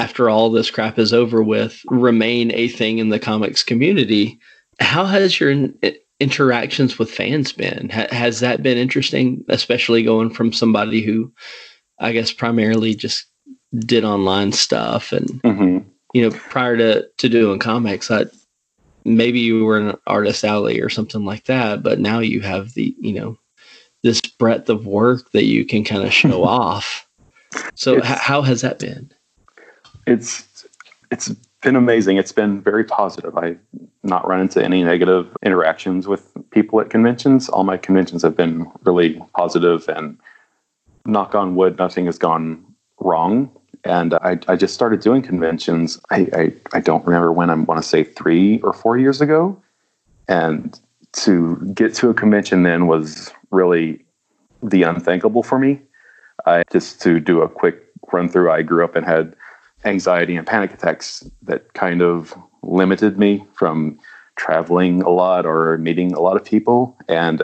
after 0.00 0.28
all 0.28 0.50
this 0.50 0.70
crap 0.70 0.98
is 0.98 1.12
over 1.12 1.42
with, 1.42 1.80
remain 1.86 2.52
a 2.52 2.68
thing 2.68 2.98
in 2.98 3.10
the 3.10 3.18
comics 3.18 3.62
community. 3.62 4.38
How 4.80 5.04
has 5.04 5.38
your 5.38 5.50
in- 5.50 5.78
interactions 6.20 6.98
with 6.98 7.10
fans 7.10 7.52
been? 7.52 7.90
Ha- 7.90 8.08
has 8.10 8.40
that 8.40 8.62
been 8.62 8.78
interesting, 8.78 9.44
especially 9.48 10.02
going 10.02 10.30
from 10.30 10.52
somebody 10.52 11.02
who, 11.02 11.32
I 11.98 12.12
guess, 12.12 12.32
primarily 12.32 12.94
just 12.94 13.26
did 13.78 14.04
online 14.04 14.52
stuff 14.52 15.12
and 15.12 15.40
hmm 15.42 15.78
you 16.12 16.28
know, 16.28 16.36
prior 16.50 16.76
to 16.76 17.08
to 17.18 17.28
doing 17.28 17.58
comics, 17.58 18.10
I, 18.10 18.26
maybe 19.04 19.40
you 19.40 19.64
were 19.64 19.78
an 19.78 19.96
artist 20.06 20.44
alley 20.44 20.80
or 20.80 20.88
something 20.88 21.24
like 21.24 21.44
that, 21.44 21.82
but 21.82 21.98
now 21.98 22.18
you 22.20 22.40
have 22.40 22.74
the 22.74 22.94
you 23.00 23.12
know 23.12 23.38
this 24.02 24.20
breadth 24.20 24.68
of 24.68 24.86
work 24.86 25.30
that 25.32 25.44
you 25.44 25.64
can 25.64 25.84
kind 25.84 26.02
of 26.02 26.12
show 26.12 26.44
off. 26.44 27.06
So, 27.74 27.98
h- 27.98 28.04
how 28.04 28.42
has 28.42 28.60
that 28.62 28.78
been? 28.78 29.12
It's 30.06 30.66
it's 31.10 31.28
been 31.62 31.76
amazing. 31.76 32.16
It's 32.16 32.32
been 32.32 32.60
very 32.60 32.84
positive. 32.84 33.36
I've 33.36 33.58
not 34.02 34.26
run 34.26 34.40
into 34.40 34.64
any 34.64 34.82
negative 34.82 35.28
interactions 35.44 36.08
with 36.08 36.32
people 36.50 36.80
at 36.80 36.90
conventions. 36.90 37.48
All 37.48 37.64
my 37.64 37.76
conventions 37.76 38.22
have 38.22 38.36
been 38.36 38.70
really 38.84 39.20
positive 39.34 39.88
and 39.88 40.18
knock 41.06 41.34
on 41.34 41.54
wood, 41.54 41.78
nothing 41.78 42.06
has 42.06 42.18
gone 42.18 42.64
wrong. 43.00 43.50
And 43.84 44.14
I, 44.14 44.38
I 44.46 44.56
just 44.56 44.74
started 44.74 45.00
doing 45.00 45.22
conventions. 45.22 46.00
I, 46.10 46.28
I, 46.32 46.52
I 46.72 46.80
don't 46.80 47.04
remember 47.04 47.32
when 47.32 47.50
I 47.50 47.54
want 47.54 47.82
to 47.82 47.88
say 47.88 48.04
three 48.04 48.60
or 48.60 48.72
four 48.72 48.96
years 48.96 49.20
ago. 49.20 49.60
And 50.28 50.78
to 51.14 51.56
get 51.74 51.94
to 51.94 52.08
a 52.08 52.14
convention 52.14 52.62
then 52.62 52.86
was 52.86 53.32
really 53.50 54.04
the 54.62 54.84
unthinkable 54.84 55.42
for 55.42 55.58
me. 55.58 55.80
I 56.46 56.62
just 56.72 57.02
to 57.02 57.18
do 57.18 57.42
a 57.42 57.48
quick 57.48 57.84
run 58.12 58.28
through, 58.28 58.50
I 58.50 58.62
grew 58.62 58.84
up 58.84 58.94
and 58.94 59.04
had 59.04 59.34
anxiety 59.84 60.36
and 60.36 60.46
panic 60.46 60.72
attacks 60.72 61.24
that 61.42 61.72
kind 61.74 62.02
of 62.02 62.34
limited 62.62 63.18
me 63.18 63.44
from 63.54 63.98
traveling 64.36 65.02
a 65.02 65.10
lot 65.10 65.44
or 65.44 65.76
meeting 65.78 66.12
a 66.12 66.20
lot 66.20 66.36
of 66.36 66.44
people. 66.44 66.96
And 67.08 67.42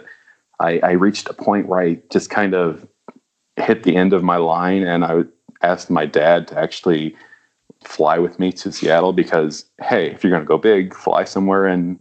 I, 0.61 0.79
I 0.81 0.91
reached 0.93 1.29
a 1.29 1.35
point 1.35 1.69
where 1.69 1.81
I 1.81 1.99
just 2.11 2.31
kind 2.31 2.55
of 2.55 2.87
hit 3.57 3.83
the 3.83 3.97
end 3.97 4.13
of 4.13 4.23
my 4.23 4.37
line 4.37 4.83
and 4.83 5.05
I 5.05 5.23
asked 5.63 5.91
my 5.91 6.07
dad 6.07 6.49
to 6.49 6.59
actually 6.59 7.17
fly 7.85 8.19
with 8.19 8.39
me 8.39 8.53
to 8.53 8.73
Seattle 8.73 9.13
because, 9.13 9.65
hey, 9.83 10.11
if 10.11 10.23
you're 10.23 10.31
going 10.31 10.43
to 10.43 10.47
go 10.47 10.59
big, 10.59 10.95
fly 10.95 11.25
somewhere. 11.25 11.67
And 11.67 11.99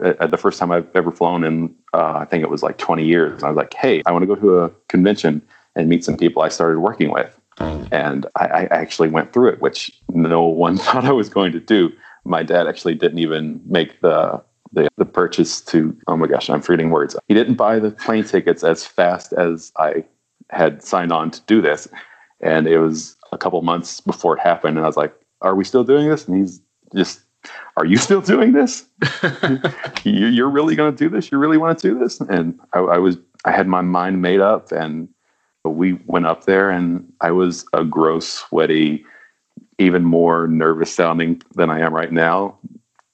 uh, 0.00 0.26
the 0.26 0.36
first 0.36 0.58
time 0.58 0.72
I've 0.72 0.88
ever 0.94 1.12
flown 1.12 1.44
in, 1.44 1.74
uh, 1.94 2.14
I 2.16 2.24
think 2.24 2.42
it 2.42 2.50
was 2.50 2.62
like 2.62 2.78
20 2.78 3.04
years. 3.04 3.34
And 3.34 3.44
I 3.44 3.48
was 3.48 3.56
like, 3.56 3.74
hey, 3.74 4.02
I 4.06 4.12
want 4.12 4.22
to 4.22 4.26
go 4.26 4.34
to 4.34 4.58
a 4.60 4.70
convention 4.88 5.42
and 5.76 5.88
meet 5.88 6.04
some 6.04 6.16
people 6.16 6.42
I 6.42 6.48
started 6.48 6.80
working 6.80 7.10
with. 7.10 7.38
And 7.58 8.26
I, 8.36 8.46
I 8.46 8.62
actually 8.70 9.08
went 9.08 9.32
through 9.32 9.50
it, 9.50 9.60
which 9.60 9.90
no 10.10 10.42
one 10.44 10.76
thought 10.78 11.04
I 11.04 11.12
was 11.12 11.28
going 11.28 11.52
to 11.52 11.60
do. 11.60 11.90
My 12.24 12.42
dad 12.42 12.66
actually 12.66 12.94
didn't 12.94 13.18
even 13.18 13.60
make 13.66 14.00
the 14.00 14.42
the, 14.74 14.88
the 14.96 15.04
purchase 15.04 15.60
to 15.60 15.94
oh 16.08 16.16
my 16.16 16.26
gosh, 16.26 16.48
I'm 16.48 16.62
forgetting 16.62 16.90
words. 16.90 17.14
He 17.28 17.34
didn't 17.34 17.54
buy 17.56 17.78
the 17.78 17.90
plane 17.90 18.24
tickets 18.24 18.64
as 18.64 18.86
fast 18.86 19.32
as 19.34 19.70
I 19.76 20.04
had 20.50 20.82
signed 20.82 21.12
on 21.12 21.30
to 21.30 21.40
do 21.42 21.60
this. 21.60 21.88
And 22.40 22.66
it 22.66 22.78
was 22.78 23.16
a 23.32 23.38
couple 23.38 23.60
months 23.62 24.00
before 24.00 24.36
it 24.36 24.40
happened. 24.40 24.76
And 24.78 24.84
I 24.84 24.88
was 24.88 24.96
like, 24.96 25.14
Are 25.42 25.54
we 25.54 25.64
still 25.64 25.84
doing 25.84 26.08
this? 26.08 26.26
And 26.26 26.36
he's 26.38 26.60
just, 26.96 27.20
Are 27.76 27.84
you 27.84 27.96
still 28.06 28.20
doing 28.22 28.52
this? 28.52 28.86
You- 30.04 30.26
You're 30.26 30.50
really 30.50 30.74
going 30.74 30.94
to 30.94 31.04
do 31.04 31.08
this? 31.08 31.30
You 31.30 31.38
really 31.38 31.58
want 31.58 31.78
to 31.78 31.88
do 31.88 31.98
this? 31.98 32.20
And 32.20 32.58
I, 32.72 32.78
I 32.80 32.98
was, 32.98 33.16
I 33.44 33.50
had 33.52 33.68
my 33.68 33.80
mind 33.82 34.22
made 34.22 34.40
up 34.40 34.72
and 34.72 35.08
we 35.64 35.94
went 36.06 36.26
up 36.26 36.44
there 36.44 36.70
and 36.70 37.10
I 37.20 37.30
was 37.30 37.64
a 37.72 37.84
gross, 37.84 38.28
sweaty, 38.28 39.04
even 39.78 40.04
more 40.04 40.46
nervous 40.46 40.92
sounding 40.94 41.42
than 41.54 41.70
I 41.70 41.80
am 41.80 41.94
right 41.94 42.12
now. 42.12 42.58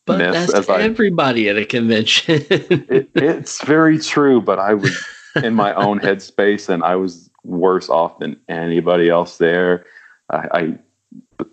But 0.07 0.18
that's 0.18 0.55
as 0.55 0.68
I- 0.70 0.82
everybody 0.82 1.49
at 1.49 1.57
a 1.57 1.66
convention. 1.66 2.44
It, 2.51 3.11
it's 3.14 3.62
very 3.64 3.99
true, 3.99 4.40
but 4.40 4.59
I 4.59 4.74
was 4.74 5.05
in 5.42 5.55
my 5.55 5.74
own 5.74 6.01
headspace 6.01 6.68
and 6.68 6.82
I 6.82 6.96
was 6.96 7.30
worse 7.44 7.90
off 7.90 8.18
than 8.18 8.38
anybody 8.49 9.11
else 9.11 9.36
there. 9.36 9.84
I, 10.30 10.78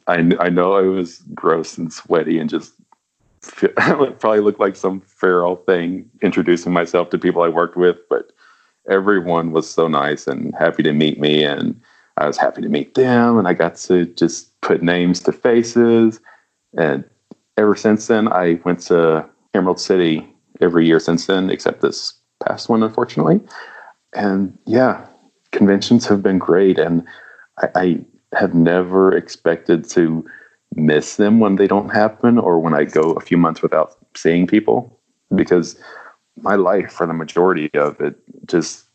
I, 0.08 0.16
I, 0.16 0.32
I 0.40 0.50
know 0.50 0.74
I 0.74 0.84
was 0.84 1.20
gross 1.34 1.78
and 1.78 1.92
sweaty 1.92 2.40
and 2.40 2.50
just 2.50 2.74
probably 3.42 4.40
looked 4.40 4.60
like 4.60 4.76
some 4.76 5.02
feral 5.02 5.58
thing 5.58 6.10
introducing 6.22 6.72
myself 6.72 7.10
to 7.10 7.18
people 7.18 7.44
I 7.44 7.50
worked 7.50 7.76
with, 7.78 7.98
but 8.10 8.32
everyone 8.90 9.52
was 9.52 9.70
so 9.70 9.88
nice 9.88 10.28
and 10.28 10.54
happy 10.56 10.84
to 10.84 10.94
meet 10.94 11.20
me 11.20 11.44
and 11.44 11.80
I 12.18 12.28
was 12.28 12.38
happy 12.38 12.62
to 12.62 12.70
meet 12.70 12.94
them 12.94 13.38
and 13.38 13.48
I 13.48 13.54
got 13.54 13.76
to 13.76 14.06
just 14.06 14.60
put 14.62 14.82
names 14.82 15.20
to 15.22 15.32
faces. 15.32 16.20
And 16.78 17.04
ever 17.58 17.76
since 17.76 18.08
then 18.08 18.32
I 18.32 18.60
went 18.64 18.80
to 18.82 19.28
Emerald 19.54 19.80
City 19.80 20.28
every 20.62 20.86
year 20.86 21.00
since 21.00 21.26
then 21.26 21.50
except 21.50 21.82
this 21.82 22.14
past 22.46 22.70
one 22.70 22.84
unfortunately. 22.84 23.42
And 24.14 24.58
yeah 24.66 25.06
conventions 25.52 26.06
have 26.06 26.22
been 26.22 26.38
great 26.38 26.78
and 26.78 27.06
I, 27.60 27.68
I 27.76 28.06
have 28.38 28.54
never 28.54 29.16
expected 29.16 29.88
to 29.92 30.26
miss 30.76 31.16
them 31.16 31.40
when 31.40 31.56
they 31.56 31.68
don't 31.68 31.90
happen 31.90 32.38
or 32.38 32.60
when 32.60 32.74
I 32.74 32.84
go 32.84 33.12
a 33.14 33.22
few 33.22 33.38
months 33.38 33.62
without 33.62 33.96
seeing 34.16 34.46
people 34.46 35.00
because 35.34 35.80
my 36.42 36.56
life 36.56 36.92
for 36.92 37.06
the 37.08 37.14
majority 37.14 37.70
of 37.76 38.00
it 38.02 38.16
just 38.48 38.86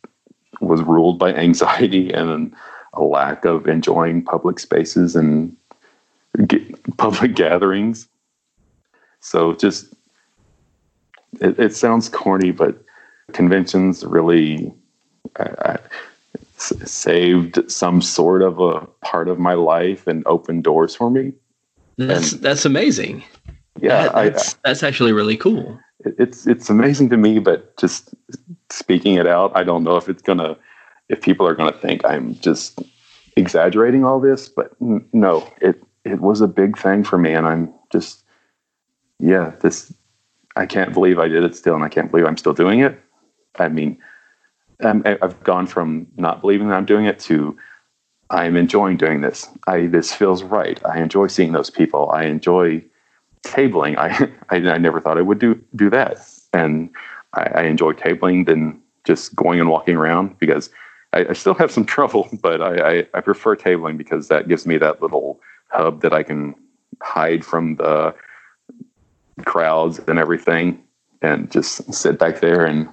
was 0.61 0.83
ruled 0.83 1.19
by 1.19 1.33
anxiety 1.35 2.13
and 2.13 2.53
a 2.95 3.03
lack 3.03 3.45
of 3.45 3.67
enjoying 3.69 4.23
public 4.23 4.59
spaces 4.59 5.17
and 5.17 5.57
public 6.97 7.35
gatherings. 7.35 8.09
So 9.21 9.55
just 9.55 9.93
it, 11.41 11.59
it 11.59 11.75
sounds 11.77 12.09
corny, 12.09 12.51
but 12.51 12.83
conventions 13.33 14.05
really 14.05 14.73
uh, 15.39 15.77
s- 16.57 16.73
saved 16.91 17.71
some 17.71 18.03
sort 18.03 18.43
of 18.43 18.59
a 18.59 18.81
part 19.05 19.29
of 19.29 19.39
my 19.39 19.55
life 19.55 20.07
and 20.07 20.23
opened 20.27 20.65
doors 20.65 20.95
for 20.97 21.11
me. 21.11 21.33
that's 21.97 22.33
that's 22.33 22.65
amazing. 22.65 23.23
Yeah, 23.81 24.05
That- 24.05 24.15
I, 24.17 24.29
that's 24.31 24.55
that's 24.65 24.83
actually 24.83 25.13
really 25.13 25.37
cool. 25.37 25.79
It- 26.05 26.17
it's 26.19 26.47
it's 26.47 26.71
amazing 26.71 27.11
to 27.11 27.17
me 27.17 27.39
but 27.39 27.77
just 27.79 28.15
speaking 28.71 29.15
it 29.17 29.27
out 29.27 29.53
i 29.57 29.65
don't 29.65 29.85
know 29.85 29.97
if 29.97 30.09
it's 30.09 30.23
gonna 30.23 30.57
if 31.09 31.21
people 31.21 31.47
are 31.47 31.55
gonna 31.55 31.73
think 31.73 32.05
i'm 32.05 32.35
just 32.37 32.81
exaggerating 33.37 34.05
all 34.05 34.21
this 34.21 34.49
but 34.49 34.73
n- 34.81 35.05
no 35.13 35.47
it 35.61 35.83
it 36.05 36.21
was 36.21 36.41
a 36.41 36.49
big 36.49 36.79
thing 36.79 37.05
for 37.05 37.19
me 37.19 37.33
and 37.35 37.47
i'm 37.47 37.73
just 37.93 38.25
yeah 39.19 39.53
this 39.61 39.93
i 40.57 40.67
can't 40.67 40.93
believe 40.93 41.19
i 41.19 41.29
did 41.29 41.45
it 41.45 41.57
still 41.57 41.75
and 41.75 41.85
i 41.85 41.89
can't 41.89 42.11
believe 42.11 42.27
i'm 42.27 42.37
still 42.39 42.55
doing 42.55 42.81
it. 42.81 43.01
I 43.59 43.69
mean 43.69 43.99
um, 44.83 45.03
I'm, 45.07 45.19
i've 45.23 45.43
gone 45.45 45.67
from 45.67 46.07
not 46.17 46.41
believing 46.41 46.69
that 46.69 46.77
i'm 46.77 46.87
doing 46.87 47.07
it 47.07 47.19
to 47.21 47.57
i'm 48.31 48.57
enjoying 48.57 48.97
doing 48.97 49.21
this. 49.21 49.49
I 49.67 49.87
this 49.87 50.13
feels 50.15 50.43
right. 50.43 50.81
I 50.87 51.01
enjoy 51.01 51.29
seeing 51.29 51.53
those 51.53 51.71
people. 51.71 52.11
I 52.11 52.25
enjoy 52.25 52.85
tabling. 53.45 53.97
I, 53.99 54.31
I 54.55 54.57
I 54.57 54.79
never 54.79 55.01
thought 55.01 55.19
I 55.19 55.23
would 55.23 55.39
do 55.39 55.61
do 55.77 55.91
that, 55.91 56.19
and 56.53 56.91
I, 57.35 57.43
I 57.43 57.63
enjoy 57.65 57.93
tabling 57.93 58.47
than 58.47 58.81
just 59.05 59.35
going 59.35 59.61
and 59.61 59.69
walking 59.69 59.97
around 59.97 60.39
because 60.39 60.71
I, 61.13 61.27
I 61.31 61.33
still 61.33 61.55
have 61.55 61.71
some 61.71 61.85
trouble, 61.97 62.29
but 62.43 62.61
I, 62.61 63.07
I, 63.15 63.21
prefer 63.21 63.57
tabling 63.57 63.97
because 63.97 64.29
that 64.29 64.49
gives 64.49 64.67
me 64.67 64.77
that 64.79 65.03
little 65.03 65.41
hub 65.69 66.03
that 66.03 66.13
I 66.13 66.23
can 66.23 66.55
hide 67.03 67.45
from 67.45 67.77
the 67.77 68.15
crowds 69.45 69.99
and 70.07 70.19
everything 70.19 70.83
and 71.23 71.51
just 71.51 71.93
sit 71.93 72.19
back 72.19 72.41
there 72.41 72.65
and 72.65 72.89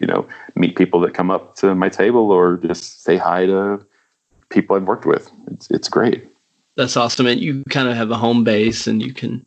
you 0.00 0.06
know 0.06 0.28
meet 0.54 0.76
people 0.76 1.00
that 1.00 1.14
come 1.14 1.30
up 1.30 1.56
to 1.56 1.74
my 1.74 1.88
table 1.88 2.30
or 2.30 2.56
just 2.58 3.02
say 3.02 3.16
hi 3.16 3.46
to 3.46 3.84
people 4.50 4.76
I've 4.76 4.84
worked 4.84 5.06
with. 5.06 5.30
It's 5.48 5.70
it's 5.70 5.88
great. 5.88 6.28
That's 6.76 6.96
awesome. 6.96 7.26
And 7.26 7.40
you 7.40 7.64
kind 7.70 7.88
of 7.88 7.96
have 7.96 8.12
a 8.12 8.16
home 8.16 8.44
base 8.44 8.86
and 8.86 9.02
you 9.02 9.12
can 9.12 9.44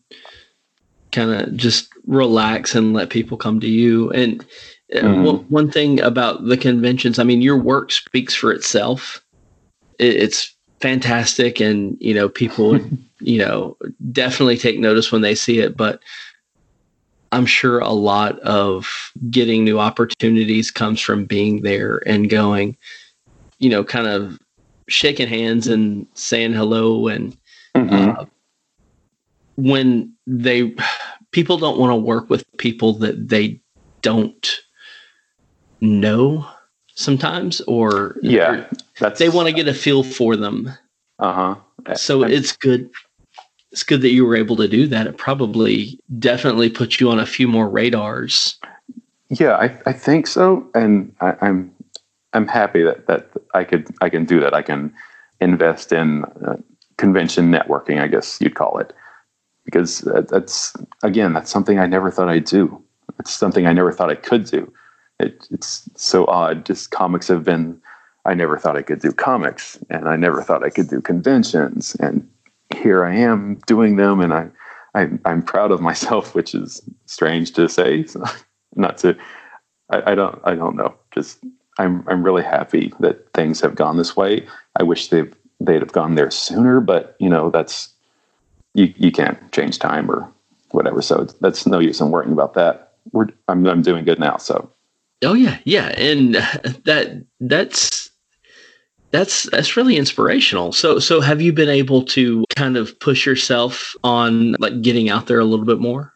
kind 1.12 1.32
of 1.32 1.56
just 1.56 1.90
relax 2.06 2.76
and 2.76 2.94
let 2.94 3.10
people 3.10 3.38
come 3.38 3.60
to 3.60 3.68
you. 3.68 4.10
And 4.12 4.46
mm-hmm. 4.94 5.24
one, 5.24 5.36
one 5.50 5.72
thing 5.72 6.00
about 6.02 6.46
the 6.46 6.58
conventions, 6.58 7.20
I 7.20 7.24
mean, 7.24 7.42
your 7.42 7.58
work 7.58 7.92
speaks 7.92 8.34
for 8.34 8.52
itself. 8.52 9.24
It, 10.00 10.16
it's 10.16 10.56
fantastic. 10.80 11.60
And, 11.60 11.98
you 12.00 12.14
know, 12.14 12.30
people, 12.30 12.80
you 13.20 13.38
know, 13.38 13.78
definitely 14.12 14.58
take 14.58 14.80
notice 14.80 15.12
when 15.12 15.22
they 15.22 15.36
see 15.36 15.60
it. 15.60 15.78
But 15.78 16.02
I'm 17.32 17.46
sure 17.46 17.80
a 17.80 17.90
lot 17.90 18.40
of 18.40 19.12
getting 19.30 19.64
new 19.64 19.80
opportunities 19.80 20.72
comes 20.72 21.00
from 21.00 21.26
being 21.26 21.62
there 21.62 22.02
and 22.06 22.30
going, 22.30 22.78
you 23.60 23.70
know, 23.70 23.84
kind 23.84 24.08
of 24.08 24.38
shaking 24.90 25.28
hands 25.28 25.68
and 25.68 26.06
saying 26.14 26.52
hello 26.52 27.08
and 27.08 27.38
mm-hmm. 27.76 28.20
uh, 28.20 28.26
when 29.56 30.14
they 30.28 30.76
people 31.32 31.58
don't 31.58 31.80
want 31.80 31.92
to 31.92 31.96
work 31.96 32.30
with 32.30 32.46
people 32.58 32.94
that 32.94 33.30
they 33.30 33.60
don't 34.02 34.60
know 35.80 36.48
sometimes 36.94 37.62
or 37.62 38.18
yeah 38.22 38.66
or 39.02 39.10
they 39.12 39.30
want 39.30 39.48
to 39.48 39.54
get 39.54 39.68
a 39.68 39.74
feel 39.74 40.04
for 40.04 40.36
them. 40.36 40.72
Uh-huh. 41.20 41.56
So 41.96 42.24
I'm, 42.24 42.32
it's 42.32 42.52
good 42.52 42.90
it's 43.72 43.84
good 43.84 44.02
that 44.02 44.10
you 44.10 44.26
were 44.26 44.36
able 44.36 44.58
to 44.58 44.68
do 44.68 44.88
that. 44.88 45.08
It 45.08 45.18
probably 45.18 46.00
definitely 46.20 46.70
put 46.70 47.00
you 47.00 47.10
on 47.10 47.20
a 47.20 47.26
few 47.26 47.48
more 47.48 47.70
radars. 47.70 48.58
Yeah 49.30 49.56
i, 49.56 49.80
I 49.86 49.94
think 49.94 50.28
so 50.28 50.70
and 50.76 51.16
I, 51.22 51.36
i'm 51.42 51.74
I'm 52.34 52.48
happy 52.48 52.84
that 52.84 53.08
that 53.08 53.30
I 53.54 53.64
could 53.64 53.88
I 54.02 54.10
can 54.10 54.26
do 54.26 54.40
that. 54.40 54.54
I 54.54 54.62
can 54.62 54.94
invest 55.40 55.92
in 55.92 56.24
uh, 56.46 56.58
convention 56.98 57.52
networking, 57.52 58.00
I 58.00 58.08
guess 58.08 58.40
you'd 58.40 58.56
call 58.56 58.78
it, 58.78 58.94
because 59.72 60.00
that's 60.30 60.76
again 61.02 61.34
that's 61.34 61.50
something 61.50 61.80
I 61.80 61.88
never 61.88 62.12
thought 62.12 62.30
I'd 62.30 62.46
do. 62.46 62.82
It's 63.20 63.32
something 63.32 63.66
I 63.66 63.74
never 63.74 63.92
thought 63.92 64.10
I 64.10 64.16
could 64.16 64.46
do. 64.46 64.72
It, 65.20 65.48
it's 65.52 65.90
so 65.96 66.26
odd. 66.26 66.66
Just 66.66 66.92
comics 66.92 67.28
have 67.28 67.44
been. 67.44 67.82
I 68.26 68.36
never 68.36 68.58
thought 68.58 68.78
I 68.78 68.84
could 68.84 69.02
do 69.02 69.12
comics, 69.12 69.80
and 69.90 70.08
I 70.08 70.16
never 70.16 70.44
thought 70.44 70.64
I 70.64 70.70
could 70.70 70.90
do 70.90 71.02
conventions, 71.02 71.96
and 72.00 72.28
here 72.76 73.04
I 73.04 73.16
am 73.16 73.60
doing 73.66 73.96
them, 73.96 74.20
and 74.20 74.34
I, 74.34 74.50
I 74.94 75.10
I'm 75.26 75.42
proud 75.42 75.72
of 75.72 75.82
myself, 75.82 76.36
which 76.36 76.54
is 76.54 76.82
strange 77.06 77.54
to 77.54 77.68
say. 77.70 78.06
Not 78.76 78.98
to, 79.00 79.18
I, 79.90 80.12
I 80.12 80.16
don't 80.16 80.40
I 80.44 80.56
don't 80.56 80.76
know. 80.76 80.94
Just 81.14 81.40
I'm 81.78 82.04
I'm 82.08 82.24
really 82.24 82.44
happy 82.44 82.94
that 83.00 83.34
things 83.34 83.62
have 83.62 83.76
gone 83.76 83.98
this 83.98 84.16
way. 84.16 84.48
I 84.80 84.84
wish 84.84 85.08
they've 85.08 85.34
they'd 85.60 85.82
have 85.82 85.92
gone 85.92 86.16
there 86.16 86.32
sooner, 86.32 86.80
but 86.80 87.16
you 87.20 87.30
know 87.30 87.50
that's 87.50 87.91
you 88.74 88.94
you 88.98 89.12
can't 89.12 89.52
change 89.52 89.80
time 89.80 90.10
or 90.10 90.32
whatever. 90.72 91.02
So 91.02 91.26
that's 91.42 91.66
no 91.66 91.80
use 91.80 92.00
in 92.00 92.12
worrying 92.12 92.32
about 92.32 92.54
that. 92.56 92.94
We're 93.12 93.28
I'm 93.48 93.66
I'm 93.66 93.82
doing 93.82 94.06
good 94.06 94.20
now. 94.20 94.38
So. 94.38 94.72
Oh 95.24 95.34
yeah, 95.34 95.60
yeah, 95.66 95.90
and 95.98 96.36
that 96.86 97.24
that's 97.40 98.10
that's 99.12 99.44
that's 99.52 99.78
really 99.78 99.98
inspirational. 99.98 100.72
So 100.72 101.00
so 101.00 101.22
have 101.22 101.42
you 101.42 101.54
been 101.54 101.70
able 101.70 102.04
to 102.06 102.46
kind 102.56 102.78
of 102.78 103.00
push 103.00 103.26
yourself 103.26 103.96
on 104.04 104.54
like 104.60 104.82
getting 104.82 105.10
out 105.10 105.28
there 105.28 105.40
a 105.40 105.46
little 105.46 105.66
bit 105.66 105.80
more? 105.80 106.14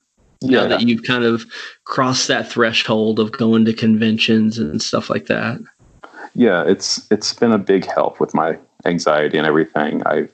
yeah. 0.50 0.62
now 0.62 0.68
that 0.68 0.82
you've 0.82 1.04
kind 1.04 1.24
of 1.24 1.46
crossed 1.84 2.28
that 2.28 2.48
threshold 2.48 3.20
of 3.20 3.32
going 3.32 3.66
to 3.66 3.74
conventions 3.74 4.58
and 4.58 4.82
stuff 4.82 5.10
like 5.10 5.28
that? 5.28 5.60
Yeah, 6.34 6.64
it's 6.64 7.08
it's 7.12 7.34
been 7.34 7.52
a 7.52 7.58
big 7.58 7.86
help 7.86 8.20
with 8.20 8.34
my 8.34 8.58
anxiety 8.86 9.38
and 9.38 9.48
everything. 9.48 10.04
I've 10.06 10.34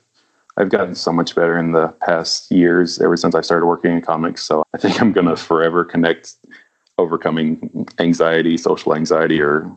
I've 0.57 0.69
gotten 0.69 0.95
so 0.95 1.11
much 1.11 1.35
better 1.35 1.57
in 1.57 1.71
the 1.71 1.87
past 2.05 2.51
years 2.51 2.99
ever 2.99 3.15
since 3.17 3.35
I 3.35 3.41
started 3.41 3.65
working 3.65 3.93
in 3.93 4.01
comics. 4.01 4.43
So 4.43 4.63
I 4.73 4.77
think 4.77 5.01
I'm 5.01 5.11
gonna 5.11 5.35
forever 5.35 5.83
connect 5.85 6.35
overcoming 6.97 7.87
anxiety, 7.99 8.57
social 8.57 8.95
anxiety, 8.95 9.41
or 9.41 9.71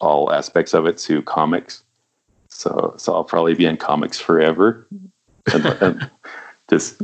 all 0.00 0.32
aspects 0.32 0.74
of 0.74 0.86
it 0.86 0.98
to 0.98 1.22
comics. 1.22 1.82
So 2.48 2.94
so 2.96 3.14
I'll 3.14 3.24
probably 3.24 3.54
be 3.54 3.66
in 3.66 3.76
comics 3.76 4.18
forever. 4.18 4.86
and, 5.52 5.66
and 5.80 6.10
just 6.70 7.00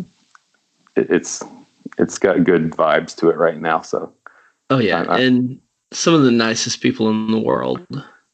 it, 0.96 1.10
it's 1.10 1.44
it's 1.98 2.18
got 2.18 2.44
good 2.44 2.70
vibes 2.70 3.14
to 3.16 3.30
it 3.30 3.36
right 3.36 3.60
now. 3.60 3.80
So, 3.82 4.12
oh 4.70 4.78
yeah, 4.78 5.02
I, 5.02 5.16
I, 5.16 5.20
and 5.20 5.60
some 5.92 6.14
of 6.14 6.22
the 6.22 6.30
nicest 6.30 6.80
people 6.80 7.10
in 7.10 7.30
the 7.30 7.38
world. 7.38 7.86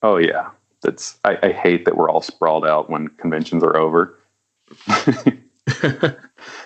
Oh 0.02 0.16
yeah, 0.16 0.50
that's 0.82 1.18
I, 1.24 1.38
I 1.42 1.52
hate 1.52 1.84
that 1.84 1.96
we're 1.96 2.10
all 2.10 2.22
sprawled 2.22 2.66
out 2.66 2.90
when 2.90 3.08
conventions 3.08 3.62
are 3.62 3.76
over. 3.76 4.15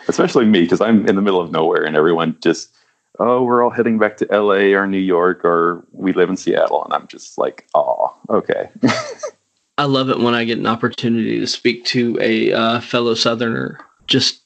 Especially 0.09 0.45
me, 0.45 0.63
because 0.63 0.81
I'm 0.81 1.07
in 1.07 1.17
the 1.17 1.23
middle 1.23 1.41
of 1.41 1.51
nowhere, 1.51 1.85
and 1.85 1.97
everyone 1.97 2.37
just 2.41 2.75
oh, 3.21 3.43
we're 3.43 3.63
all 3.63 3.71
heading 3.71 3.99
back 3.99 4.17
to 4.17 4.27
LA 4.27 4.75
or 4.77 4.87
New 4.87 4.99
York 4.99 5.45
or 5.45 5.85
we 5.93 6.13
live 6.13 6.31
in 6.31 6.37
Seattle. 6.37 6.83
And 6.85 6.95
I'm 6.95 7.07
just 7.07 7.37
like, 7.37 7.69
oh, 7.75 8.17
okay. 8.31 8.71
I 9.79 9.85
love 9.85 10.09
it 10.09 10.19
when 10.19 10.35
I 10.35 10.45
get 10.45 10.59
an 10.59 10.67
opportunity 10.67 11.39
to 11.39 11.47
speak 11.47 11.85
to 11.87 12.19
a 12.21 12.53
uh, 12.53 12.81
fellow 12.81 13.15
Southerner. 13.15 13.79
Just 14.07 14.43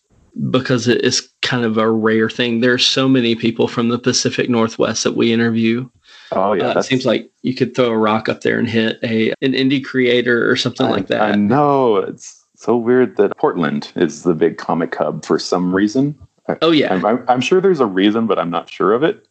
because 0.51 0.89
it 0.89 1.03
is 1.03 1.29
kind 1.43 1.65
of 1.65 1.79
a 1.79 1.91
rare 1.91 2.29
thing. 2.29 2.61
There's 2.61 2.85
so 2.85 3.09
many 3.09 3.35
people 3.35 3.69
from 3.69 3.89
the 3.89 3.99
Pacific 3.99 4.51
Northwest 4.51 5.05
that 5.05 5.17
we 5.17 5.33
interview. 5.33 5.89
Oh 6.33 6.53
yeah, 6.53 6.71
uh, 6.71 6.81
it 6.81 6.83
seems 6.83 7.07
like 7.07 7.31
you 7.43 7.55
could 7.55 7.75
throw 7.75 7.87
a 7.87 7.97
rock 7.97 8.29
up 8.29 8.41
there 8.41 8.59
and 8.59 8.69
hit 8.69 8.99
a 9.03 9.31
an 9.41 9.53
indie 9.53 9.85
creator 9.85 10.51
or 10.51 10.57
something 10.57 10.87
I, 10.87 10.91
like 10.91 11.07
that. 11.07 11.23
I 11.23 11.37
know 11.37 11.97
it's 11.97 12.43
so 12.65 12.77
weird 12.77 13.17
that 13.17 13.37
Portland 13.37 13.93
is 13.95 14.23
the 14.23 14.35
big 14.35 14.57
comic 14.57 14.95
hub 14.95 15.25
for 15.25 15.39
some 15.39 15.75
reason. 15.75 16.19
Oh 16.62 16.71
yeah, 16.71 16.93
I'm, 16.93 17.05
I'm, 17.05 17.25
I'm 17.29 17.41
sure 17.41 17.61
there's 17.61 17.81
a 17.81 17.87
reason, 17.87 18.27
but 18.27 18.39
I'm 18.39 18.51
not 18.51 18.71
sure 18.71 18.93
of 18.93 19.03
it. 19.03 19.27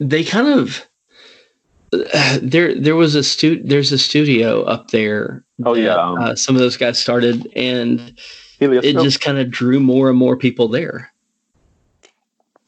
They 0.00 0.24
kind 0.24 0.48
of 0.48 0.86
there 2.42 2.74
there 2.74 2.96
was 2.96 3.14
a 3.14 3.22
stu- 3.22 3.62
there's 3.62 3.92
a 3.92 3.98
studio 3.98 4.62
up 4.62 4.90
there. 4.90 5.44
Oh 5.64 5.74
that, 5.74 5.80
yeah, 5.80 5.94
um, 5.94 6.18
uh, 6.18 6.34
some 6.34 6.56
of 6.56 6.60
those 6.60 6.76
guys 6.76 6.98
started 6.98 7.46
and 7.54 8.18
it 8.60 8.96
just 9.02 9.20
kind 9.20 9.38
of 9.38 9.50
drew 9.50 9.78
more 9.78 10.08
and 10.08 10.18
more 10.18 10.36
people 10.36 10.68
there. 10.68 11.12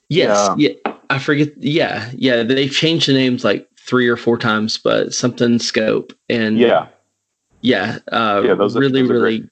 Yes, 0.09 0.51
yeah. 0.57 0.70
yeah, 0.84 0.92
I 1.11 1.18
forget. 1.18 1.53
Yeah, 1.59 2.11
yeah, 2.14 2.42
they 2.42 2.68
changed 2.68 3.09
the 3.09 3.14
names 3.14 3.45
like 3.45 3.68
three 3.78 4.09
or 4.09 4.16
four 4.16 4.38
times, 4.38 4.78
but 4.78 5.14
something 5.14 5.59
scope 5.59 6.12
and 6.28 6.59
yeah, 6.59 6.88
yeah, 7.64 7.98
uh, 8.12 8.42
yeah, 8.44 8.54
those 8.54 8.76
are, 8.76 8.80
really, 8.80 9.00
those 9.00 9.10
really 9.10 9.38
great. 9.38 9.50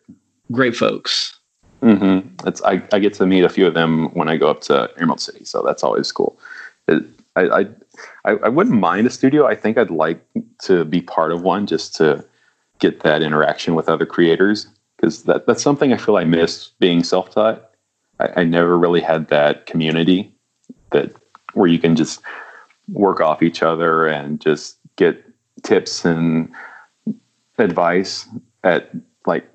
great. 0.53 0.77
folks. 0.77 1.39
Mm-hmm. 1.83 2.47
It's 2.47 2.63
I, 2.63 2.83
I 2.93 2.99
get 2.99 3.15
to 3.15 3.27
meet 3.27 3.43
a 3.43 3.49
few 3.49 3.67
of 3.67 3.73
them 3.73 4.11
when 4.15 4.29
I 4.29 4.37
go 4.37 4.51
up 4.51 4.61
to 4.63 4.91
Emerald 4.99 5.21
City, 5.21 5.45
so 5.47 5.63
that's 5.63 5.83
always 5.83 6.13
cool. 6.13 6.39
It, 6.89 7.05
I, 7.37 7.65
I 8.25 8.33
I 8.45 8.49
wouldn't 8.51 8.79
mind 8.79 9.07
a 9.07 9.11
studio. 9.11 9.47
I 9.47 9.55
think 9.55 9.79
I'd 9.79 9.91
like 9.91 10.23
to 10.65 10.85
be 10.85 11.01
part 11.01 11.33
of 11.33 11.41
one 11.41 11.67
just 11.67 11.95
to 11.97 12.25
get 12.79 13.01
that 13.01 13.23
interaction 13.23 13.75
with 13.75 13.89
other 13.89 14.05
creators 14.05 14.67
because 14.97 15.23
that, 15.23 15.47
that's 15.47 15.63
something 15.63 15.93
I 15.93 15.97
feel 15.97 16.17
I 16.17 16.25
miss 16.25 16.69
being 16.81 17.03
self 17.03 17.31
taught. 17.31 17.71
I, 18.21 18.29
I, 18.43 18.45
never 18.45 18.77
really 18.77 19.01
had 19.01 19.29
that 19.29 19.67
community 19.67 20.33
that 20.91 21.13
where 21.55 21.69
you 21.69 21.79
can 21.79 21.97
just 21.97 22.21
work 22.89 23.21
off 23.21 23.43
each 23.43 23.63
other 23.63 24.07
and 24.07 24.41
just 24.41 24.77
get 24.97 25.25
tips 25.63 26.05
and 26.05 26.53
advice 27.63 28.29
at 28.65 28.91
like 29.27 29.49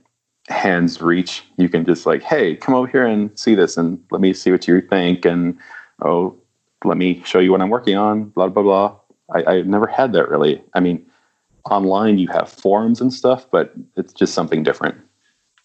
hands 0.49 1.01
reach. 1.01 1.43
You 1.57 1.69
can 1.69 1.85
just 1.85 2.05
like, 2.05 2.23
hey, 2.23 2.55
come 2.55 2.75
over 2.75 2.87
here 2.87 3.05
and 3.05 3.37
see 3.37 3.55
this 3.55 3.77
and 3.77 4.03
let 4.11 4.21
me 4.21 4.33
see 4.33 4.51
what 4.51 4.67
you 4.67 4.81
think 4.81 5.25
and 5.25 5.57
oh, 6.03 6.35
let 6.83 6.97
me 6.97 7.21
show 7.25 7.39
you 7.39 7.51
what 7.51 7.61
I'm 7.61 7.69
working 7.69 7.95
on, 7.95 8.25
blah 8.25 8.49
blah 8.49 8.63
blah. 8.63 8.95
I, 9.33 9.55
I've 9.55 9.67
never 9.67 9.87
had 9.87 10.13
that 10.13 10.29
really. 10.29 10.63
I 10.73 10.79
mean, 10.79 11.05
online 11.69 12.17
you 12.17 12.27
have 12.29 12.49
forums 12.49 13.01
and 13.01 13.13
stuff, 13.13 13.45
but 13.51 13.73
it's 13.95 14.13
just 14.13 14.33
something 14.33 14.63
different 14.63 14.97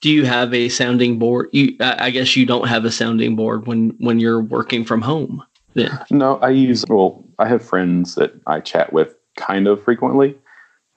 do 0.03 0.11
you 0.11 0.27
have 0.27 0.53
a 0.53 0.69
sounding 0.69 1.19
board? 1.19 1.49
You, 1.53 1.77
I 1.81 2.11
guess 2.11 2.37
you 2.37 2.45
don't 2.45 2.69
have 2.69 2.85
a 2.85 2.91
sounding 2.91 3.37
board 3.37 3.67
when 3.67 3.91
when 3.99 4.19
you're 4.21 4.43
working 4.43 4.85
from 4.85 5.01
home. 5.01 5.43
Then 5.75 5.97
no, 6.11 6.37
I 6.39 6.51
use 6.51 6.85
well, 6.89 7.25
I 7.39 7.49
have 7.49 7.65
friends 7.65 8.17
that 8.17 8.35
I 8.47 8.61
chat 8.61 8.93
with 8.93 9.15
kind 9.37 9.67
of 9.67 9.83
frequently, 9.83 10.37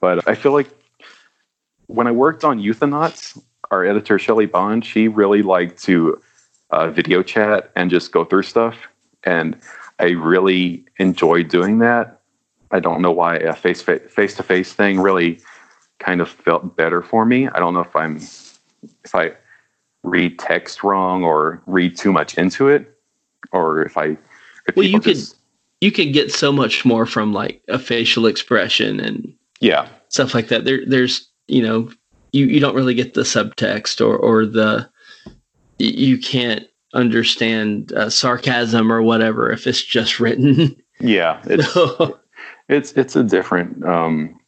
but 0.01 0.27
I 0.27 0.35
feel 0.35 0.51
like 0.51 0.67
when 1.87 2.07
I 2.07 2.11
worked 2.11 2.43
on 2.43 2.59
Euthanauts, 2.59 3.41
our 3.71 3.85
editor 3.85 4.19
Shelly 4.19 4.45
Bond, 4.45 4.85
she 4.85 5.07
really 5.07 5.41
liked 5.41 5.81
to 5.83 6.21
uh, 6.71 6.89
video 6.89 7.23
chat 7.23 7.71
and 7.75 7.89
just 7.89 8.11
go 8.11 8.25
through 8.25 8.43
stuff, 8.43 8.75
and 9.23 9.57
I 9.99 10.09
really 10.09 10.85
enjoyed 10.97 11.47
doing 11.47 11.79
that. 11.79 12.21
I 12.71 12.79
don't 12.79 13.01
know 13.01 13.11
why 13.11 13.37
a 13.37 13.53
face 13.53 13.81
face 13.81 14.35
to 14.35 14.43
face 14.43 14.73
thing 14.73 14.99
really 14.99 15.39
kind 15.99 16.21
of 16.21 16.29
felt 16.29 16.75
better 16.75 17.01
for 17.01 17.25
me. 17.25 17.47
I 17.47 17.59
don't 17.59 17.73
know 17.73 17.81
if 17.81 17.95
I'm 17.95 18.17
if 18.17 19.13
I 19.13 19.33
read 20.03 20.39
text 20.39 20.83
wrong 20.83 21.23
or 21.23 21.61
read 21.65 21.97
too 21.97 22.11
much 22.11 22.37
into 22.37 22.67
it, 22.67 22.97
or 23.51 23.83
if 23.83 23.97
I. 23.97 24.17
If 24.67 24.75
well, 24.75 24.85
you 24.85 24.99
could 24.99 25.15
just, 25.15 25.35
you 25.81 25.91
could 25.91 26.11
get 26.13 26.31
so 26.31 26.51
much 26.51 26.85
more 26.85 27.05
from 27.05 27.33
like 27.33 27.61
a 27.67 27.77
facial 27.77 28.25
expression 28.25 28.99
and 28.99 29.33
yeah 29.59 29.87
stuff 30.09 30.33
like 30.33 30.47
that. 30.47 30.65
There, 30.65 30.79
there's 30.85 31.29
you 31.47 31.61
know 31.61 31.89
you 32.31 32.45
you 32.47 32.59
don't 32.59 32.75
really 32.75 32.93
get 32.93 33.13
the 33.13 33.21
subtext 33.21 34.05
or 34.05 34.17
or 34.17 34.45
the 34.45 34.89
you 35.77 36.17
can't 36.17 36.65
understand 36.93 37.91
uh, 37.93 38.09
sarcasm 38.09 38.91
or 38.91 39.01
whatever 39.01 39.51
if 39.51 39.67
it's 39.67 39.83
just 39.83 40.19
written. 40.19 40.75
Yeah, 40.99 41.41
it's 41.45 42.13
it's 42.69 42.91
it's 42.93 43.15
a 43.15 43.23
different 43.23 43.83
um, 43.85 44.39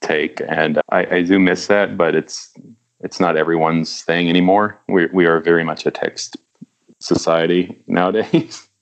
take, 0.00 0.40
and 0.48 0.80
I, 0.90 1.06
I 1.16 1.22
do 1.22 1.38
miss 1.38 1.66
that, 1.68 1.96
but 1.96 2.14
it's 2.14 2.52
it's 3.00 3.20
not 3.20 3.36
everyone's 3.36 4.02
thing 4.02 4.28
anymore. 4.28 4.80
We 4.88 5.06
we 5.06 5.26
are 5.26 5.40
very 5.40 5.64
much 5.64 5.86
a 5.86 5.90
text 5.90 6.36
society 7.00 7.76
nowadays. 7.86 8.68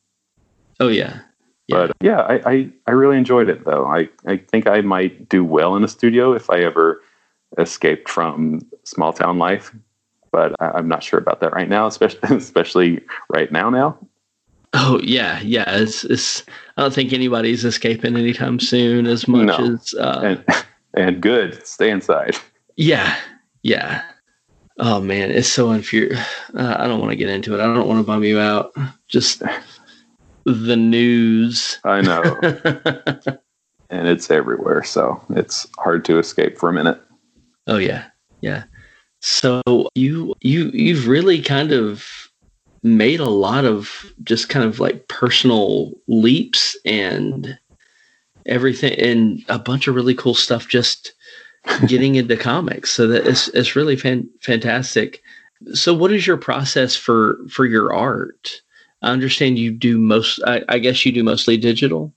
Oh 0.80 0.88
yeah. 0.88 1.20
yeah. 1.68 1.76
But 1.76 1.92
yeah, 2.00 2.22
I, 2.22 2.50
I, 2.50 2.70
I 2.88 2.90
really 2.90 3.16
enjoyed 3.16 3.48
it 3.48 3.64
though. 3.64 3.86
I, 3.86 4.08
I 4.26 4.38
think 4.38 4.66
I 4.66 4.80
might 4.80 5.28
do 5.28 5.44
well 5.44 5.76
in 5.76 5.84
a 5.84 5.88
studio 5.88 6.32
if 6.32 6.50
I 6.50 6.58
ever 6.58 7.00
escaped 7.58 8.08
from 8.08 8.60
small 8.84 9.12
town 9.12 9.38
life. 9.38 9.74
But 10.30 10.54
I, 10.60 10.70
I'm 10.78 10.88
not 10.88 11.02
sure 11.02 11.18
about 11.18 11.40
that 11.40 11.52
right 11.52 11.68
now, 11.68 11.86
especially 11.86 12.20
especially 12.36 13.00
right 13.28 13.50
now 13.52 13.70
now. 13.70 13.98
Oh 14.74 14.98
yeah, 15.02 15.38
yeah. 15.40 15.64
It's, 15.68 16.04
it's 16.04 16.42
I 16.76 16.82
don't 16.82 16.94
think 16.94 17.12
anybody's 17.12 17.64
escaping 17.64 18.16
anytime 18.16 18.58
soon 18.58 19.06
as 19.06 19.28
much 19.28 19.46
No. 19.46 19.74
as 19.74 19.94
uh, 19.94 20.20
And 20.24 20.64
and 20.94 21.20
good, 21.20 21.66
stay 21.66 21.90
inside. 21.90 22.36
yeah, 22.76 23.18
yeah. 23.62 24.02
Oh 24.78 25.00
man, 25.00 25.30
it's 25.30 25.48
so 25.48 25.68
unfurious. 25.68 26.18
Uh, 26.54 26.76
I 26.78 26.86
don't 26.86 26.98
want 27.00 27.10
to 27.10 27.16
get 27.16 27.28
into 27.28 27.54
it. 27.54 27.60
I 27.60 27.64
don't 27.66 27.86
want 27.86 28.00
to 28.00 28.06
bum 28.06 28.24
you 28.24 28.40
out. 28.40 28.72
Just 29.08 29.42
the 30.46 30.76
news. 30.76 31.78
I 31.84 32.00
know, 32.00 32.22
and 33.90 34.08
it's 34.08 34.30
everywhere, 34.30 34.82
so 34.82 35.22
it's 35.30 35.66
hard 35.78 36.06
to 36.06 36.18
escape 36.18 36.56
for 36.56 36.70
a 36.70 36.72
minute. 36.72 36.98
Oh 37.66 37.78
yeah, 37.78 38.04
yeah. 38.40 38.64
So 39.20 39.62
you 39.94 40.34
you 40.40 40.70
you've 40.72 41.06
really 41.06 41.40
kind 41.40 41.72
of 41.72 42.04
made 42.82 43.20
a 43.20 43.28
lot 43.28 43.64
of 43.64 44.12
just 44.24 44.48
kind 44.48 44.64
of 44.64 44.80
like 44.80 45.06
personal 45.08 45.92
leaps 46.08 46.76
and 46.84 47.56
everything 48.46 48.98
and 48.98 49.44
a 49.48 49.58
bunch 49.58 49.86
of 49.86 49.94
really 49.94 50.14
cool 50.14 50.34
stuff 50.34 50.68
just 50.68 51.12
getting 51.86 52.16
into 52.16 52.36
comics 52.36 52.90
so 52.90 53.06
that 53.06 53.24
it's 53.24 53.46
it's 53.48 53.76
really 53.76 53.94
fan, 53.94 54.28
fantastic 54.40 55.22
so 55.72 55.94
what 55.94 56.10
is 56.10 56.26
your 56.26 56.36
process 56.36 56.96
for 56.96 57.38
for 57.48 57.66
your 57.66 57.94
art 57.94 58.60
i 59.02 59.12
understand 59.12 59.60
you 59.60 59.70
do 59.70 59.96
most 59.96 60.40
i, 60.44 60.60
I 60.68 60.80
guess 60.80 61.06
you 61.06 61.12
do 61.12 61.22
mostly 61.22 61.56
digital 61.56 62.12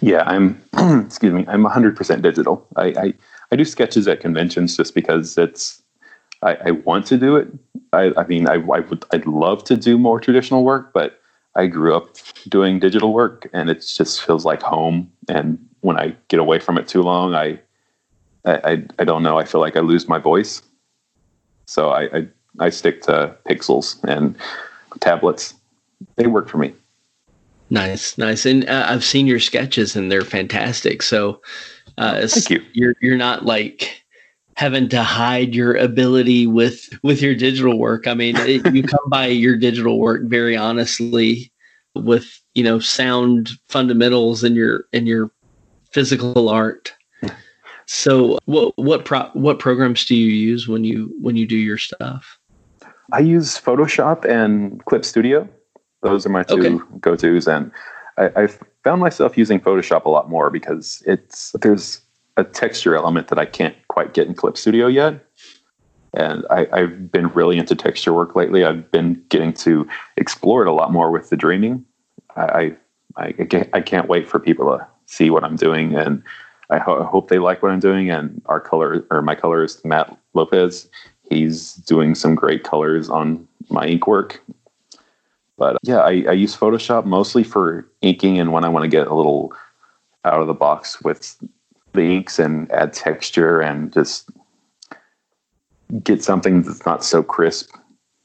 Yeah, 0.00 0.22
I'm. 0.26 0.60
excuse 1.06 1.32
me. 1.32 1.44
I'm 1.48 1.64
100% 1.64 2.22
digital. 2.22 2.66
I, 2.76 2.86
I 2.86 3.14
I 3.52 3.56
do 3.56 3.66
sketches 3.66 4.08
at 4.08 4.20
conventions 4.20 4.76
just 4.76 4.94
because 4.94 5.36
it's. 5.36 5.82
I, 6.40 6.56
I 6.64 6.70
want 6.72 7.06
to 7.06 7.18
do 7.18 7.36
it. 7.36 7.48
I, 7.92 8.10
I 8.16 8.26
mean, 8.26 8.48
I, 8.48 8.54
I 8.54 8.80
would. 8.80 9.04
I'd 9.12 9.26
love 9.26 9.62
to 9.64 9.76
do 9.76 9.98
more 9.98 10.18
traditional 10.18 10.64
work, 10.64 10.92
but 10.94 11.20
I 11.54 11.66
grew 11.66 11.94
up 11.94 12.16
doing 12.48 12.80
digital 12.80 13.12
work, 13.12 13.48
and 13.52 13.68
it 13.68 13.86
just 13.86 14.22
feels 14.22 14.46
like 14.46 14.62
home. 14.62 15.12
And 15.28 15.58
when 15.82 15.98
I 15.98 16.16
get 16.28 16.40
away 16.40 16.58
from 16.60 16.78
it 16.78 16.88
too 16.88 17.02
long, 17.02 17.34
I, 17.34 17.60
I, 18.46 18.82
I, 18.98 19.04
don't 19.04 19.22
know. 19.22 19.38
I 19.38 19.44
feel 19.44 19.60
like 19.60 19.76
I 19.76 19.80
lose 19.80 20.08
my 20.08 20.18
voice. 20.18 20.62
So 21.66 21.90
I, 21.90 22.02
I, 22.16 22.28
I 22.58 22.70
stick 22.70 23.02
to 23.02 23.36
pixels 23.46 24.02
and 24.04 24.36
tablets. 25.00 25.54
They 26.16 26.26
work 26.26 26.48
for 26.48 26.58
me. 26.58 26.74
nice 27.70 28.18
nice 28.18 28.44
and 28.44 28.68
uh, 28.68 28.84
i've 28.88 29.04
seen 29.04 29.26
your 29.26 29.40
sketches 29.40 29.96
and 29.96 30.10
they're 30.10 30.22
fantastic 30.22 31.02
so 31.02 31.40
uh 31.98 32.26
Thank 32.26 32.50
you. 32.50 32.64
you're 32.72 32.94
you're 33.00 33.16
not 33.16 33.44
like 33.44 34.02
having 34.56 34.88
to 34.88 35.02
hide 35.02 35.54
your 35.54 35.74
ability 35.74 36.46
with 36.46 36.88
with 37.02 37.22
your 37.22 37.34
digital 37.34 37.78
work 37.78 38.06
i 38.06 38.14
mean 38.14 38.36
it, 38.36 38.64
you 38.72 38.82
come 38.82 39.08
by 39.08 39.26
your 39.26 39.56
digital 39.56 39.98
work 39.98 40.22
very 40.24 40.56
honestly 40.56 41.52
with 41.94 42.40
you 42.54 42.62
know 42.62 42.78
sound 42.78 43.50
fundamentals 43.68 44.44
in 44.44 44.54
your 44.54 44.84
in 44.92 45.06
your 45.06 45.30
physical 45.92 46.48
art 46.48 46.92
so 47.86 48.38
what 48.46 48.72
what 48.76 49.04
pro, 49.04 49.24
what 49.32 49.58
programs 49.58 50.04
do 50.04 50.14
you 50.14 50.30
use 50.30 50.68
when 50.68 50.84
you 50.84 51.14
when 51.20 51.36
you 51.36 51.46
do 51.46 51.56
your 51.56 51.78
stuff 51.78 52.38
I 53.12 53.18
use 53.18 53.58
Photoshop 53.60 54.24
and 54.24 54.82
Clip 54.86 55.04
Studio. 55.04 55.48
Those 56.02 56.26
are 56.26 56.30
my 56.30 56.42
two 56.42 56.60
Okay. 56.60 56.98
go 57.00 57.14
tos, 57.14 57.46
and 57.46 57.70
I, 58.18 58.30
I've 58.34 58.58
found 58.84 59.00
myself 59.00 59.38
using 59.38 59.60
Photoshop 59.60 60.04
a 60.04 60.10
lot 60.10 60.28
more 60.28 60.50
because 60.50 61.02
it's 61.06 61.52
there's 61.60 62.00
a 62.36 62.44
texture 62.44 62.94
element 62.96 63.28
that 63.28 63.38
I 63.38 63.44
can't 63.44 63.76
quite 63.88 64.14
get 64.14 64.26
in 64.26 64.34
Clip 64.34 64.56
Studio 64.56 64.86
yet. 64.86 65.24
And 66.14 66.44
I, 66.50 66.66
I've 66.72 67.10
been 67.10 67.28
really 67.28 67.58
into 67.58 67.74
texture 67.74 68.12
work 68.12 68.36
lately. 68.36 68.64
I've 68.64 68.90
been 68.90 69.22
getting 69.28 69.52
to 69.54 69.88
explore 70.16 70.62
it 70.62 70.68
a 70.68 70.72
lot 70.72 70.92
more 70.92 71.10
with 71.10 71.30
the 71.30 71.36
dreaming. 71.36 71.84
I 72.36 72.76
I, 73.16 73.34
I 73.72 73.80
can't 73.80 74.08
wait 74.08 74.28
for 74.28 74.38
people 74.38 74.66
to 74.66 74.86
see 75.06 75.30
what 75.30 75.44
I'm 75.44 75.56
doing, 75.56 75.94
and 75.94 76.22
I, 76.70 76.78
ho- 76.78 77.02
I 77.02 77.04
hope 77.04 77.28
they 77.28 77.38
like 77.38 77.62
what 77.62 77.72
I'm 77.72 77.80
doing. 77.80 78.10
And 78.10 78.40
our 78.46 78.60
color 78.60 79.06
or 79.10 79.20
my 79.22 79.34
colorist 79.34 79.84
Matt 79.84 80.16
Lopez, 80.34 80.88
he's 81.28 81.74
doing 81.74 82.14
some 82.14 82.34
great 82.34 82.64
colors 82.64 83.10
on 83.10 83.46
my 83.68 83.86
ink 83.86 84.06
work. 84.06 84.42
But 85.58 85.76
yeah, 85.82 85.98
I, 85.98 86.24
I 86.28 86.32
use 86.32 86.56
Photoshop 86.56 87.04
mostly 87.04 87.44
for 87.44 87.86
inking 88.00 88.38
and 88.38 88.52
when 88.52 88.64
I 88.64 88.68
want 88.68 88.84
to 88.84 88.88
get 88.88 89.06
a 89.06 89.14
little 89.14 89.52
out 90.24 90.40
of 90.40 90.46
the 90.46 90.54
box 90.54 91.00
with 91.02 91.36
the 91.92 92.02
inks 92.02 92.38
and 92.38 92.70
add 92.72 92.92
texture 92.92 93.60
and 93.60 93.92
just 93.92 94.30
get 96.02 96.22
something 96.22 96.62
that's 96.62 96.86
not 96.86 97.04
so 97.04 97.22
crisp. 97.22 97.74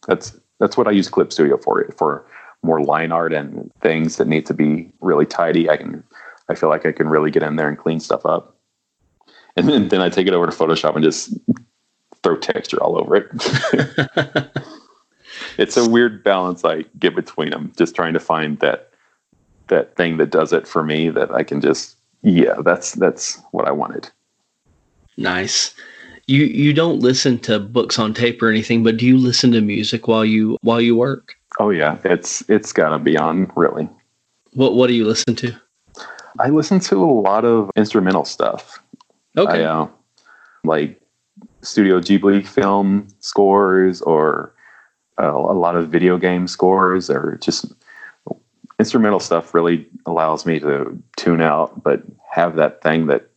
That's 0.07 0.37
that's 0.59 0.77
what 0.77 0.87
I 0.87 0.91
use 0.91 1.09
Clip 1.09 1.31
Studio 1.31 1.57
for. 1.57 1.81
It 1.81 1.97
for 1.97 2.25
more 2.63 2.81
line 2.81 3.11
art 3.11 3.33
and 3.33 3.71
things 3.81 4.17
that 4.17 4.27
need 4.27 4.45
to 4.45 4.53
be 4.53 4.91
really 5.01 5.25
tidy. 5.25 5.69
I 5.69 5.77
can 5.77 6.03
I 6.49 6.55
feel 6.55 6.69
like 6.69 6.85
I 6.85 6.91
can 6.91 7.09
really 7.09 7.29
get 7.29 7.43
in 7.43 7.57
there 7.57 7.67
and 7.67 7.77
clean 7.77 7.99
stuff 7.99 8.25
up. 8.25 8.55
And 9.55 9.67
then, 9.67 9.87
then 9.89 10.01
I 10.01 10.09
take 10.09 10.27
it 10.27 10.33
over 10.33 10.45
to 10.45 10.51
Photoshop 10.51 10.95
and 10.95 11.03
just 11.03 11.33
throw 12.23 12.37
texture 12.37 12.81
all 12.81 12.97
over 12.97 13.15
it. 13.15 14.51
it's 15.57 15.77
a 15.77 15.89
weird 15.89 16.23
balance 16.23 16.63
I 16.63 16.83
get 16.99 17.15
between 17.15 17.49
them, 17.49 17.71
just 17.77 17.95
trying 17.95 18.13
to 18.13 18.19
find 18.19 18.59
that 18.59 18.91
that 19.67 19.95
thing 19.95 20.17
that 20.17 20.29
does 20.29 20.53
it 20.53 20.67
for 20.67 20.83
me 20.83 21.09
that 21.09 21.31
I 21.31 21.43
can 21.43 21.61
just 21.61 21.97
yeah, 22.21 22.55
that's 22.63 22.93
that's 22.93 23.41
what 23.51 23.67
I 23.67 23.71
wanted. 23.71 24.09
Nice. 25.17 25.73
You 26.27 26.43
you 26.43 26.73
don't 26.73 26.99
listen 26.99 27.39
to 27.39 27.59
books 27.59 27.97
on 27.99 28.13
tape 28.13 28.41
or 28.41 28.49
anything, 28.49 28.83
but 28.83 28.97
do 28.97 29.05
you 29.05 29.17
listen 29.17 29.51
to 29.53 29.61
music 29.61 30.07
while 30.07 30.25
you 30.25 30.57
while 30.61 30.81
you 30.81 30.95
work? 30.95 31.35
Oh 31.59 31.69
yeah, 31.69 31.97
it's 32.03 32.47
it's 32.49 32.73
gotta 32.73 32.99
be 32.99 33.17
on 33.17 33.51
really. 33.55 33.89
What 34.53 34.75
what 34.75 34.87
do 34.87 34.93
you 34.93 35.05
listen 35.05 35.35
to? 35.35 35.53
I 36.39 36.49
listen 36.49 36.79
to 36.81 37.03
a 37.03 37.05
lot 37.05 37.45
of 37.45 37.71
instrumental 37.75 38.25
stuff. 38.25 38.81
Okay. 39.37 39.65
I, 39.65 39.81
uh, 39.81 39.87
like 40.63 40.99
Studio 41.61 41.99
Ghibli 41.99 42.45
film 42.45 43.07
scores 43.19 44.01
or 44.01 44.53
uh, 45.21 45.33
a 45.33 45.53
lot 45.53 45.75
of 45.75 45.89
video 45.89 46.17
game 46.17 46.47
scores 46.47 47.09
or 47.09 47.37
just 47.41 47.65
instrumental 48.79 49.19
stuff 49.19 49.53
really 49.53 49.87
allows 50.05 50.45
me 50.45 50.59
to 50.59 51.01
tune 51.15 51.41
out 51.41 51.81
but 51.83 52.03
have 52.31 52.55
that 52.55 52.81
thing 52.83 53.07
that 53.07 53.27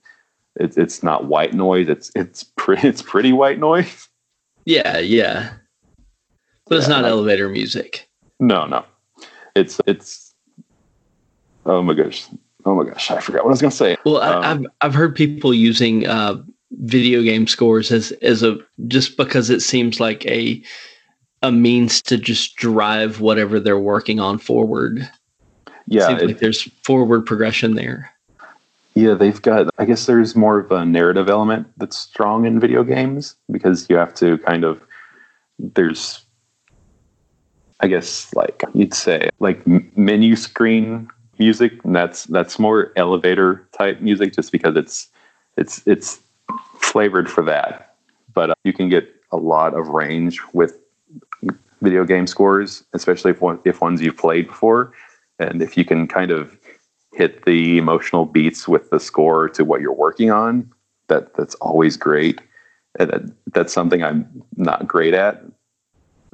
it, 0.56 0.76
it's 0.76 1.02
not 1.02 1.24
white 1.26 1.54
noise. 1.54 1.88
It's 1.88 2.10
it's 2.14 2.44
pretty 2.44 2.86
it's 2.88 3.02
pretty 3.02 3.32
white 3.32 3.58
noise. 3.58 4.08
Yeah, 4.66 4.98
yeah. 4.98 5.52
But 6.66 6.78
it's 6.78 6.88
Yeah, 6.88 6.94
not 6.96 7.02
like- 7.04 7.10
elevator 7.12 7.48
music. 7.48 8.08
no 8.40 8.66
no. 8.66 8.84
It's 9.54 9.80
it's 9.86 10.34
oh 11.66 11.82
my 11.82 11.94
gosh. 11.94 12.26
Oh 12.66 12.74
my 12.74 12.84
gosh. 12.84 13.10
I 13.10 13.20
forgot 13.20 13.44
what 13.44 13.50
i 13.50 13.52
was 13.52 13.62
gonna 13.62 13.70
say. 13.70 13.96
Well, 14.04 14.18
Um, 14.18 14.44
I, 14.44 14.50
I've 14.50 14.66
I've 14.82 14.94
heard 14.94 15.14
people 15.16 15.54
using 15.54 16.06
uh, 16.06 16.42
video 16.72 17.22
game 17.22 17.46
scores 17.46 17.90
as 17.90 18.12
as 18.22 18.42
a 18.42 18.58
just 18.88 19.16
because 19.16 19.48
it 19.50 19.60
seems 19.60 19.98
like 20.00 20.26
a 20.26 20.62
a 21.42 21.50
means 21.50 22.02
to 22.02 22.16
just 22.16 22.56
drive 22.56 23.20
whatever 23.20 23.58
they're 23.58 23.78
working 23.78 24.20
on 24.20 24.38
forward. 24.38 25.08
yeah 25.86 26.06
seems 26.08 26.22
it- 26.22 26.26
like 26.26 26.38
there's 26.38 26.62
forward 26.84 27.26
progression 27.26 27.74
there. 27.74 28.10
Yeah, 28.94 29.14
they've 29.14 29.40
got, 29.40 29.70
I 29.78 29.84
guess 29.84 30.06
there's 30.06 30.34
more 30.34 30.58
of 30.58 30.72
a 30.72 30.84
narrative 30.84 31.28
element 31.28 31.68
that's 31.76 31.96
strong 31.96 32.44
in 32.44 32.58
video 32.58 32.82
games 32.82 33.36
because 33.48 33.88
you 33.88 33.94
have 33.96 34.12
to 34.14 34.36
kind 34.38 34.64
of, 34.64 34.82
there's, 35.60 36.24
I 37.78 37.86
guess, 37.86 38.34
like 38.34 38.64
you'd 38.74 38.92
say, 38.92 39.30
like 39.38 39.64
menu 39.96 40.34
screen 40.34 41.08
music, 41.38 41.82
and 41.84 41.94
that's 41.94 42.24
that's 42.24 42.58
more 42.58 42.92
elevator 42.96 43.64
type 43.78 44.00
music, 44.00 44.34
just 44.34 44.50
because 44.50 44.76
it's 44.76 45.06
it's 45.56 45.86
it's 45.86 46.18
flavored 46.80 47.30
for 47.30 47.44
that. 47.44 47.94
But 48.34 48.50
uh, 48.50 48.54
you 48.64 48.72
can 48.72 48.88
get 48.88 49.08
a 49.30 49.36
lot 49.36 49.72
of 49.74 49.86
range 49.88 50.40
with 50.52 50.79
video 51.80 52.04
game 52.04 52.26
scores, 52.26 52.84
especially 52.92 53.30
if 53.30 53.40
one, 53.40 53.58
if 53.64 53.80
ones 53.80 54.00
you've 54.00 54.16
played 54.16 54.48
before, 54.48 54.92
and 55.38 55.62
if 55.62 55.76
you 55.76 55.84
can 55.84 56.06
kind 56.06 56.30
of 56.30 56.58
hit 57.12 57.44
the 57.44 57.78
emotional 57.78 58.24
beats 58.24 58.68
with 58.68 58.90
the 58.90 59.00
score 59.00 59.48
to 59.48 59.64
what 59.64 59.80
you're 59.80 59.92
working 59.92 60.30
on, 60.30 60.70
that 61.08 61.34
that's 61.34 61.54
always 61.56 61.96
great. 61.96 62.40
And 62.98 63.10
that, 63.10 63.22
that's 63.54 63.72
something 63.72 64.02
I'm 64.02 64.42
not 64.56 64.86
great 64.86 65.14
at. 65.14 65.42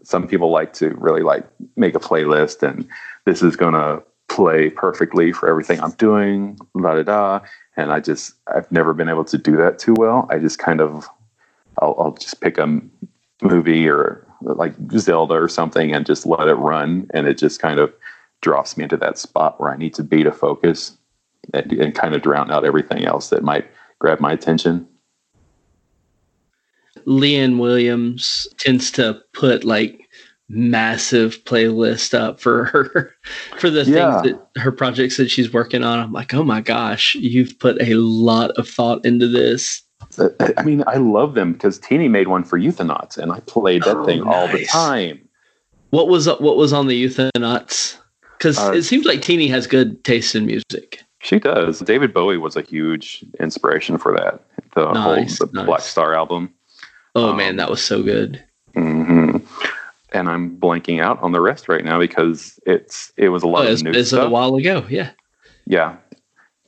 Some 0.03 0.29
people 0.29 0.51
like 0.51 0.73
to 0.75 0.91
really 0.91 1.23
like 1.23 1.47
make 1.77 1.95
a 1.95 2.01
playlist 2.01 2.63
and 2.63 2.89
this 3.25 3.43
is 3.43 3.57
gonna 3.57 4.03
play 4.29 4.71
perfectly 4.71 5.33
for 5.33 5.49
everything 5.49 5.81
I'm 5.81 5.93
doing, 5.93 6.59
da 6.81 6.95
da 6.97 7.03
da. 7.03 7.41
And 7.77 7.93
I 7.93 8.01
just 8.01 8.35
I've 8.55 8.71
never 8.71 8.95
been 8.95 9.09
able 9.09 9.25
to 9.25 9.39
do 9.39 9.57
that 9.57 9.79
too 9.79 9.95
well. 9.95 10.27
I 10.31 10.39
just 10.39 10.59
kind 10.59 10.81
of 10.81 11.09
I'll, 11.81 11.95
I'll 11.99 12.13
just 12.13 12.41
pick 12.41 12.59
a 12.59 12.81
movie 13.43 13.89
or 13.89 14.26
like 14.43 14.75
Zelda 14.99 15.35
or 15.35 15.49
something 15.49 15.93
and 15.95 16.07
just 16.07 16.27
let 16.27 16.49
it 16.49 16.55
run, 16.55 17.07
and 17.15 17.27
it 17.27 17.39
just 17.39 17.61
kind 17.61 17.79
of 17.81 17.93
drops 18.43 18.77
me 18.77 18.85
into 18.85 18.97
that 18.99 19.19
spot 19.19 19.59
where 19.61 19.71
I 19.71 19.77
need 19.77 19.95
to 19.95 20.05
be 20.05 20.23
to 20.23 20.33
focus 20.33 20.97
and, 21.55 21.73
and 21.73 21.95
kind 21.95 22.15
of 22.15 22.23
drown 22.23 22.51
out 22.51 22.65
everything 22.65 23.05
else 23.05 23.31
that 23.31 23.43
might 23.43 23.67
grab 23.99 24.21
my 24.21 24.33
attention. 24.33 24.87
Leanne 27.07 27.59
Williams 27.59 28.47
tends 28.59 28.91
to 28.93 29.21
put 29.33 29.65
like 29.65 30.01
massive 30.49 31.43
playlist 31.45 32.15
up 32.15 32.41
for 32.41 32.65
her 32.65 33.13
for 33.59 33.71
the 33.71 33.85
Yeah. 33.85 34.21
things 34.23 34.33
that 34.55 34.61
her 34.61 34.73
projects 34.73 35.17
that 35.17 35.31
she's 35.31 35.53
working 35.53 35.83
on. 35.85 35.99
I'm 35.99 36.13
like, 36.13 36.35
oh 36.35 36.45
my 36.45 36.61
gosh, 36.61 37.15
you've 37.15 37.59
put 37.59 37.81
a 37.81 37.95
lot 37.95 38.51
of 38.53 38.69
thought 38.69 39.05
into 39.05 39.29
this. 39.29 39.83
I 40.57 40.63
mean, 40.63 40.83
I 40.87 40.97
love 40.97 41.35
them 41.35 41.53
because 41.53 41.79
Tini 41.79 42.09
made 42.09 42.29
one 42.29 42.45
for 42.45 42.59
Euthanauts, 42.59 43.17
and 43.19 43.33
I 43.33 43.41
played 43.41 43.83
that 43.85 43.97
Oh, 43.99 44.05
thing 44.07 44.23
all 44.23 44.49
the 44.49 44.65
time. 44.67 45.21
What 45.91 46.09
was 46.09 46.27
what 46.27 46.57
was 46.57 46.73
on 46.73 46.87
the 46.89 47.05
Euthanauts? 47.05 47.97
Because 48.39 48.59
Uh, 48.59 48.73
it 48.73 48.83
seems 48.83 49.07
like 49.07 49.23
Tini 49.23 49.49
has 49.49 49.67
good 49.67 50.03
taste 50.05 50.35
in 50.35 50.47
music. 50.47 51.01
She 51.21 51.39
does. 51.39 51.81
David 51.81 52.13
Bowie 52.15 52.37
was 52.39 52.55
a 52.57 52.63
huge 52.63 53.25
inspiration 53.41 53.99
for 53.99 54.13
that. 54.15 54.45
The 54.75 54.93
Nice, 54.93 55.39
whole 55.39 55.49
the 55.49 55.65
nice. 55.65 55.67
Blackstar 55.95 56.15
album. 56.17 56.51
Oh 57.15 57.31
um, 57.31 57.37
man, 57.37 57.57
that 57.57 57.71
was 57.71 57.83
so 57.83 58.03
good. 58.03 58.43
hmm 58.75 59.39
And 60.13 60.29
I'm 60.29 60.57
blanking 60.59 61.01
out 61.03 61.21
on 61.23 61.33
the 61.33 61.41
rest 61.41 61.69
right 61.69 61.85
now 61.85 61.99
because 61.99 62.59
it's 62.67 63.13
it 63.17 63.31
was 63.31 63.43
a 63.43 63.47
lot 63.47 63.65
Oh, 63.65 63.69
of 63.69 63.73
it's, 63.73 63.83
new 63.83 63.91
it's 63.91 64.13
a 64.13 64.17
stuff. 64.17 64.31
while 64.31 64.55
ago. 64.57 64.85
Yeah. 64.89 65.11
Yeah, 65.67 65.97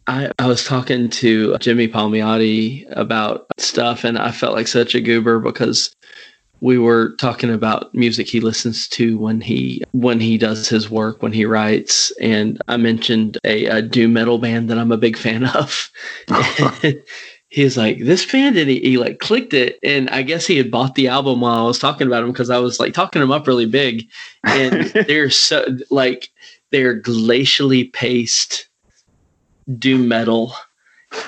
I, 0.08 0.32
I 0.38 0.46
was 0.46 0.64
talking 0.64 1.10
to 1.10 1.58
Jimmy 1.58 1.86
Palmiotti 1.86 2.86
about 2.96 3.46
stuff, 3.58 4.04
and 4.04 4.18
I 4.18 4.30
felt 4.30 4.54
like 4.54 4.66
such 4.66 4.94
a 4.94 5.02
goober 5.02 5.38
because 5.38 5.94
we 6.60 6.78
were 6.78 7.14
talking 7.16 7.52
about 7.52 7.94
music 7.94 8.26
he 8.26 8.40
listens 8.40 8.88
to 8.88 9.16
when 9.18 9.40
he 9.40 9.82
when 9.92 10.18
he 10.18 10.38
does 10.38 10.68
his 10.68 10.90
work 10.90 11.22
when 11.22 11.32
he 11.32 11.44
writes, 11.44 12.10
and 12.22 12.60
I 12.68 12.78
mentioned 12.78 13.38
a, 13.44 13.66
a 13.66 13.82
doom 13.82 14.14
metal 14.14 14.38
band 14.38 14.70
that 14.70 14.78
I'm 14.78 14.92
a 14.92 14.96
big 14.96 15.16
fan 15.16 15.44
of. 15.44 15.90
he 17.50 17.64
was 17.64 17.76
like, 17.76 17.98
"This 17.98 18.24
band," 18.24 18.56
and 18.56 18.70
he, 18.70 18.80
he 18.80 18.96
like 18.96 19.18
clicked 19.18 19.52
it, 19.52 19.78
and 19.82 20.08
I 20.08 20.22
guess 20.22 20.46
he 20.46 20.56
had 20.56 20.70
bought 20.70 20.94
the 20.94 21.08
album 21.08 21.42
while 21.42 21.64
I 21.64 21.66
was 21.66 21.78
talking 21.78 22.06
about 22.06 22.24
him 22.24 22.32
because 22.32 22.50
I 22.50 22.58
was 22.58 22.80
like 22.80 22.94
talking 22.94 23.20
him 23.20 23.30
up 23.30 23.46
really 23.46 23.66
big, 23.66 24.06
and 24.42 24.84
they're 25.06 25.30
so 25.30 25.66
like 25.90 26.30
they're 26.70 27.00
glacially 27.00 27.92
paced 27.92 28.67
doom 29.76 30.08
metal 30.08 30.54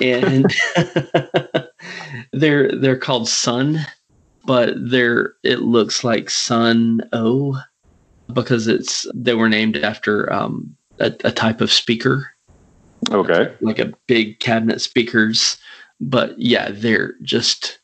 and 0.01 0.53
they're 2.33 2.71
they're 2.79 2.97
called 2.97 3.27
sun 3.27 3.79
but 4.45 4.73
they're 4.77 5.33
it 5.43 5.61
looks 5.61 6.03
like 6.03 6.29
sun 6.29 7.01
o 7.13 7.57
because 8.33 8.67
it's 8.67 9.05
they 9.13 9.33
were 9.33 9.49
named 9.49 9.77
after 9.77 10.31
um 10.31 10.75
a, 10.99 11.13
a 11.23 11.31
type 11.31 11.61
of 11.61 11.71
speaker 11.71 12.33
okay. 13.11 13.53
like 13.61 13.79
a 13.79 13.93
big 14.07 14.39
cabinet 14.39 14.81
speakers 14.81 15.57
but 15.99 16.37
yeah 16.39 16.69
they're 16.71 17.15
just 17.21 17.79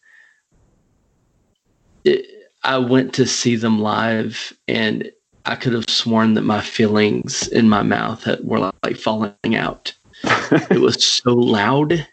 it, 2.03 2.25
i 2.63 2.77
went 2.77 3.13
to 3.13 3.25
see 3.25 3.55
them 3.55 3.79
live 3.79 4.53
and 4.67 5.11
i 5.45 5.55
could 5.55 5.73
have 5.73 5.89
sworn 5.89 6.35
that 6.35 6.43
my 6.43 6.61
feelings 6.61 7.47
in 7.49 7.67
my 7.67 7.81
mouth 7.81 8.23
had, 8.23 8.43
were 8.43 8.71
like 8.83 8.97
falling 8.97 9.55
out 9.55 9.93
it 10.23 10.81
was 10.81 11.05
so 11.05 11.33
loud 11.33 12.07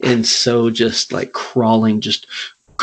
and 0.00 0.26
so 0.26 0.70
just 0.70 1.12
like 1.12 1.32
crawling 1.32 2.00
just 2.00 2.26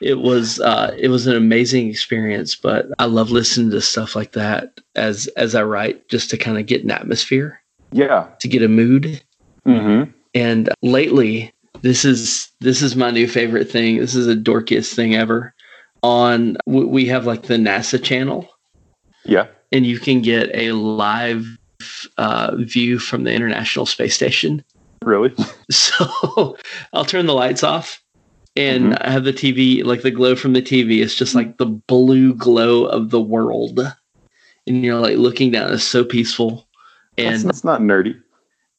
it 0.00 0.18
was 0.18 0.60
uh 0.60 0.94
it 0.98 1.08
was 1.08 1.26
an 1.26 1.34
amazing 1.34 1.88
experience 1.90 2.54
but 2.54 2.86
i 3.00 3.04
love 3.04 3.30
listening 3.30 3.70
to 3.70 3.80
stuff 3.80 4.14
like 4.14 4.32
that 4.32 4.80
as 4.94 5.26
as 5.36 5.54
i 5.56 5.62
write 5.62 6.08
just 6.08 6.30
to 6.30 6.36
kind 6.36 6.58
of 6.58 6.66
get 6.66 6.84
an 6.84 6.90
atmosphere. 6.90 7.60
Yeah. 7.92 8.28
to 8.40 8.48
get 8.48 8.62
a 8.62 8.68
mood. 8.68 9.22
Hmm 9.64 10.04
and 10.36 10.68
lately 10.82 11.52
this 11.80 12.04
is 12.04 12.50
this 12.60 12.82
is 12.82 12.94
my 12.94 13.10
new 13.10 13.26
favorite 13.26 13.70
thing. 13.70 13.96
This 13.96 14.14
is 14.14 14.26
the 14.26 14.34
dorkiest 14.34 14.94
thing 14.94 15.14
ever. 15.14 15.54
On 16.02 16.56
we 16.66 17.06
have 17.06 17.26
like 17.26 17.44
the 17.44 17.56
nasa 17.56 18.02
channel. 18.02 18.48
Yeah. 19.24 19.46
and 19.72 19.84
you 19.84 19.98
can 19.98 20.22
get 20.22 20.50
a 20.54 20.70
live 20.72 21.44
uh, 22.18 22.54
view 22.56 22.98
from 22.98 23.24
the 23.24 23.32
international 23.32 23.86
space 23.86 24.14
station 24.14 24.64
Really? 25.06 25.32
so 25.70 26.56
I'll 26.92 27.04
turn 27.04 27.26
the 27.26 27.34
lights 27.34 27.62
off 27.62 28.02
and 28.56 28.96
I 28.96 29.10
have 29.10 29.24
the 29.24 29.32
TV, 29.32 29.84
like 29.84 30.02
the 30.02 30.10
glow 30.10 30.34
from 30.34 30.52
the 30.52 30.62
TV. 30.62 31.02
It's 31.02 31.14
just 31.14 31.34
like 31.34 31.58
the 31.58 31.66
blue 31.66 32.34
glow 32.34 32.86
of 32.86 33.10
the 33.10 33.20
world. 33.20 33.80
And 34.66 34.84
you're 34.84 34.98
like 34.98 35.16
looking 35.16 35.52
down. 35.52 35.72
It's 35.72 35.84
so 35.84 36.04
peaceful. 36.04 36.66
And 37.16 37.42
that's 37.42 37.64
not 37.64 37.80
nerdy. 37.80 38.20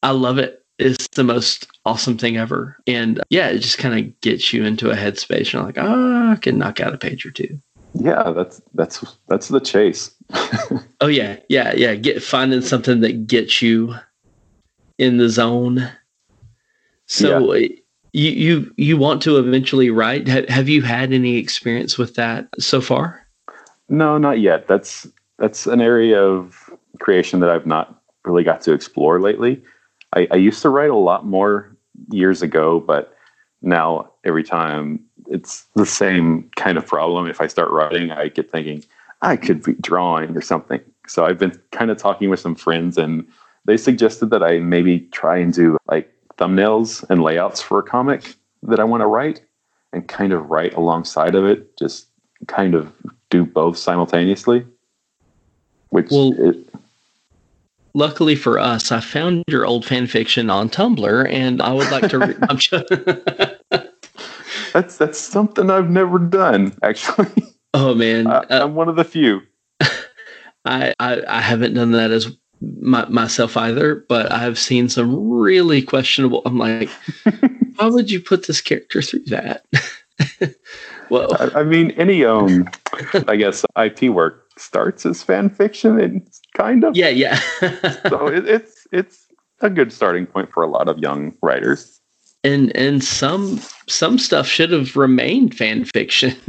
I 0.03 0.11
love 0.11 0.37
it. 0.37 0.63
It's 0.79 1.07
the 1.15 1.23
most 1.23 1.67
awesome 1.85 2.17
thing 2.17 2.37
ever. 2.37 2.77
And 2.85 3.21
yeah, 3.29 3.47
it 3.47 3.59
just 3.59 3.77
kind 3.77 3.97
of 3.97 4.21
gets 4.21 4.53
you 4.53 4.63
into 4.65 4.91
a 4.91 4.95
headspace. 4.95 5.37
And 5.37 5.53
you're 5.53 5.63
like, 5.63 5.77
oh, 5.77 6.31
I 6.31 6.35
can 6.35 6.57
knock 6.57 6.79
out 6.79 6.93
a 6.93 6.97
page 6.97 7.25
or 7.25 7.31
two. 7.31 7.59
Yeah, 7.99 8.31
that's 8.31 8.61
that's 8.73 9.17
that's 9.27 9.47
the 9.47 9.59
chase. 9.59 10.11
Oh 10.99 11.07
yeah, 11.07 11.37
yeah, 11.47 11.75
yeah. 11.75 11.93
Get 11.93 12.23
finding 12.23 12.61
something 12.61 13.01
that 13.01 13.27
gets 13.27 13.61
you 13.61 13.93
in 14.97 15.17
the 15.17 15.29
zone. 15.29 15.87
So 17.05 17.53
uh, 17.53 17.67
you 18.13 18.31
you 18.31 18.73
you 18.77 18.97
want 18.97 19.21
to 19.21 19.37
eventually 19.37 19.91
write? 19.91 20.27
Have, 20.27 20.49
have 20.49 20.67
you 20.67 20.81
had 20.81 21.13
any 21.13 21.37
experience 21.37 21.95
with 21.95 22.15
that 22.15 22.47
so 22.57 22.81
far? 22.81 23.27
No, 23.89 24.17
not 24.17 24.39
yet. 24.39 24.67
That's 24.67 25.07
that's 25.37 25.67
an 25.67 25.81
area 25.81 26.19
of 26.19 26.67
creation 26.99 27.41
that 27.41 27.51
I've 27.51 27.67
not 27.67 28.01
really 28.25 28.43
got 28.43 28.61
to 28.61 28.73
explore 28.73 29.21
lately. 29.21 29.61
I, 30.15 30.27
I 30.31 30.35
used 30.37 30.63
to 30.63 30.69
write 30.69 30.89
a 30.89 30.95
lot 30.95 31.27
more 31.27 31.77
years 32.11 32.41
ago, 32.41 32.79
but 32.79 33.13
now 33.61 34.11
every 34.23 34.43
time 34.43 35.06
it's 35.29 35.65
the 35.75 35.85
same 35.85 36.49
kind 36.55 36.77
of 36.77 36.85
problem. 36.85 37.27
If 37.27 37.41
I 37.41 37.47
start 37.47 37.69
writing, 37.71 38.11
I 38.11 38.29
get 38.29 38.51
thinking 38.51 38.83
I 39.21 39.35
could 39.37 39.63
be 39.63 39.73
drawing 39.73 40.35
or 40.35 40.41
something. 40.41 40.79
So 41.07 41.25
I've 41.25 41.39
been 41.39 41.59
kind 41.71 41.91
of 41.91 41.97
talking 41.97 42.29
with 42.29 42.39
some 42.39 42.55
friends, 42.55 42.97
and 42.97 43.27
they 43.65 43.77
suggested 43.77 44.29
that 44.31 44.43
I 44.43 44.59
maybe 44.59 45.01
try 45.11 45.37
and 45.37 45.53
do 45.53 45.77
like 45.87 46.13
thumbnails 46.37 47.03
and 47.09 47.21
layouts 47.23 47.61
for 47.61 47.79
a 47.79 47.83
comic 47.83 48.35
that 48.63 48.79
I 48.79 48.83
want 48.83 49.01
to 49.01 49.07
write, 49.07 49.41
and 49.93 50.07
kind 50.07 50.33
of 50.33 50.49
write 50.49 50.73
alongside 50.73 51.35
of 51.35 51.45
it. 51.45 51.77
Just 51.77 52.07
kind 52.47 52.75
of 52.75 52.91
do 53.29 53.45
both 53.45 53.77
simultaneously. 53.77 54.65
Which 55.89 56.11
Well- 56.11 56.33
it, 56.37 56.57
Luckily 57.93 58.35
for 58.35 58.59
us, 58.59 58.91
I 58.91 58.99
found 58.99 59.43
your 59.47 59.65
old 59.65 59.83
fan 59.83 60.05
fiction 60.05 60.51
on 60.51 60.69
Tumblr, 60.69 61.31
and 61.31 61.59
I 61.63 61.73
would 61.73 61.89
like 61.89 62.07
to. 62.09 62.19
Re- 62.19 62.35
I'm 62.49 62.57
just, 62.59 62.85
that's 64.77 64.97
that's 64.97 65.17
something 65.17 65.71
I've 65.71 65.89
never 65.89 66.19
done. 66.19 66.71
Actually, 66.83 67.43
oh 67.73 67.95
man, 67.95 68.27
I, 68.27 68.37
uh, 68.37 68.65
I'm 68.65 68.75
one 68.75 68.89
of 68.89 68.95
the 68.95 69.03
few. 69.03 69.41
I, 70.65 70.93
I 70.99 71.21
I 71.27 71.41
haven't 71.41 71.73
done 71.73 71.91
that 71.93 72.11
as 72.11 72.35
my, 72.61 73.07
myself 73.09 73.57
either, 73.57 74.05
but 74.07 74.31
I've 74.31 74.59
seen 74.59 74.87
some 74.89 75.29
really 75.31 75.81
questionable. 75.81 76.43
I'm 76.45 76.59
like, 76.59 76.89
why 77.75 77.87
would 77.87 78.11
you 78.11 78.21
put 78.21 78.45
this 78.45 78.61
character 78.61 79.01
through 79.01 79.25
that? 79.25 79.65
well, 81.09 81.35
I, 81.39 81.61
I 81.61 81.63
mean, 81.63 81.91
any 81.91 82.23
um, 82.23 82.69
I 83.27 83.35
guess 83.35 83.65
IP 83.81 84.11
work 84.11 84.47
starts 84.59 85.07
as 85.07 85.23
fan 85.23 85.49
fiction, 85.49 85.99
and 85.99 86.27
kind 86.55 86.83
of. 86.83 86.95
yeah, 86.95 87.09
yeah. 87.09 87.39
So 88.09 88.27
it, 88.27 88.47
it's 88.47 88.85
it's 88.91 89.25
a 89.61 89.71
good 89.71 89.91
starting 89.91 90.27
point 90.27 90.51
for 90.51 90.61
a 90.61 90.67
lot 90.67 90.87
of 90.87 90.99
young 90.99 91.33
writers. 91.41 91.96
And 92.47 92.75
and 92.75 93.03
some 93.03 93.59
some 93.87 94.17
stuff 94.17 94.47
should 94.47 94.71
have 94.71 94.95
remained 94.95 95.55
fan 95.55 95.85
fiction. 95.85 96.35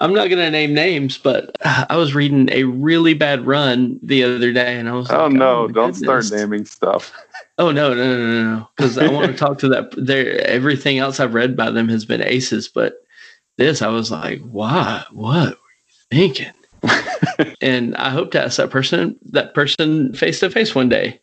I'm 0.00 0.12
not 0.12 0.28
going 0.28 0.38
to 0.38 0.50
name 0.50 0.74
names, 0.74 1.18
but 1.18 1.56
I 1.64 1.96
was 1.96 2.14
reading 2.14 2.48
a 2.52 2.64
really 2.64 3.14
bad 3.14 3.46
run 3.46 3.98
the 4.02 4.22
other 4.22 4.52
day, 4.52 4.78
and 4.78 4.88
I 4.88 4.92
was 4.92 5.10
oh 5.10 5.24
like, 5.24 5.32
no, 5.32 5.64
oh, 5.64 5.66
my 5.68 5.72
don't 5.72 5.94
start 5.94 6.22
goodness." 6.24 6.40
naming 6.40 6.64
stuff. 6.64 7.12
Oh 7.60 7.72
no, 7.72 7.92
no, 7.92 8.16
no, 8.16 8.26
no, 8.26 8.56
no! 8.56 8.68
Because 8.76 8.98
I 8.98 9.08
want 9.08 9.32
to 9.32 9.36
talk 9.36 9.58
to 9.58 9.68
that. 9.70 9.92
There, 9.96 10.40
everything 10.46 10.98
else 10.98 11.18
I've 11.18 11.34
read 11.34 11.56
by 11.56 11.72
them 11.72 11.88
has 11.88 12.04
been 12.04 12.22
aces, 12.22 12.68
but 12.68 13.04
this, 13.56 13.82
I 13.82 13.88
was 13.88 14.12
like, 14.12 14.40
"Why? 14.42 15.04
What 15.10 15.48
were 15.48 15.48
you 15.50 15.56
thinking?" 16.08 16.52
and 17.60 17.96
I 17.96 18.10
hope 18.10 18.30
to 18.30 18.44
ask 18.44 18.58
that 18.58 18.70
person, 18.70 19.16
that 19.32 19.54
person, 19.54 20.14
face 20.14 20.38
to 20.38 20.50
face 20.50 20.72
one 20.72 20.88
day. 20.88 21.20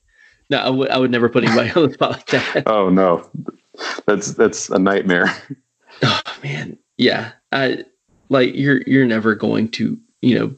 No, 0.49 0.57
I 0.57 0.69
would, 0.69 0.89
I 0.89 0.97
would 0.97 1.11
never 1.11 1.29
put 1.29 1.43
anybody 1.43 1.71
on 1.71 1.87
the 1.87 1.93
spot 1.93 2.11
like 2.11 2.25
that. 2.27 2.63
Oh 2.67 2.89
no, 2.89 3.27
that's 4.05 4.33
that's 4.33 4.69
a 4.69 4.77
nightmare. 4.79 5.35
Oh 6.03 6.21
man, 6.43 6.77
yeah. 6.97 7.31
I 7.51 7.83
like 8.29 8.53
you're 8.55 8.81
you're 8.85 9.05
never 9.07 9.33
going 9.35 9.69
to 9.69 9.97
you 10.21 10.37
know 10.39 10.55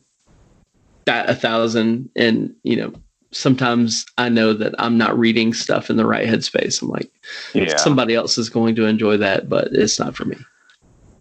bat 1.06 1.30
a 1.30 1.36
thousand, 1.36 2.10
and 2.16 2.54
you 2.64 2.76
know 2.76 2.94
sometimes 3.32 4.06
I 4.18 4.30
know 4.30 4.54
that 4.54 4.74
I'm 4.80 4.98
not 4.98 5.18
reading 5.18 5.54
stuff 5.54 5.90
in 5.90 5.98
the 5.98 6.06
right 6.06 6.28
headspace. 6.28 6.82
I'm 6.82 6.90
like 6.90 7.12
Yeah, 7.54 7.76
somebody 7.78 8.16
else 8.16 8.38
is 8.38 8.50
going 8.50 8.76
to 8.76 8.86
enjoy 8.86 9.18
that, 9.18 9.48
but 9.50 9.68
it's 9.72 10.00
not 10.00 10.16
for 10.16 10.26
me. 10.26 10.38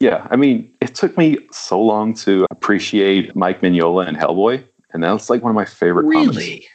yeah. 0.00 0.26
I 0.30 0.36
mean, 0.36 0.72
it 0.80 0.94
took 0.94 1.16
me 1.18 1.38
so 1.52 1.80
long 1.80 2.14
to 2.14 2.46
appreciate 2.50 3.34
Mike 3.36 3.60
Mignola 3.60 4.06
and 4.06 4.16
Hellboy, 4.16 4.64
and 4.92 5.02
that's 5.04 5.28
like 5.30 5.42
one 5.42 5.50
of 5.50 5.56
my 5.56 5.64
favorite. 5.64 6.10
comics. 6.12 6.36
Really? 6.36 6.66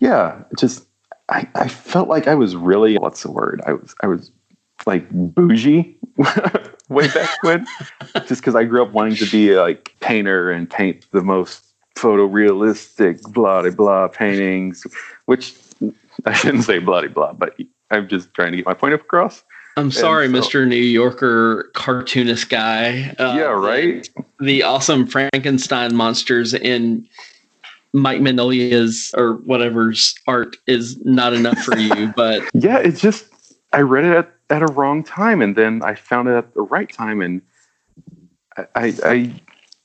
Yeah, 0.00 0.42
just 0.58 0.86
I, 1.28 1.48
I 1.54 1.68
felt 1.68 2.08
like 2.08 2.28
I 2.28 2.34
was 2.34 2.54
really 2.54 2.96
what's 2.98 3.22
the 3.22 3.30
word? 3.30 3.60
I 3.66 3.72
was 3.72 3.94
I 4.02 4.06
was 4.06 4.30
like 4.86 5.08
bougie 5.10 5.96
way 6.88 7.08
back 7.08 7.42
when, 7.42 7.66
just 8.26 8.40
because 8.42 8.54
I 8.54 8.64
grew 8.64 8.82
up 8.82 8.92
wanting 8.92 9.16
to 9.16 9.30
be 9.30 9.52
a 9.52 9.60
like 9.60 9.94
painter 10.00 10.50
and 10.50 10.68
paint 10.70 11.06
the 11.12 11.22
most 11.22 11.64
photorealistic 11.96 13.22
blah 13.32 13.62
de 13.62 13.72
blah 13.72 14.08
paintings, 14.08 14.86
which 15.24 15.54
I 16.24 16.32
shouldn't 16.32 16.64
say 16.64 16.78
blah 16.78 17.00
de 17.00 17.08
blah, 17.08 17.32
but 17.32 17.56
I'm 17.90 18.08
just 18.08 18.32
trying 18.34 18.52
to 18.52 18.56
get 18.56 18.66
my 18.66 18.74
point 18.74 18.94
across. 18.94 19.42
I'm 19.78 19.90
sorry, 19.90 20.26
so- 20.26 20.32
Mr. 20.32 20.66
New 20.66 20.76
Yorker 20.76 21.70
cartoonist 21.74 22.48
guy. 22.48 23.14
Uh, 23.18 23.34
yeah, 23.36 23.42
right. 23.44 24.08
The 24.40 24.62
awesome 24.62 25.06
Frankenstein 25.06 25.94
monsters 25.94 26.54
in 26.54 27.06
Mike 27.96 28.20
Mignola's 28.20 29.10
or 29.16 29.34
whatever's 29.38 30.14
art 30.26 30.56
is 30.66 31.02
not 31.04 31.32
enough 31.32 31.58
for 31.58 31.78
you, 31.78 32.12
but 32.16 32.42
Yeah, 32.52 32.78
it's 32.78 33.00
just 33.00 33.28
I 33.72 33.80
read 33.80 34.04
it 34.04 34.12
at, 34.12 34.32
at 34.50 34.62
a 34.62 34.72
wrong 34.72 35.02
time, 35.02 35.40
and 35.40 35.56
then 35.56 35.82
I 35.82 35.94
found 35.94 36.28
it 36.28 36.32
at 36.32 36.52
the 36.52 36.60
right 36.60 36.92
time, 36.92 37.22
and 37.22 37.40
I, 38.74 38.94
I 39.04 39.40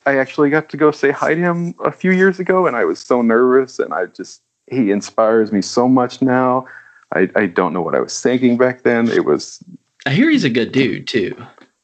I 0.05 0.17
actually 0.17 0.49
got 0.49 0.69
to 0.69 0.77
go 0.77 0.91
say 0.91 1.11
hi 1.11 1.35
to 1.35 1.39
him 1.39 1.73
a 1.83 1.91
few 1.91 2.11
years 2.11 2.39
ago, 2.39 2.67
and 2.67 2.75
I 2.75 2.83
was 2.83 2.99
so 2.99 3.21
nervous, 3.21 3.79
and 3.79 3.93
I 3.93 4.07
just 4.07 4.41
he 4.67 4.91
inspires 4.91 5.53
me 5.53 5.61
so 5.61 5.87
much 5.87 6.21
now. 6.21 6.67
I, 7.13 7.29
I 7.35 7.45
don't 7.45 7.73
know 7.73 7.81
what 7.81 7.95
I 7.95 7.99
was 7.99 8.19
thinking 8.21 8.57
back 8.57 8.83
then. 8.83 9.09
It 9.09 9.25
was 9.25 9.63
I 10.05 10.11
hear 10.11 10.29
he's 10.29 10.43
a 10.43 10.49
good 10.49 10.73
dude 10.73 11.07
too. 11.07 11.35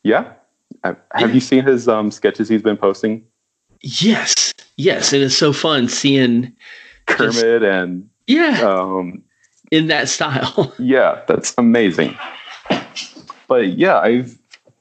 yeah. 0.03 0.33
I, 0.83 0.95
have 1.13 1.33
you 1.33 1.41
seen 1.41 1.65
his 1.65 1.87
um, 1.87 2.11
sketches 2.11 2.47
he's 2.47 2.61
been 2.61 2.77
posting? 2.77 3.25
Yes, 3.81 4.53
yes, 4.77 5.13
it 5.13 5.21
is 5.21 5.37
so 5.37 5.53
fun 5.53 5.87
seeing 5.87 6.53
Kermit 7.05 7.63
and 7.63 8.09
yeah 8.27 8.61
um, 8.61 9.23
in 9.71 9.87
that 9.87 10.09
style. 10.09 10.73
Yeah, 10.79 11.21
that's 11.27 11.53
amazing. 11.57 12.17
But 13.47 13.77
yeah, 13.77 13.99
I've 13.99 14.37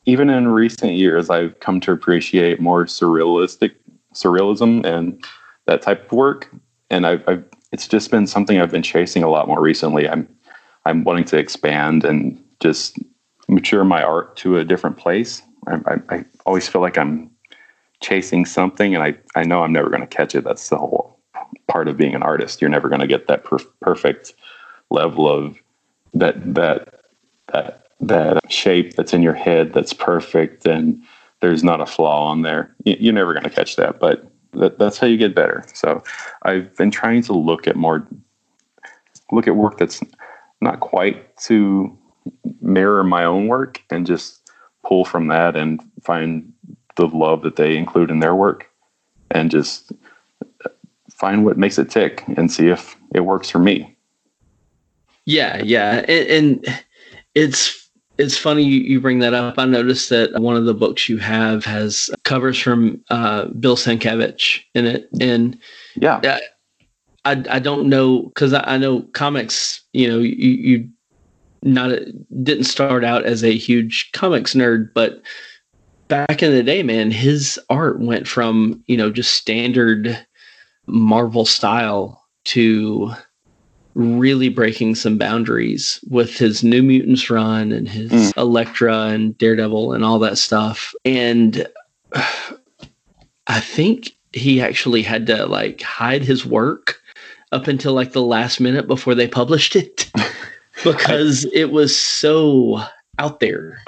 even 0.07 0.31
in 0.31 0.49
recent 0.49 0.93
years 0.93 1.31
I've 1.31 1.59
come 1.61 1.81
to 1.81 1.93
appreciate 1.93 2.61
more 2.61 2.85
surrealistic 2.85 3.75
surrealism 4.15 4.85
and 4.85 5.23
that 5.67 5.83
type 5.83 6.07
of 6.07 6.13
work. 6.13 6.53
And 6.91 7.07
I've, 7.07 7.29
I've 7.29 7.45
it's 7.73 7.89
just 7.89 8.11
been 8.11 8.27
something 8.27 8.61
I've 8.61 8.71
been 8.71 8.83
chasing 8.83 9.23
a 9.23 9.29
lot 9.29 9.49
more 9.49 9.61
recently. 9.61 10.09
I'm 10.09 10.29
I'm 10.85 11.05
wanting 11.05 11.25
to 11.25 11.39
expand 11.39 12.05
and 12.05 12.43
just 12.61 12.99
mature 13.49 13.85
my 13.85 14.03
art 14.03 14.37
to 14.37 14.59
a 14.59 14.65
different 14.65 14.97
place. 14.97 15.43
I, 15.67 15.75
I, 15.87 16.17
I 16.17 16.25
always 16.47 16.69
feel 16.69 16.81
like 16.81 16.97
I'm 16.97 17.31
chasing 18.07 18.45
something, 18.45 18.95
and 18.95 19.03
I 19.03 19.15
I 19.35 19.45
know 19.45 19.63
I'm 19.63 19.73
never 19.73 19.91
going 19.91 20.01
to 20.01 20.07
catch 20.07 20.35
it. 20.35 20.45
That's 20.45 20.69
the 20.69 20.79
whole 20.79 21.19
part 21.69 21.89
of 21.89 21.97
being 21.97 22.15
an 22.15 22.23
artist. 22.23 22.61
You're 22.61 22.71
never 22.71 22.89
going 22.89 23.01
to 23.01 23.07
get 23.07 23.27
that 23.27 23.45
perf- 23.45 23.67
perfect 23.81 24.35
level 24.91 25.29
of 25.29 25.59
that 26.15 26.55
that 26.55 27.01
that 27.53 27.87
that 28.01 28.53
shape 28.53 28.95
that's 28.95 29.13
in 29.13 29.23
your 29.23 29.35
head 29.35 29.73
that's 29.73 29.95
perfect 29.95 30.67
and 30.67 31.03
there's 31.41 31.65
not 31.65 31.81
a 31.81 31.87
flaw 31.87 32.27
on 32.27 32.43
there. 32.43 32.75
You're 32.85 33.13
never 33.13 33.33
going 33.33 33.45
to 33.45 33.51
catch 33.51 33.77
that, 33.77 33.99
but 33.99 34.31
that, 34.53 34.79
that's 34.79 34.99
how 34.99 35.07
you 35.07 35.17
get 35.17 35.35
better. 35.35 35.65
So 35.75 36.03
I've 36.43 36.75
been 36.77 36.91
trying 36.91 37.23
to 37.23 37.33
look 37.33 37.67
at 37.67 37.77
more 37.77 38.07
look 39.33 39.49
at 39.49 39.57
work 39.57 39.79
that's 39.79 40.01
not 40.61 40.81
quite 40.81 41.37
to 41.39 41.97
mirror 42.61 43.03
my 43.03 43.25
own 43.25 43.49
work 43.49 43.83
and 43.91 44.07
just 44.07 44.51
pull 44.85 45.05
from 45.05 45.27
that 45.29 45.57
and 45.57 45.81
find 46.03 46.53
the 46.97 47.07
love 47.07 47.43
that 47.43 47.57
they 47.57 47.77
include 47.77 48.11
in 48.11 48.21
their 48.21 48.35
work 48.35 48.71
and 49.31 49.51
just 49.51 49.93
find 51.13 51.45
what 51.45 51.59
makes 51.59 51.79
it 51.79 51.91
tick 51.91 52.25
and 52.37 52.51
see 52.51 52.69
if 52.69 52.97
it 53.15 53.21
works 53.21 53.51
for 53.51 53.59
me. 53.59 53.97
Yeah, 55.25 55.63
yeah, 55.63 56.05
and, 56.09 56.29
and 56.29 56.83
it's 57.35 57.87
it's 58.19 58.39
funny 58.39 58.63
you, 58.63 59.01
bring 59.01 59.19
that 59.19 59.35
up. 59.35 59.59
I 59.59 59.67
noticed 59.67 60.09
that 60.09 60.41
one 60.41 60.57
of 60.57 60.65
the 60.65 60.73
books 60.73 61.09
you 61.09 61.19
have 61.19 61.65
has 61.65 62.09
covers 62.25 62.59
from 62.59 63.03
uh, 63.11 63.47
Bill 63.47 63.77
Sienkiewicz 63.77 64.61
in 64.75 64.87
it, 64.87 65.09
and 65.21 65.59
Yeah. 65.97 66.21
Yeah. 66.23 66.39
I 67.25 67.43
I 67.51 67.59
don't 67.59 67.89
know 67.89 68.23
because 68.23 68.53
I, 68.53 68.63
I 68.75 68.79
know 68.79 69.03
comics. 69.13 69.83
You 69.93 70.09
know, 70.09 70.19
you, 70.19 70.51
you 70.51 70.89
not 71.63 71.91
didn't 72.43 72.65
start 72.65 73.05
out 73.05 73.25
as 73.25 73.43
a 73.43 73.57
huge 73.57 74.11
comics 74.13 74.55
nerd, 74.55 74.91
but 74.95 75.21
back 76.09 76.43
in 76.43 76.53
the 76.53 76.63
day, 76.63 76.83
man, 76.83 77.11
his 77.11 77.59
art 77.71 78.01
went 78.01 78.27
from 78.27 78.83
you 78.87 78.97
know 78.97 79.11
just 79.11 79.35
standard 79.35 80.27
Marvel 80.87 81.45
style 81.45 82.23
to 82.45 83.13
really 83.95 84.51
breaking 84.51 84.95
some 84.95 85.17
boundaries 85.17 85.99
with 86.11 86.37
his 86.37 86.63
New 86.63 86.83
Mutants 86.83 87.31
run 87.31 87.73
and 87.73 87.89
his 87.89 88.13
Mm. 88.13 88.37
Elektra 88.37 89.05
and 89.07 89.37
Daredevil 89.39 89.95
and 89.95 90.05
all 90.05 90.19
that 90.19 90.37
stuff. 90.37 90.95
And 91.07 91.67
I 93.47 93.61
think 93.61 94.15
he 94.35 94.61
actually 94.61 95.03
had 95.03 95.27
to 95.29 95.47
like 95.47 95.81
hide 95.81 96.23
his 96.23 96.45
work 96.45 97.01
up 97.53 97.69
until 97.69 97.95
like 97.95 98.13
the 98.13 98.23
last 98.23 98.61
minute 98.61 98.87
before 98.87 99.15
they 99.15 99.27
published 99.27 99.75
it 99.75 100.11
because 100.85 101.47
it 101.55 101.71
was 101.71 101.97
so 101.97 102.83
out 103.19 103.41
there. 103.41 103.79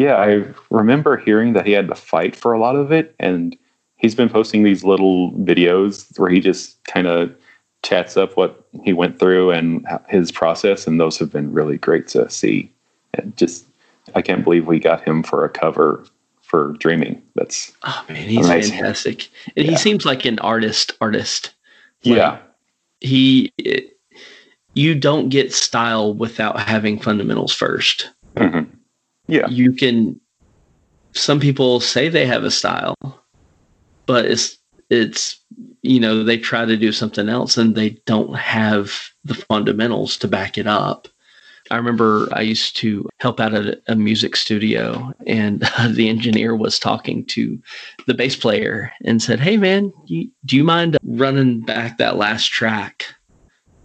Yeah, 0.00 0.14
I 0.16 0.46
remember 0.70 1.18
hearing 1.18 1.52
that 1.52 1.66
he 1.66 1.72
had 1.72 1.88
to 1.88 1.94
fight 1.94 2.34
for 2.34 2.54
a 2.54 2.58
lot 2.58 2.74
of 2.74 2.90
it, 2.90 3.14
and 3.20 3.54
he's 3.96 4.14
been 4.14 4.30
posting 4.30 4.62
these 4.62 4.82
little 4.82 5.30
videos 5.32 6.18
where 6.18 6.30
he 6.30 6.40
just 6.40 6.82
kind 6.84 7.06
of 7.06 7.34
chats 7.82 8.16
up 8.16 8.34
what 8.34 8.66
he 8.82 8.94
went 8.94 9.18
through 9.18 9.50
and 9.50 9.86
his 10.08 10.32
process, 10.32 10.86
and 10.86 10.98
those 10.98 11.18
have 11.18 11.30
been 11.30 11.52
really 11.52 11.76
great 11.76 12.08
to 12.08 12.30
see. 12.30 12.72
And 13.12 13.36
just, 13.36 13.66
I 14.14 14.22
can't 14.22 14.42
believe 14.42 14.66
we 14.66 14.80
got 14.80 15.06
him 15.06 15.22
for 15.22 15.44
a 15.44 15.50
cover 15.50 16.02
for 16.40 16.72
Dreaming. 16.78 17.22
That's 17.34 17.72
Oh 17.82 18.02
man, 18.08 18.26
he's 18.26 18.46
Amazing. 18.46 18.78
fantastic. 18.78 19.28
And 19.54 19.66
he 19.66 19.76
seems 19.76 20.06
like 20.06 20.24
an 20.24 20.38
artist 20.38 20.92
artist. 21.02 21.52
Like, 22.06 22.16
yeah, 22.16 22.38
He 23.00 23.52
it, 23.58 23.98
you 24.72 24.94
don't 24.94 25.28
get 25.28 25.52
style 25.52 26.14
without 26.14 26.58
having 26.58 26.98
fundamentals 26.98 27.54
first. 27.54 28.08
Mhm. 28.36 28.69
Yeah, 29.30 29.48
You 29.48 29.72
can 29.72 30.20
some 31.12 31.40
people 31.40 31.80
say 31.80 32.08
they 32.08 32.26
have 32.26 32.44
a 32.44 32.50
style, 32.50 32.94
but 34.06 34.24
it's 34.26 34.56
it's 34.90 35.40
you 35.82 36.00
know, 36.00 36.22
they 36.22 36.36
try 36.36 36.64
to 36.64 36.76
do 36.76 36.92
something 36.92 37.28
else 37.28 37.56
and 37.56 37.74
they 37.74 37.90
don't 38.06 38.34
have 38.36 38.92
the 39.24 39.34
fundamentals 39.34 40.16
to 40.18 40.28
back 40.28 40.58
it 40.58 40.66
up. 40.66 41.08
I 41.70 41.76
remember 41.76 42.28
I 42.32 42.40
used 42.40 42.76
to 42.78 43.08
help 43.18 43.38
out 43.40 43.54
at 43.54 43.80
a- 43.86 43.94
music 43.96 44.34
studio, 44.36 45.12
and 45.26 45.60
the 45.90 46.08
engineer 46.08 46.56
was 46.56 46.78
talking 46.78 47.24
to 47.26 47.58
the 48.06 48.14
bass 48.14 48.34
player 48.36 48.92
and 49.04 49.22
said, 49.22 49.40
"Hey, 49.40 49.56
man, 49.56 49.92
do 50.08 50.56
you 50.56 50.64
mind 50.64 50.96
running 51.04 51.60
back 51.60 51.98
that 51.98 52.16
last 52.16 52.46
track 52.46 53.06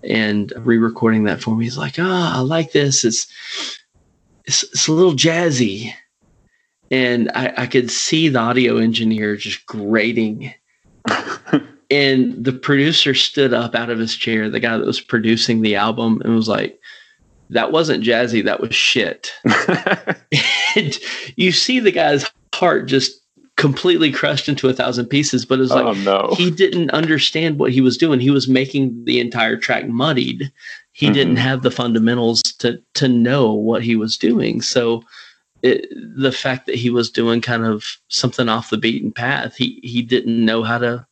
and 0.03 0.51
re-recording 0.57 1.25
that 1.25 1.41
for 1.41 1.55
me?" 1.55 1.65
He's 1.65 1.77
like, 1.77 1.95
"Ah, 1.99 2.37
I 2.37 2.41
like 2.41 2.71
this. 2.71 3.03
It's 3.03 3.27
it's, 4.47 4.63
it's 4.63 4.87
a 4.87 4.93
little 4.93 5.13
jazzy." 5.13 5.93
And 6.91 7.31
I, 7.33 7.53
I 7.57 7.65
could 7.65 7.89
see 7.89 8.29
the 8.29 8.39
audio 8.39 8.77
engineer 8.77 9.35
just 9.35 9.65
grating. 9.65 10.53
and 11.89 12.43
the 12.43 12.53
producer 12.53 13.13
stood 13.13 13.53
up 13.53 13.75
out 13.75 13.89
of 13.89 13.99
his 13.99 14.15
chair, 14.15 14.49
the 14.49 14.59
guy 14.59 14.77
that 14.77 14.85
was 14.85 15.01
producing 15.01 15.61
the 15.61 15.75
album, 15.75 16.21
and 16.23 16.35
was 16.35 16.47
like, 16.47 16.79
that 17.49 17.71
wasn't 17.71 18.03
jazzy, 18.03 18.43
that 18.43 18.61
was 18.61 18.75
shit. 18.75 19.31
and 20.75 20.97
you 21.35 21.51
see 21.51 21.79
the 21.79 21.91
guy's 21.91 22.29
heart 22.53 22.87
just 22.87 23.21
completely 23.57 24.11
crushed 24.11 24.49
into 24.49 24.67
a 24.67 24.73
thousand 24.73 25.07
pieces. 25.07 25.45
But 25.45 25.59
it 25.59 25.63
was 25.63 25.71
oh, 25.71 25.75
like 25.75 25.85
oh 25.85 25.93
no. 26.01 26.35
he 26.35 26.49
didn't 26.51 26.91
understand 26.91 27.59
what 27.59 27.71
he 27.71 27.81
was 27.81 27.97
doing. 27.97 28.19
He 28.19 28.31
was 28.31 28.47
making 28.47 29.05
the 29.05 29.19
entire 29.19 29.57
track 29.57 29.87
muddied. 29.87 30.51
He 30.95 31.07
Mhm. 31.09 31.13
didn't 31.13 31.35
have 31.35 31.61
the 31.61 31.71
fundamentals 31.71 32.41
to 32.59 32.81
to 32.93 33.09
know 33.09 33.51
what 33.51 33.83
he 33.83 33.97
was 33.97 34.17
doing. 34.17 34.61
So 34.61 35.03
it, 35.61 35.89
the 35.91 36.31
fact 36.31 36.67
that 36.67 36.75
he 36.75 36.89
was 36.89 37.09
doing 37.09 37.41
kind 37.41 37.65
of 37.65 37.83
something 38.07 38.47
off 38.47 38.69
the 38.69 38.77
beaten 38.77 39.11
path, 39.11 39.57
he 39.57 39.81
he 39.83 40.01
didn't 40.01 40.45
know 40.45 40.63
how 40.63 40.77
to 40.77 41.05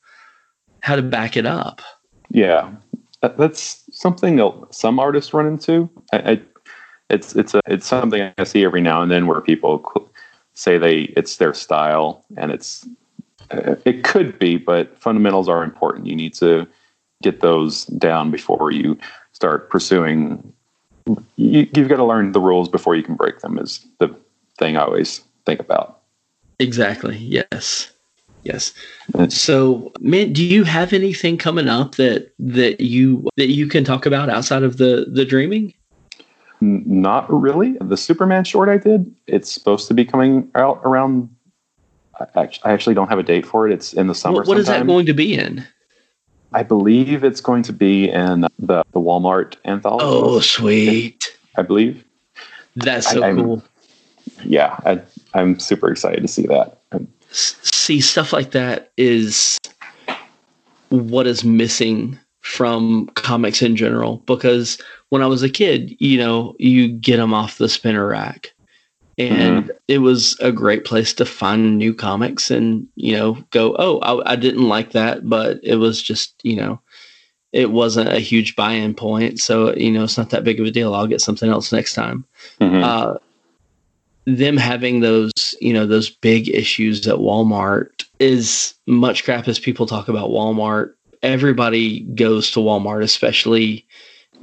how 0.79 0.95
to 0.95 1.01
back 1.01 1.35
it 1.35 1.45
up. 1.45 1.81
Yeah, 2.29 2.71
that's 3.21 3.83
something 3.91 4.37
that 4.37 4.67
some 4.71 4.99
artists 4.99 5.33
run 5.33 5.47
into. 5.47 5.89
I, 6.13 6.17
I, 6.17 6.41
it's 7.09 7.35
it's 7.35 7.53
a 7.53 7.59
it's 7.67 7.85
something 7.85 8.31
I 8.37 8.43
see 8.45 8.63
every 8.63 8.81
now 8.81 9.01
and 9.01 9.11
then 9.11 9.27
where 9.27 9.41
people 9.41 10.09
say 10.53 10.77
they 10.77 11.13
it's 11.17 11.35
their 11.37 11.53
style, 11.53 12.23
and 12.37 12.51
it's 12.51 12.87
uh, 13.51 13.75
it 13.83 14.05
could 14.05 14.39
be, 14.39 14.55
but 14.55 14.97
fundamentals 14.97 15.49
are 15.49 15.61
important. 15.61 16.07
You 16.07 16.15
need 16.15 16.35
to 16.35 16.67
get 17.21 17.41
those 17.41 17.83
down 17.85 18.31
before 18.31 18.71
you 18.71 18.97
start 19.33 19.69
pursuing. 19.69 20.53
You, 21.35 21.67
you've 21.75 21.89
got 21.89 21.97
to 21.97 22.05
learn 22.05 22.31
the 22.31 22.39
rules 22.39 22.69
before 22.69 22.95
you 22.95 23.03
can 23.03 23.15
break 23.15 23.39
them. 23.39 23.59
Is 23.59 23.85
the 23.99 24.15
thing 24.57 24.77
I 24.77 24.81
always 24.81 25.23
think 25.45 25.59
about. 25.59 26.01
Exactly. 26.59 27.17
Yes. 27.17 27.91
Yes. 28.43 28.73
So, 29.29 29.91
man, 29.99 30.33
do 30.33 30.45
you 30.45 30.63
have 30.65 30.91
anything 30.91 31.37
coming 31.37 31.69
up 31.69 31.95
that 31.95 32.33
that 32.39 32.81
you 32.81 33.27
that 33.37 33.49
you 33.49 33.67
can 33.67 33.83
talk 33.83 34.05
about 34.05 34.29
outside 34.29 34.63
of 34.63 34.77
the 34.77 35.07
the 35.09 35.25
dreaming? 35.25 35.73
Not 36.59 37.31
really. 37.33 37.77
The 37.81 37.97
Superman 37.97 38.43
short 38.45 38.69
I 38.69 38.77
did, 38.77 39.13
it's 39.27 39.51
supposed 39.51 39.87
to 39.89 39.93
be 39.93 40.05
coming 40.05 40.49
out 40.55 40.81
around. 40.85 41.29
I 42.19 42.25
actually, 42.35 42.63
I 42.63 42.73
actually 42.73 42.95
don't 42.95 43.09
have 43.09 43.19
a 43.19 43.23
date 43.23 43.45
for 43.45 43.67
it. 43.67 43.73
It's 43.73 43.93
in 43.93 44.07
the 44.07 44.15
summer. 44.15 44.37
What, 44.37 44.47
what 44.47 44.57
is 44.57 44.67
that 44.67 44.87
going 44.87 45.05
to 45.07 45.13
be 45.13 45.33
in? 45.33 45.65
I 46.53 46.63
believe 46.63 47.23
it's 47.23 47.41
going 47.41 47.63
to 47.63 47.73
be 47.73 48.09
in 48.09 48.41
the, 48.59 48.83
the 48.91 48.99
Walmart 48.99 49.55
anthology. 49.65 50.05
Oh, 50.05 50.39
sweet. 50.39 51.37
I 51.55 51.61
believe. 51.61 52.03
That's 52.75 53.09
so 53.11 53.23
I- 53.23 53.33
cool. 53.33 53.63
Yeah, 54.45 54.77
I, 54.85 55.01
I'm 55.33 55.59
super 55.59 55.89
excited 55.91 56.21
to 56.21 56.27
see 56.27 56.47
that. 56.47 56.79
Um, 56.91 57.07
See, 57.31 57.99
stuff 57.99 58.31
like 58.31 58.51
that 58.51 58.91
is 58.97 59.57
what 60.89 61.25
is 61.27 61.43
missing 61.43 62.17
from 62.41 63.07
comics 63.15 63.61
in 63.61 63.75
general. 63.75 64.17
Because 64.27 64.79
when 65.09 65.21
I 65.21 65.27
was 65.27 65.43
a 65.43 65.49
kid, 65.49 65.95
you 65.99 66.17
know, 66.17 66.55
you 66.59 66.87
get 66.87 67.17
them 67.17 67.33
off 67.33 67.57
the 67.57 67.69
spinner 67.69 68.07
rack. 68.07 68.52
And 69.17 69.71
it 69.87 69.99
was 69.99 70.37
a 70.39 70.51
great 70.51 70.85
place 70.85 71.13
to 71.15 71.25
find 71.25 71.77
new 71.77 71.93
comics 71.93 72.49
and, 72.49 72.87
you 72.95 73.15
know, 73.15 73.33
go, 73.51 73.75
oh, 73.77 73.99
I, 73.99 74.33
I 74.33 74.35
didn't 74.35 74.67
like 74.67 74.91
that, 74.93 75.29
but 75.29 75.59
it 75.61 75.75
was 75.75 76.01
just, 76.01 76.33
you 76.43 76.55
know, 76.55 76.81
it 77.51 77.69
wasn't 77.71 78.09
a 78.09 78.19
huge 78.19 78.55
buy 78.55 78.71
in 78.71 78.95
point. 78.95 79.39
So, 79.39 79.75
you 79.75 79.91
know, 79.91 80.03
it's 80.03 80.17
not 80.17 80.31
that 80.31 80.43
big 80.43 80.59
of 80.59 80.65
a 80.65 80.71
deal. 80.71 80.95
I'll 80.95 81.05
get 81.05 81.21
something 81.21 81.49
else 81.49 81.71
next 81.71 81.93
time 81.93 82.25
mhm. 82.59 82.83
uh, 82.83 83.19
them 84.25 84.57
having 84.57 85.01
those 85.01 85.31
you 85.59 85.73
know 85.73 85.85
those 85.85 86.09
big 86.09 86.49
issues 86.49 87.05
at 87.07 87.17
Walmart 87.17 88.05
is 88.19 88.73
much 88.87 89.23
crap 89.23 89.47
as 89.47 89.59
people 89.59 89.85
talk 89.85 90.07
about 90.07 90.29
Walmart. 90.29 90.93
Everybody 91.21 92.01
goes 92.01 92.51
to 92.51 92.59
Walmart, 92.59 93.03
especially 93.03 93.85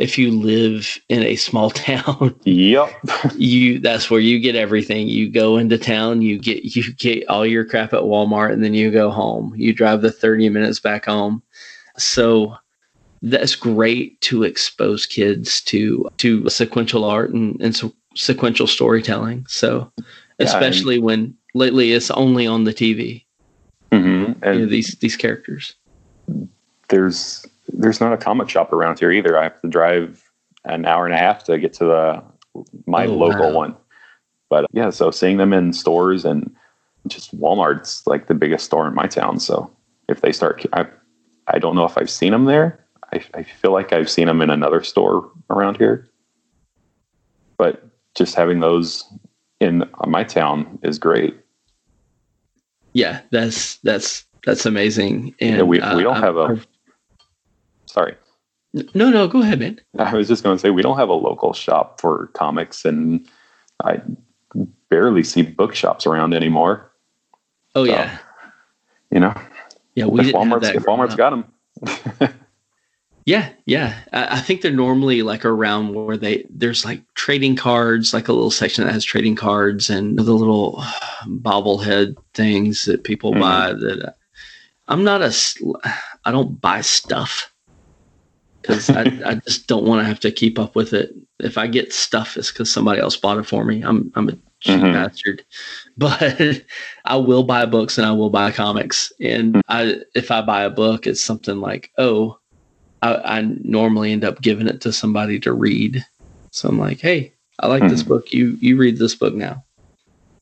if 0.00 0.16
you 0.16 0.30
live 0.30 0.98
in 1.10 1.22
a 1.22 1.36
small 1.36 1.70
town. 1.88 2.34
yep. 2.44 2.90
you 3.36 3.78
that's 3.78 4.10
where 4.10 4.20
you 4.20 4.40
get 4.40 4.56
everything. 4.56 5.06
You 5.06 5.30
go 5.30 5.58
into 5.58 5.78
town, 5.78 6.22
you 6.22 6.38
get 6.38 6.64
you 6.64 6.92
get 6.94 7.28
all 7.28 7.46
your 7.46 7.64
crap 7.64 7.92
at 7.92 8.00
Walmart, 8.00 8.52
and 8.52 8.64
then 8.64 8.74
you 8.74 8.90
go 8.90 9.10
home. 9.10 9.52
You 9.54 9.72
drive 9.72 10.02
the 10.02 10.10
thirty 10.10 10.48
minutes 10.48 10.80
back 10.80 11.04
home. 11.04 11.42
So 11.96 12.56
that's 13.22 13.54
great 13.54 14.20
to 14.22 14.42
expose 14.42 15.04
kids 15.06 15.60
to 15.62 16.08
to 16.16 16.48
sequential 16.48 17.04
art 17.04 17.30
and, 17.30 17.60
and 17.60 17.76
so 17.76 17.92
sequential 18.16 18.66
storytelling. 18.66 19.44
So 19.48 19.92
Yeah, 19.98 20.04
especially 20.46 20.98
when 20.98 21.36
lately 21.54 21.92
it's 21.92 22.10
only 22.10 22.46
on 22.46 22.64
the 22.64 22.72
TV. 22.72 23.24
Mm-hmm. 23.92 24.44
You 24.44 24.60
know, 24.60 24.66
these 24.66 24.96
these 25.00 25.16
characters. 25.16 25.74
there's 26.88 27.44
there's 27.72 28.00
not 28.00 28.12
a 28.12 28.16
comic 28.16 28.48
shop 28.48 28.72
around 28.72 28.98
here 28.98 29.10
either. 29.12 29.38
I 29.38 29.44
have 29.44 29.60
to 29.62 29.68
drive 29.68 30.22
an 30.64 30.84
hour 30.86 31.04
and 31.06 31.14
a 31.14 31.18
half 31.18 31.44
to 31.44 31.58
get 31.58 31.72
to 31.74 31.84
the 31.84 32.22
my 32.86 33.06
Oh, 33.06 33.14
local 33.16 33.48
wow. 33.50 33.56
one. 33.56 33.76
But 34.48 34.66
yeah, 34.72 34.90
so 34.90 35.10
seeing 35.10 35.36
them 35.36 35.52
in 35.52 35.72
stores 35.72 36.24
and 36.24 36.54
just 37.06 37.36
Walmart's 37.38 38.06
like 38.06 38.26
the 38.26 38.34
biggest 38.34 38.64
store 38.66 38.86
in 38.88 38.94
my 38.94 39.06
town. 39.06 39.38
So 39.40 39.70
if 40.08 40.20
they 40.20 40.32
start, 40.32 40.64
I 40.72 40.86
I 41.46 41.58
don't 41.58 41.74
know 41.76 41.84
if 41.84 41.96
I've 41.96 42.10
seen 42.10 42.32
them 42.32 42.44
there. 42.46 42.84
I, 43.12 43.22
I 43.34 43.42
feel 43.42 43.72
like 43.72 43.92
I've 43.92 44.10
seen 44.10 44.26
them 44.26 44.40
in 44.42 44.50
another 44.50 44.82
store 44.82 45.30
around 45.50 45.76
here. 45.78 46.08
But 47.56 47.84
just 48.14 48.34
having 48.34 48.60
those 48.60 49.04
in 49.60 49.84
my 50.06 50.24
town 50.24 50.78
is 50.82 50.98
great. 50.98 51.36
Yeah, 52.92 53.20
that's 53.30 53.76
that's 53.76 54.24
that's 54.44 54.66
amazing. 54.66 55.34
And 55.40 55.56
Yeah, 55.56 55.62
we- 55.62 55.78
we 55.78 55.80
uh, 55.82 56.00
don't 56.00 56.16
I- 56.16 56.20
have 56.20 56.36
a- 56.36 56.60
Sorry. 57.90 58.14
no, 58.94 59.10
no, 59.10 59.26
go 59.26 59.42
ahead, 59.42 59.58
man. 59.58 59.80
I 59.98 60.14
was 60.14 60.28
just 60.28 60.42
going 60.44 60.56
to 60.56 60.60
say 60.60 60.70
we 60.70 60.82
don't 60.82 60.96
have 60.98 61.08
a 61.08 61.14
local 61.14 61.52
shop 61.52 62.00
for 62.00 62.28
comics, 62.34 62.84
and 62.84 63.28
I 63.84 64.00
barely 64.88 65.24
see 65.24 65.42
bookshops 65.42 66.06
around 66.06 66.34
anymore. 66.34 66.90
Oh 67.74 67.84
So, 67.84 67.92
yeah, 67.92 68.18
You 69.10 69.20
know, 69.20 69.34
yeah. 69.94 70.06
We 70.06 70.20
if 70.28 70.34
Walmart's 70.34 70.62
that 70.68 70.76
if 70.76 70.84
growing 70.84 71.00
Walmart's 71.00 71.12
up. 71.14 71.18
got 71.18 71.30
them, 71.30 72.34
Yeah, 73.26 73.50
yeah. 73.66 73.96
I, 74.12 74.36
I 74.36 74.40
think 74.40 74.62
they're 74.62 74.72
normally 74.72 75.22
like 75.22 75.44
around 75.44 75.94
where 75.94 76.16
they 76.16 76.46
there's 76.48 76.84
like 76.84 77.02
trading 77.14 77.54
cards, 77.54 78.14
like 78.14 78.28
a 78.28 78.32
little 78.32 78.50
section 78.50 78.84
that 78.84 78.92
has 78.92 79.04
trading 79.04 79.36
cards 79.36 79.90
and 79.90 80.18
the 80.18 80.22
little 80.22 80.76
bobblehead 81.26 82.16
things 82.34 82.84
that 82.86 83.04
people 83.04 83.32
Mhm. 83.32 83.40
buy. 83.40 83.72
That 83.72 84.08
uh, 84.08 84.12
I'm 84.88 85.04
not 85.04 85.22
a, 85.22 85.32
I 86.24 86.30
don't 86.32 86.60
buy 86.60 86.80
stuff 86.80 87.49
because 88.62 88.90
I, 88.94 89.12
I 89.24 89.34
just 89.46 89.66
don't 89.66 89.84
want 89.86 90.00
to 90.00 90.04
have 90.06 90.20
to 90.20 90.30
keep 90.32 90.58
up 90.58 90.74
with 90.76 90.92
it. 90.92 91.14
If 91.40 91.58
I 91.58 91.66
get 91.66 91.92
stuff, 91.92 92.36
it's 92.36 92.52
because 92.52 92.72
somebody 92.72 93.00
else 93.00 93.16
bought 93.16 93.38
it 93.38 93.46
for 93.46 93.64
me. 93.64 93.82
I'm 93.82 94.12
I'm 94.16 94.28
a 94.30 94.38
cheap 94.60 94.90
Mhm. 94.90 94.92
bastard, 94.92 95.44
but 95.96 96.62
I 97.04 97.16
will 97.16 97.44
buy 97.44 97.66
books 97.66 97.98
and 97.98 98.06
I 98.06 98.12
will 98.12 98.30
buy 98.30 98.50
comics. 98.52 99.12
And 99.20 99.60
I 99.68 99.96
if 100.14 100.30
I 100.30 100.42
buy 100.42 100.62
a 100.64 100.70
book, 100.70 101.06
it's 101.06 101.22
something 101.24 101.60
like 101.60 101.90
oh. 101.98 102.38
I, 103.02 103.38
I 103.38 103.42
normally 103.64 104.12
end 104.12 104.24
up 104.24 104.42
giving 104.42 104.66
it 104.68 104.80
to 104.82 104.92
somebody 104.92 105.38
to 105.40 105.52
read. 105.52 106.04
So 106.52 106.68
I'm 106.68 106.78
like, 106.78 107.00
hey, 107.00 107.34
I 107.60 107.68
like 107.68 107.88
this 107.88 108.02
Mhm. 108.02 108.08
book. 108.08 108.32
You 108.32 108.58
you 108.60 108.76
read 108.76 108.98
this 108.98 109.14
book 109.14 109.34
now. 109.34 109.64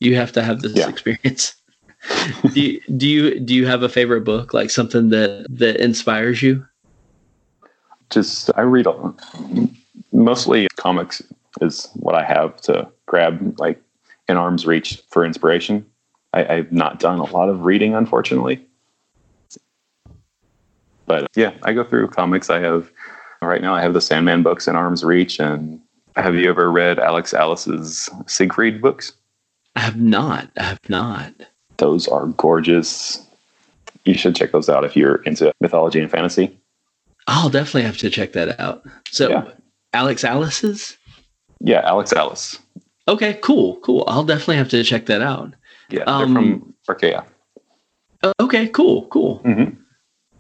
You 0.00 0.16
have 0.16 0.32
to 0.32 0.42
have 0.42 0.62
this 0.62 0.74
Yeah. 0.76 0.88
experience. 0.88 1.56
do 2.54 2.60
you, 2.62 2.80
do 2.96 3.08
you 3.08 3.40
do 3.40 3.54
you 3.54 3.66
have 3.66 3.82
a 3.84 3.88
favorite 3.88 4.22
book 4.24 4.54
like 4.54 4.70
something 4.70 5.10
that 5.10 5.46
that 5.50 5.78
inspires 5.82 6.42
you? 6.42 6.66
Just 8.11 8.50
I 8.56 8.62
read 8.62 8.86
a, 8.86 9.14
mostly 10.12 10.68
comics 10.76 11.22
is 11.61 11.88
what 11.94 12.14
I 12.14 12.24
have 12.24 12.61
to 12.62 12.88
grab 13.06 13.59
like 13.59 13.82
in 14.28 14.36
arm's 14.36 14.66
reach 14.66 15.02
for 15.11 15.24
inspiration. 15.24 15.84
I, 16.34 16.46
I've 16.46 16.72
not 16.72 17.00
done 17.00 17.18
a 17.18 17.24
lot 17.24 17.48
of 17.48 17.64
reading, 17.64 17.94
unfortunately. 17.94 18.64
But 21.06 21.28
yeah, 21.34 21.54
I 21.62 21.72
go 21.72 21.84
through 21.84 22.09
comics. 22.09 22.50
I 22.50 22.61
have 22.61 22.90
right 23.40 23.62
now. 23.62 23.74
I 23.74 23.80
have 23.80 23.94
the 23.94 24.00
Sandman 24.00 24.42
books 24.42 24.68
in 24.68 24.76
arm's 24.76 25.02
reach, 25.02 25.40
and 25.40 25.80
have 26.16 26.34
you 26.34 26.50
ever 26.50 26.70
read 26.70 26.98
Alex 26.98 27.32
Alice's 27.32 28.11
Siegfried 28.26 28.82
books? 28.82 29.12
I 29.74 29.80
have 29.80 29.96
not. 29.96 30.50
I 30.59 30.64
have 30.64 30.80
not. 30.88 31.32
Those 31.78 32.09
are 32.09 32.26
gorgeous. 32.26 33.24
You 34.04 34.14
should 34.14 34.36
check 34.36 34.52
those 34.52 34.68
out 34.68 34.84
if 34.84 34.96
you're 34.96 35.22
into 35.22 35.52
mythology 35.61 36.00
and 36.00 36.11
fantasy. 36.11 36.59
I'll 37.28 37.50
definitely 37.50 37.82
have 37.82 37.98
to 37.98 38.10
check 38.10 38.32
that 38.32 38.58
out. 38.58 38.82
So 39.10 39.28
Yeah. 39.30 39.44
Alex 39.92 40.24
Alice's? 40.24 40.96
Yeah, 41.60 41.82
Alex 41.84 42.12
Alice. 42.12 42.58
Okay, 43.06 43.38
cool, 43.42 43.76
cool. 43.76 44.04
I'll 44.08 44.24
definitely 44.24 44.56
have 44.56 44.68
to 44.70 44.82
check 44.82 45.06
that 45.06 45.22
out. 45.22 45.54
Yeah, 45.90 46.02
Um, 46.06 46.34
they're 46.34 46.42
from 46.42 46.74
Archaia. 46.88 47.24
Uh, 48.22 48.32
Okay, 48.40 48.68
cool, 48.68 49.06
cool. 49.08 49.40
Mhm. 49.44 49.76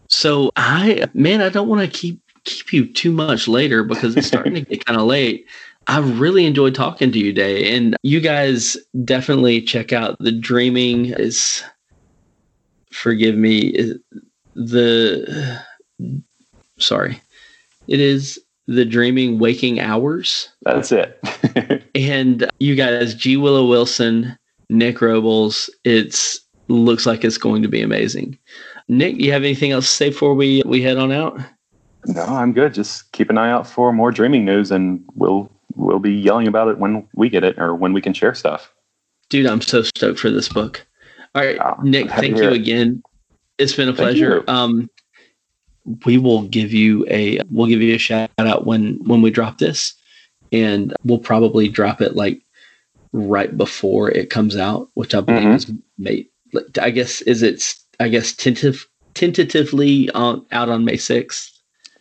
So 0.08 0.50
I 0.56 1.06
man, 1.14 1.40
I 1.42 1.48
don't 1.50 1.68
want 1.68 1.80
to 1.82 1.86
keep 1.88 2.20
keep 2.44 2.72
you 2.72 2.86
too 2.90 3.12
much 3.12 3.46
later 3.46 3.84
because 3.84 4.16
it's 4.16 4.26
starting 4.26 4.54
to 4.54 4.60
get 4.62 4.84
kind 4.84 4.98
of 4.98 5.06
late. 5.06 5.44
I 5.86 5.98
really 6.00 6.46
enjoyed 6.46 6.74
talking 6.74 7.12
to 7.12 7.18
you 7.18 7.32
today, 7.32 7.74
and 7.76 7.96
you 8.02 8.20
guys 8.20 8.76
definitely 9.04 9.60
check 9.62 9.92
out 9.92 10.18
the 10.18 10.32
Dreaming 10.32 11.06
is. 11.06 11.62
Forgive 12.90 13.34
me, 13.36 13.72
the 14.54 15.60
sorry, 16.78 17.20
it 17.86 18.00
is 18.00 18.40
the 18.66 18.84
Dreaming 18.84 19.38
Waking 19.38 19.80
Hours, 19.80 20.48
That's 20.62 20.92
it. 20.92 21.18
and 21.94 22.48
you 22.60 22.74
guys, 22.74 23.14
G 23.14 23.36
Willow 23.36 23.66
Wilson, 23.66 24.36
Nick 24.68 25.00
Robles. 25.00 25.70
It's 25.84 26.40
looks 26.68 27.06
like 27.06 27.24
it's 27.24 27.38
going 27.38 27.62
to 27.62 27.68
be 27.68 27.80
amazing. 27.80 28.38
Nick, 28.88 29.16
you 29.16 29.32
have 29.32 29.42
anything 29.42 29.70
else 29.72 29.86
to 29.88 29.90
say 29.94 30.08
before 30.10 30.34
we 30.34 30.62
we 30.66 30.82
head 30.82 30.98
on 30.98 31.12
out? 31.12 31.38
No, 32.06 32.22
I'm 32.22 32.52
good. 32.52 32.74
Just 32.74 33.10
keep 33.12 33.28
an 33.30 33.38
eye 33.38 33.50
out 33.50 33.66
for 33.66 33.92
more 33.92 34.10
dreaming 34.12 34.44
news, 34.44 34.70
and 34.70 35.02
we'll 35.14 35.50
we'll 35.74 35.98
be 35.98 36.12
yelling 36.12 36.46
about 36.46 36.68
it 36.68 36.78
when 36.78 37.06
we 37.14 37.28
get 37.28 37.44
it 37.44 37.58
or 37.58 37.74
when 37.74 37.92
we 37.92 38.00
can 38.00 38.12
share 38.12 38.34
stuff. 38.34 38.72
Dude, 39.30 39.46
I'm 39.46 39.60
so 39.60 39.82
stoked 39.82 40.18
for 40.18 40.30
this 40.30 40.48
book. 40.48 40.86
All 41.34 41.42
right, 41.44 41.58
Oh, 41.60 41.80
Nick, 41.82 42.10
thank 42.10 42.36
you 42.38 42.44
it. 42.48 42.52
again. 42.54 43.02
It's 43.58 43.74
been 43.74 43.88
a 43.88 43.92
Thank 43.92 43.98
pleasure. 43.98 44.36
you. 44.36 44.44
Um, 44.54 44.90
we 46.04 46.18
will 46.18 46.42
give 46.42 46.72
you 46.72 47.06
a 47.08 47.40
we'll 47.50 47.66
give 47.66 47.82
you 47.82 47.94
a 47.94 47.98
shout 47.98 48.30
out 48.38 48.66
when 48.66 48.98
when 49.04 49.22
we 49.22 49.30
drop 49.30 49.58
this, 49.58 49.94
and 50.52 50.94
we'll 51.04 51.18
probably 51.18 51.68
drop 51.68 52.00
it 52.00 52.14
like 52.16 52.40
right 53.12 53.56
before 53.56 54.10
it 54.10 54.30
comes 54.30 54.56
out, 54.56 54.88
which 54.94 55.14
I 55.14 55.20
believe 55.20 55.42
Mhm. 55.42 55.54
is 55.54 55.72
May. 55.98 56.26
like, 56.52 56.78
I 56.80 56.90
guess 56.90 57.20
is 57.22 57.42
it 57.42 57.74
I 58.00 58.08
guess 58.08 58.32
tentative 58.32 58.86
tentatively 59.14 60.08
on 60.10 60.44
out 60.52 60.68
on 60.68 60.84
May 60.84 60.96
sixth. 60.96 61.52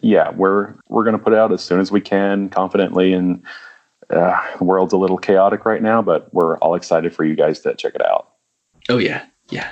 Yeah, 0.01 0.31
we're 0.31 0.75
we're 0.89 1.03
gonna 1.03 1.17
put 1.19 1.33
it 1.33 1.39
out 1.39 1.51
as 1.51 1.63
soon 1.63 1.79
as 1.79 1.91
we 1.91 2.01
can, 2.01 2.49
confidently, 2.49 3.13
and 3.13 3.41
uh, 4.09 4.39
the 4.57 4.63
world's 4.63 4.93
a 4.93 4.97
little 4.97 5.17
chaotic 5.17 5.65
right 5.65 5.81
now, 5.81 6.01
but 6.01 6.33
we're 6.33 6.57
all 6.59 6.75
excited 6.75 7.13
for 7.13 7.25
you 7.25 7.35
guys 7.35 7.59
to 7.61 7.73
check 7.75 7.93
it 7.95 8.05
out. 8.05 8.29
Oh 8.89 8.97
yeah, 8.99 9.25
yeah. 9.49 9.69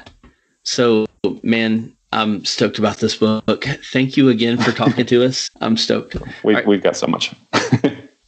So 0.63 1.05
man, 1.43 1.94
I'm 2.11 2.45
stoked 2.45 2.79
about 2.79 2.97
this 2.97 3.15
book. 3.17 3.65
Thank 3.91 4.15
you 4.17 4.29
again 4.29 4.57
for 4.57 4.71
talking 4.71 5.05
to 5.05 5.23
us. 5.27 5.49
I'm 5.61 5.75
stoked. 5.77 6.15
We, 6.43 6.53
All 6.53 6.59
right. 6.59 6.67
We've 6.67 6.81
got 6.83 6.95
so 6.95 7.07
much. 7.07 7.33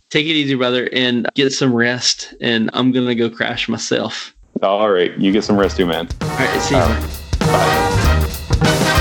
Take 0.10 0.26
it 0.26 0.36
easy, 0.36 0.56
brother, 0.56 0.90
and 0.94 1.28
get 1.36 1.52
some 1.52 1.74
rest. 1.74 2.34
And 2.42 2.70
I'm 2.74 2.92
gonna 2.92 3.16
go 3.16 3.30
crash 3.30 3.68
myself. 3.70 4.34
all 4.64 4.90
right, 4.90 5.16
you 5.18 5.32
get 5.32 5.44
some 5.44 5.58
rest, 5.58 5.78
too, 5.78 5.86
man. 5.86 6.08
All 6.22 6.28
right, 6.30 6.62
see 6.62 6.76
you. 6.76 6.82
All 6.82 6.88
right. 6.88 7.20
Bye. 7.40 8.98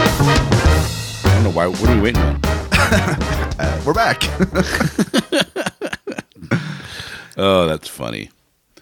I 0.00 1.30
don't 1.34 1.44
know 1.44 1.50
why. 1.50 1.66
What 1.66 1.88
are 1.88 1.94
we 1.96 2.00
waiting 2.02 2.22
on? 2.22 2.40
Uh, 3.60 3.82
we're 3.84 3.92
back. 3.92 4.22
Oh, 7.36 7.66
that's 7.66 7.88
funny. 7.88 8.30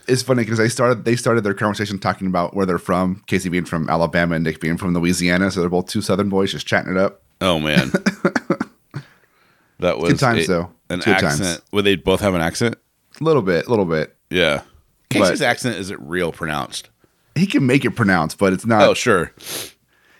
It's 0.08 0.22
funny 0.22 0.42
because 0.42 0.58
they 0.58 0.68
started 0.68 1.04
they 1.04 1.16
started 1.16 1.42
their 1.44 1.54
conversation 1.54 1.98
talking 1.98 2.26
about 2.26 2.54
where 2.54 2.66
they're 2.66 2.78
from. 2.78 3.22
Casey 3.26 3.48
being 3.48 3.64
from 3.64 3.88
Alabama 3.90 4.34
and 4.36 4.44
Nick 4.44 4.60
being 4.60 4.76
from 4.76 4.94
Louisiana, 4.94 5.50
so 5.50 5.60
they're 5.60 5.68
both 5.68 5.86
two 5.88 6.00
Southern 6.02 6.28
boys 6.28 6.52
just 6.52 6.66
chatting 6.66 6.92
it 6.92 6.98
up. 6.98 7.22
Oh 7.40 7.58
man, 7.60 7.90
that 9.80 9.98
was 9.98 10.12
Good 10.12 10.18
times, 10.20 10.44
a- 10.44 10.46
though. 10.52 10.70
An 10.88 11.00
Good 11.00 11.18
times. 11.18 11.40
accent. 11.40 11.60
Would 11.72 11.84
they 11.84 11.96
both 11.96 12.20
have 12.20 12.34
an 12.34 12.40
accent? 12.40 12.76
A 13.20 13.24
little 13.24 13.42
bit, 13.42 13.66
a 13.66 13.70
little 13.70 13.84
bit. 13.84 14.16
Yeah. 14.30 14.62
Casey's 15.10 15.40
But- 15.40 15.46
accent 15.46 15.76
isn't 15.78 16.00
real 16.00 16.32
pronounced. 16.32 16.90
He 17.34 17.46
can 17.46 17.66
make 17.66 17.84
it 17.84 17.90
pronounced, 17.92 18.38
but 18.38 18.52
it's 18.52 18.64
not. 18.66 18.82
oh 18.88 18.94
sure. 18.94 19.32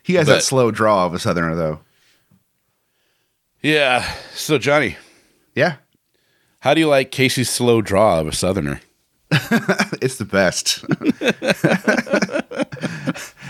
he 0.02 0.14
has 0.14 0.26
but- 0.26 0.34
that 0.36 0.42
slow 0.42 0.70
draw 0.70 1.06
of 1.06 1.14
a 1.14 1.18
Southerner, 1.18 1.54
though. 1.54 1.80
Yeah. 3.62 4.02
So 4.34 4.58
Johnny, 4.58 4.96
Yeah, 5.54 5.76
how 6.60 6.74
do 6.74 6.80
you 6.80 6.88
like 6.88 7.10
Casey's 7.10 7.48
slow 7.50 7.80
draw 7.80 8.20
of 8.20 8.26
a 8.28 8.32
Southerner? 8.32 8.80
it's 10.00 10.16
the 10.16 10.24
best. 10.24 10.84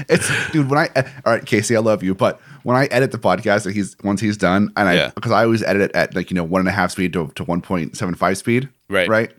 it's 0.09 0.53
dude. 0.53 0.71
When 0.71 0.79
I 0.79 0.89
all 1.25 1.33
right, 1.33 1.45
Casey, 1.45 1.77
I 1.77 1.81
love 1.81 2.03
you, 2.03 2.15
but 2.15 2.41
when 2.63 2.77
I 2.77 2.87
edit 2.87 3.13
the 3.13 3.19
podcast, 3.19 3.71
he's 3.73 3.97
once 4.03 4.21
he's 4.21 4.37
done, 4.37 4.73
and 4.77 4.89
I 4.89 4.95
Yeah. 4.95 5.11
because 5.15 5.33
I 5.33 5.45
always 5.45 5.63
edit 5.63 5.83
it 5.83 5.93
at 5.95 6.15
like 6.15 6.31
you 6.31 6.35
know 6.35 6.45
one 6.45 6.61
and 6.61 6.69
a 6.69 6.73
half 6.73 6.93
speed 6.93 7.13
to 7.13 7.29
to 7.35 7.45
one 7.45 7.61
point 7.61 7.97
seven 7.97 8.15
five 8.15 8.39
speed, 8.39 8.69
Right. 8.89 9.09
Right. 9.09 9.33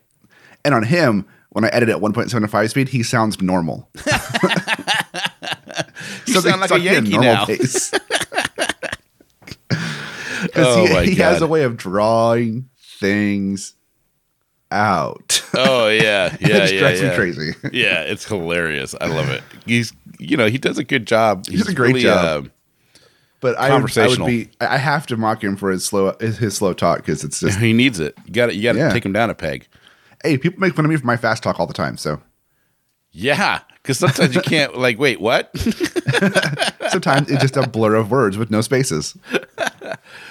And 0.64 0.76
on 0.76 0.84
him, 0.84 1.26
when 1.50 1.66
I 1.66 1.70
edit 1.70 1.90
at 1.90 2.02
one 2.02 2.14
point 2.14 2.30
seven 2.30 2.48
five 2.48 2.70
speed, 2.70 2.90
he 2.90 3.04
sounds 3.04 3.42
normal. 3.42 3.90
You 6.28 6.42
sound 6.42 6.62
like 6.62 6.72
a 6.72 6.80
Yankee 6.80 7.18
now. 7.18 7.46
Because 7.46 7.94
Oh, 10.56 10.86
he, 11.02 11.12
he 11.12 11.16
has 11.16 11.42
a 11.42 11.48
way 11.48 11.64
of 11.64 11.78
drawing 11.78 12.70
things 13.00 13.74
out. 14.72 15.37
Oh 15.54 15.88
yeah, 15.90 16.36
yeah, 16.42 16.66
it 16.66 16.74
yeah, 16.74 16.90
yeah. 17.10 17.16
crazy. 17.16 17.54
Yeah, 17.72 18.02
it's 18.02 18.26
hilarious. 18.26 18.94
I 19.00 19.08
love 19.08 19.30
it. 19.30 19.42
He's, 19.66 19.94
you 20.20 20.36
know, 20.38 20.48
he 20.48 20.58
does 20.58 20.78
a 20.78 20.84
good 20.84 21.08
job. 21.08 21.46
He's, 21.48 21.60
does 21.60 21.70
a 21.70 21.76
great 21.76 21.96
job. 21.98 22.46
uh, 22.46 23.00
But 23.40 23.58
I 23.58 23.78
would, 23.80 23.98
I 23.98 24.08
would 24.08 24.26
be. 24.26 24.50
I 24.60 24.78
have 24.78 25.06
to 25.08 25.18
mock 25.18 25.44
him 25.44 25.56
for 25.56 25.70
his 25.72 25.86
slow 25.86 26.16
his, 26.20 26.38
his 26.38 26.56
slow 26.56 26.74
talk 26.74 26.98
because 27.00 27.24
it's 27.24 27.40
just. 27.40 27.60
he 27.60 27.74
needs 27.74 28.00
it. 28.00 28.18
You 28.26 28.34
got 28.34 28.48
to, 28.48 28.56
you 28.56 28.64
got 28.64 28.74
to 28.74 28.80
Yeah. 28.80 28.90
take 28.94 29.06
him 29.06 29.14
down 29.14 29.30
a 29.30 29.36
peg. 29.36 29.68
hey, 30.24 30.38
people 30.38 30.60
make 30.60 30.74
fun 30.76 30.86
of 30.86 30.92
me 30.92 30.98
for 30.98 31.06
my 31.06 31.18
fast 31.18 31.44
talk 31.44 31.60
all 31.60 31.68
the 31.68 31.74
time. 31.74 31.98
So 31.98 32.22
Yeah, 33.12 33.60
because 33.82 33.98
sometimes 34.00 34.36
you 34.36 34.42
can't. 34.42 34.78
Like, 34.78 35.00
wait, 35.00 35.22
what? 35.22 35.56
sometimes 36.90 37.30
it's 37.32 37.42
just 37.42 37.58
a 37.58 37.68
blur 37.68 37.96
of 37.96 38.12
words 38.12 38.38
with 38.38 38.50
no 38.52 38.62
spaces. 38.62 39.16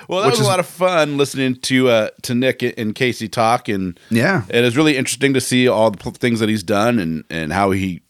Well, 0.09 0.23
that 0.23 0.31
was 0.31 0.41
is- 0.41 0.47
a 0.47 0.49
lot 0.49 0.61
of 0.61 0.67
fun 0.67 1.17
listening 1.17 1.57
to 1.63 1.89
uh, 1.89 2.09
to 2.23 2.35
Nick 2.35 2.63
and 2.63 2.95
Casey 2.95 3.29
talk, 3.29 3.69
and 3.69 3.99
Yeah. 4.11 4.43
it 4.49 4.65
is 4.65 4.77
really 4.77 4.97
interesting 4.97 5.35
to 5.35 5.41
see 5.41 5.67
all 5.69 5.91
the 5.91 6.11
things 6.13 6.41
that 6.41 6.49
he's 6.49 6.63
done 6.63 6.99
and 6.99 7.25
and 7.31 7.53
how 7.53 7.71
he 7.73 8.03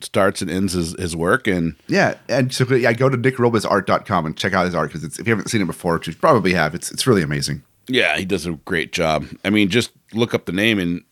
starts 0.00 0.42
and 0.42 0.50
ends 0.50 0.72
his, 0.72 0.98
his 0.98 1.14
work. 1.14 1.46
And 1.46 1.76
Yeah, 1.86 2.14
and 2.28 2.52
so 2.52 2.64
yeah, 2.74 2.92
go 2.92 3.08
to 3.08 3.16
nickroblesart.com 3.16 4.26
and 4.26 4.36
check 4.36 4.52
out 4.52 4.64
his 4.66 4.74
art 4.74 4.92
because 4.92 5.18
if 5.18 5.26
you 5.26 5.32
haven't 5.32 5.48
seen 5.48 5.62
it 5.62 5.66
before, 5.66 5.94
which 5.94 6.08
you 6.08 6.14
probably 6.14 6.52
have, 6.54 6.74
it's 6.74 6.90
it's 6.90 7.06
really 7.06 7.22
amazing. 7.22 7.62
yeah, 7.88 8.16
he 8.16 8.24
does 8.24 8.46
a 8.46 8.52
great 8.64 8.92
job. 8.92 9.26
I 9.44 9.50
mean, 9.50 9.68
just 9.68 9.90
look 10.12 10.34
up 10.34 10.46
the 10.46 10.52
name 10.52 10.78
and 10.78 11.02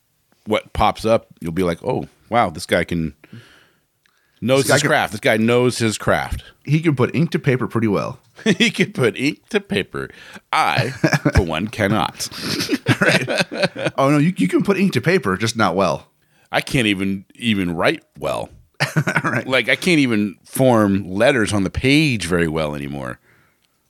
what 0.47 0.73
pops 0.73 1.05
up, 1.05 1.27
you'll 1.41 1.53
be 1.53 1.63
like, 1.63 1.83
oh 1.85 2.09
wow, 2.31 2.51
this 2.51 2.67
guy 2.67 2.83
can 2.85 3.15
knows 4.41 4.65
This 4.65 4.75
his 4.75 4.83
can- 4.83 4.89
craft. 4.89 5.13
This 5.13 5.21
guy 5.21 5.37
knows 5.37 5.79
his 5.79 5.99
craft. 5.99 6.43
He 6.65 6.81
can 6.81 6.95
put 6.97 7.15
ink 7.15 7.31
to 7.33 7.39
paper 7.39 7.67
pretty 7.67 7.89
well. 7.89 8.19
he 8.45 8.71
can 8.71 8.93
put 8.93 9.17
ink 9.19 9.49
to 9.51 9.61
paper. 9.61 10.09
I, 10.53 10.91
for 11.35 11.43
one, 11.43 11.69
cannot. 11.69 12.29
Oh 13.97 14.11
no, 14.11 14.19
you, 14.19 14.33
you 14.37 14.49
can 14.49 14.63
put 14.63 14.77
ink 14.79 14.93
to 14.93 15.01
paper, 15.01 15.37
just 15.37 15.57
not 15.57 15.75
well. 15.75 16.09
I 16.53 16.61
can't 16.61 16.87
even 16.87 17.25
even 17.35 17.75
write 17.75 18.05
well. 18.19 18.51
right. 19.25 19.47
Like 19.47 19.69
I 19.69 19.77
can't 19.77 19.99
even 20.01 20.37
form 20.45 21.05
letters 21.11 21.53
on 21.53 21.65
the 21.65 21.71
page 21.71 22.27
very 22.27 22.49
well 22.49 22.75
anymore. 22.75 23.19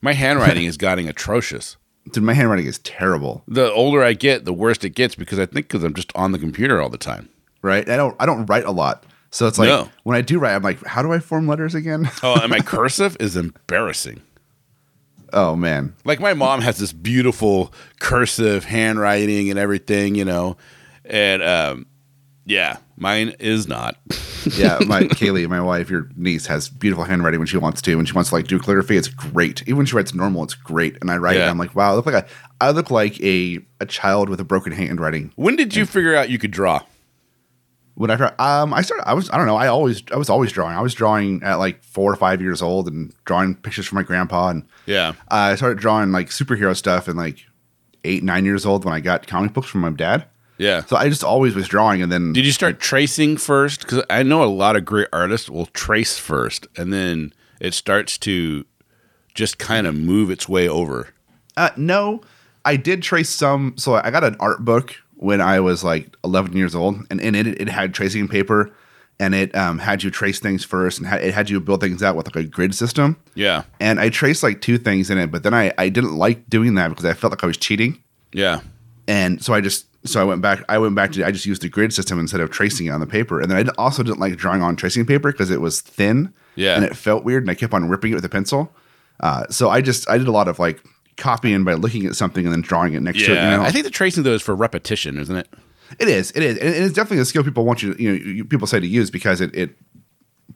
My 0.01 0.12
handwriting 0.12 0.64
is 0.64 0.76
getting 0.76 1.09
atrocious. 1.09 1.76
Dude, 2.12 2.22
my 2.24 2.32
handwriting 2.34 2.66
is 2.66 2.78
terrible. 2.78 3.42
The 3.46 3.70
older 3.72 4.03
I 4.03 4.12
get, 4.14 4.44
the 4.44 4.53
worse 4.53 4.78
it 4.84 4.90
gets 4.90 5.14
because 5.14 5.38
I 5.38 5.46
think 5.46 5.68
because 5.68 5.84
I'm 5.84 5.94
just 5.94 6.12
on 6.14 6.32
the 6.32 6.38
computer 6.38 6.80
all 6.80 6.88
the 6.88 6.98
time. 6.98 7.28
Right. 7.62 7.88
I 7.88 7.96
don't 7.96 8.16
I 8.20 8.26
don't 8.26 8.46
write 8.46 8.64
a 8.64 8.70
lot. 8.72 9.05
So 9.31 9.47
it's 9.47 9.59
like 9.59 9.68
No. 9.68 9.89
when 10.03 10.16
I 10.16 10.22
do 10.22 10.39
write, 10.39 10.55
I'm 10.55 10.62
like, 10.62 10.85
how 10.85 11.03
do 11.03 11.12
I 11.12 11.18
form 11.20 11.47
letters 11.47 11.74
again? 11.74 12.11
Oh, 12.22 12.41
and 12.41 12.51
my 12.51 12.59
cursive 12.64 13.16
is 13.20 13.36
embarrassing. 13.36 14.20
oh 15.32 15.55
man. 15.57 15.94
Like 16.05 16.20
my 16.20 16.35
mom 16.35 16.61
has 16.61 16.78
this 16.78 16.93
beautiful 16.93 17.73
cursive 18.01 18.65
handwriting 18.65 19.51
and 19.51 19.59
everything, 19.59 20.15
you 20.16 20.24
know, 20.24 20.57
and 21.05 21.43
um, 21.43 21.86
yeah, 22.44 22.78
mine 22.97 23.35
is 23.39 23.66
not. 23.69 23.97
Yeah, 24.57 24.78
my 24.86 25.02
Kaylee, 25.02 25.47
my 25.51 25.61
wife, 25.61 25.90
your 25.90 26.09
niece, 26.16 26.47
has 26.47 26.70
beautiful 26.70 27.05
handwriting 27.05 27.39
when 27.40 27.47
she 27.47 27.59
wants 27.59 27.82
to. 27.82 27.94
When 27.97 28.07
she 28.07 28.15
wants 28.15 28.31
to 28.31 28.36
like 28.36 28.47
do 28.47 28.59
calligraphy, 28.59 28.97
it's 28.97 29.07
great. 29.07 29.61
Even 29.65 29.77
when 29.77 29.86
she 29.86 29.94
writes 29.94 30.15
normal, 30.15 30.43
it's 30.44 30.55
great. 30.55 30.97
And 31.02 31.11
I 31.11 31.19
write 31.19 31.36
it, 31.36 31.40
Yeah. 31.40 31.44
and 31.44 31.51
I'm 31.51 31.59
like, 31.59 31.74
wow, 31.74 31.93
I 31.93 31.94
look 31.94 32.07
like 32.07 32.24
a 32.24 32.27
I 32.59 32.70
look 32.70 32.90
like 32.90 33.20
a 33.20 33.59
a 33.81 33.86
child 33.86 34.31
with 34.31 34.40
a 34.40 34.44
broken 34.44 34.73
handwriting. 34.73 35.31
When 35.36 35.57
did 35.57 35.77
you 35.77 35.85
figure 35.85 36.15
out 36.16 36.31
you 36.31 36.39
could 36.39 36.52
draw? 36.52 36.81
When 38.01 38.10
I 38.10 38.16
try, 38.16 38.32
um, 38.39 38.72
I 38.72 38.81
started. 38.81 39.06
I 39.06 39.12
was 39.12 39.28
I 39.28 39.36
don't 39.36 39.44
know. 39.47 39.56
I 39.56 39.66
always 39.66 40.02
I 40.10 40.16
was 40.16 40.31
always 40.31 40.52
drawing. 40.52 40.74
I 40.74 40.81
was 40.81 40.94
drawing 40.94 41.43
at 41.43 41.56
like 41.56 41.85
four 41.85 42.10
or 42.10 42.16
five 42.16 42.40
years 42.40 42.62
old 42.62 42.89
and 42.89 43.12
drawing 43.27 43.55
pictures 43.55 43.86
for 43.86 43.94
my 43.94 44.02
grandpa. 44.02 44.48
And 44.48 44.64
Yeah, 44.86 45.12
I 45.28 45.55
started 45.55 45.78
drawing 45.78 46.10
like 46.10 46.28
superhero 46.31 46.74
stuff 46.74 47.09
and 47.09 47.18
like 47.18 47.44
eight 48.05 48.22
nine 48.22 48.47
years 48.47 48.64
old 48.64 48.86
when 48.86 48.94
I 48.94 49.01
got 49.01 49.27
comic 49.27 49.52
books 49.52 49.68
from 49.68 49.82
my 49.82 49.90
dad. 49.90 50.24
yeah. 50.56 50.82
So 50.85 50.97
I 50.97 51.10
just 51.10 51.22
always 51.22 51.55
was 51.55 51.68
drawing, 51.68 52.01
and 52.01 52.10
then 52.10 52.32
Did 52.32 52.47
you 52.47 52.52
start 52.52 52.81
tracing 52.81 53.36
first? 53.36 53.81
Because 53.82 54.02
I 54.09 54.22
know 54.22 54.43
a 54.43 54.47
lot 54.47 54.77
of 54.77 54.86
great 54.86 55.09
artists 55.12 55.51
will 55.51 55.66
trace 55.66 56.16
first, 56.16 56.66
and 56.78 56.94
then 56.94 57.35
it 57.60 57.74
starts 57.74 58.16
to 58.18 58.64
just 59.35 59.59
kind 59.59 59.86
of 59.86 59.94
move 59.94 60.31
its 60.31 60.48
way 60.48 60.66
over. 60.66 61.09
Uh, 61.55 61.68
no, 61.77 62.22
I 62.64 62.77
did 62.77 63.02
trace 63.02 63.28
some. 63.28 63.74
So 63.77 63.97
I 63.97 64.10
got 64.10 64.24
an 64.24 64.36
art 64.40 64.64
book 64.64 64.97
when 65.22 65.40
I 65.42 65.60
was 65.60 65.84
like 65.84 66.16
11 66.24 66.56
years 66.56 66.74
old, 66.74 66.97
and 67.10 67.20
in 67.20 67.34
it 67.34 67.47
it 67.47 67.68
had 67.68 67.92
tracing 67.94 68.26
paper, 68.26 68.70
and 69.18 69.34
it 69.34 69.55
um, 69.55 69.78
had 69.78 70.02
you 70.02 70.10
trace 70.10 70.40
things 70.40 70.64
first, 70.64 70.98
and 70.98 71.06
had, 71.06 71.22
it 71.22 71.34
had 71.34 71.51
you 71.51 71.60
build 71.60 71.80
things 71.82 72.02
out 72.02 72.16
with 72.16 72.26
like 72.34 72.44
a 72.44 72.48
grid 72.48 72.74
system. 72.74 73.16
Yeah, 73.34 73.64
And 73.78 74.01
I 74.01 74.09
traced 74.09 74.42
like 74.42 74.62
two 74.62 74.78
things 74.78 75.10
in 75.10 75.18
it, 75.18 75.30
but 75.30 75.42
then 75.42 75.52
I 75.55 75.72
I 75.76 75.90
didn't 75.90 76.16
like 76.16 76.48
doing 76.48 76.74
that 76.76 76.88
because 76.88 77.05
I 77.05 77.12
felt 77.12 77.32
like 77.32 77.44
I 77.44 77.47
was 77.47 77.59
cheating, 77.59 78.02
yeah, 78.32 78.60
and 79.06 79.42
so 79.44 79.52
I 79.52 79.60
just 79.60 79.86
so 80.06 80.20
I 80.20 80.24
went 80.24 80.40
back. 80.40 80.64
I 80.70 80.78
went 80.78 80.94
back 80.94 81.12
to 81.12 81.24
I 81.26 81.30
just 81.30 81.44
used 81.44 81.60
the 81.60 81.68
grid 81.68 81.92
system 81.92 82.18
instead 82.18 82.40
of 82.40 82.51
tracing 82.51 82.86
it 82.86 82.90
on 82.90 83.01
the 83.01 83.06
paper, 83.06 83.40
and 83.42 83.51
then 83.51 83.68
I 83.68 83.70
also 83.76 84.02
didn't 84.02 84.20
like 84.20 84.36
drawing 84.38 84.62
on 84.62 84.74
tracing 84.76 85.05
paper 85.05 85.30
because 85.32 85.51
it 85.51 85.60
was 85.60 85.82
thin, 85.82 86.32
Yeah. 86.56 86.76
and 86.76 86.84
it 86.86 86.97
felt 86.97 87.22
weird, 87.24 87.42
and 87.42 87.51
I 87.51 87.55
kept 87.55 87.74
on 87.74 87.88
ripping 87.90 88.12
it 88.12 88.14
with 88.14 88.24
a 88.24 88.30
pencil. 88.30 88.72
Uh, 89.20 89.44
so 89.51 89.68
I 89.68 89.82
just 89.82 90.09
I 90.09 90.16
did 90.16 90.28
a 90.28 90.32
lot 90.32 90.48
of 90.48 90.59
like 90.59 90.80
copying 91.20 91.62
by 91.62 91.74
looking 91.74 92.06
at 92.06 92.16
something 92.16 92.44
and 92.44 92.52
then 92.52 92.60
drawing 92.62 92.94
it 92.94 93.02
next 93.02 93.18
to 93.26 93.32
it. 93.32 93.36
You 93.36 93.51
know? 93.59 93.62
I 93.62 93.70
think 93.70 93.84
the 93.84 93.90
tracing 93.90 94.24
though 94.24 94.32
is 94.34 94.42
for 94.42 94.56
repetition, 94.56 95.18
isn't 95.18 95.36
it? 95.36 95.48
It 95.98 96.09
is. 96.09 96.30
It 96.32 96.42
is. 96.42 96.56
And 96.59 96.68
it's 96.74 96.94
definitely 96.94 97.18
a 97.22 97.24
skill 97.24 97.44
people 97.44 97.64
want 97.64 97.82
you. 97.82 97.94
To, 97.94 98.02
you 98.02 98.10
know, 98.10 98.16
you, 98.24 98.44
people 98.44 98.66
say 98.66 98.80
to 98.80 98.86
use 98.86 99.10
because 99.10 99.40
it 99.40 99.55
it 99.55 99.76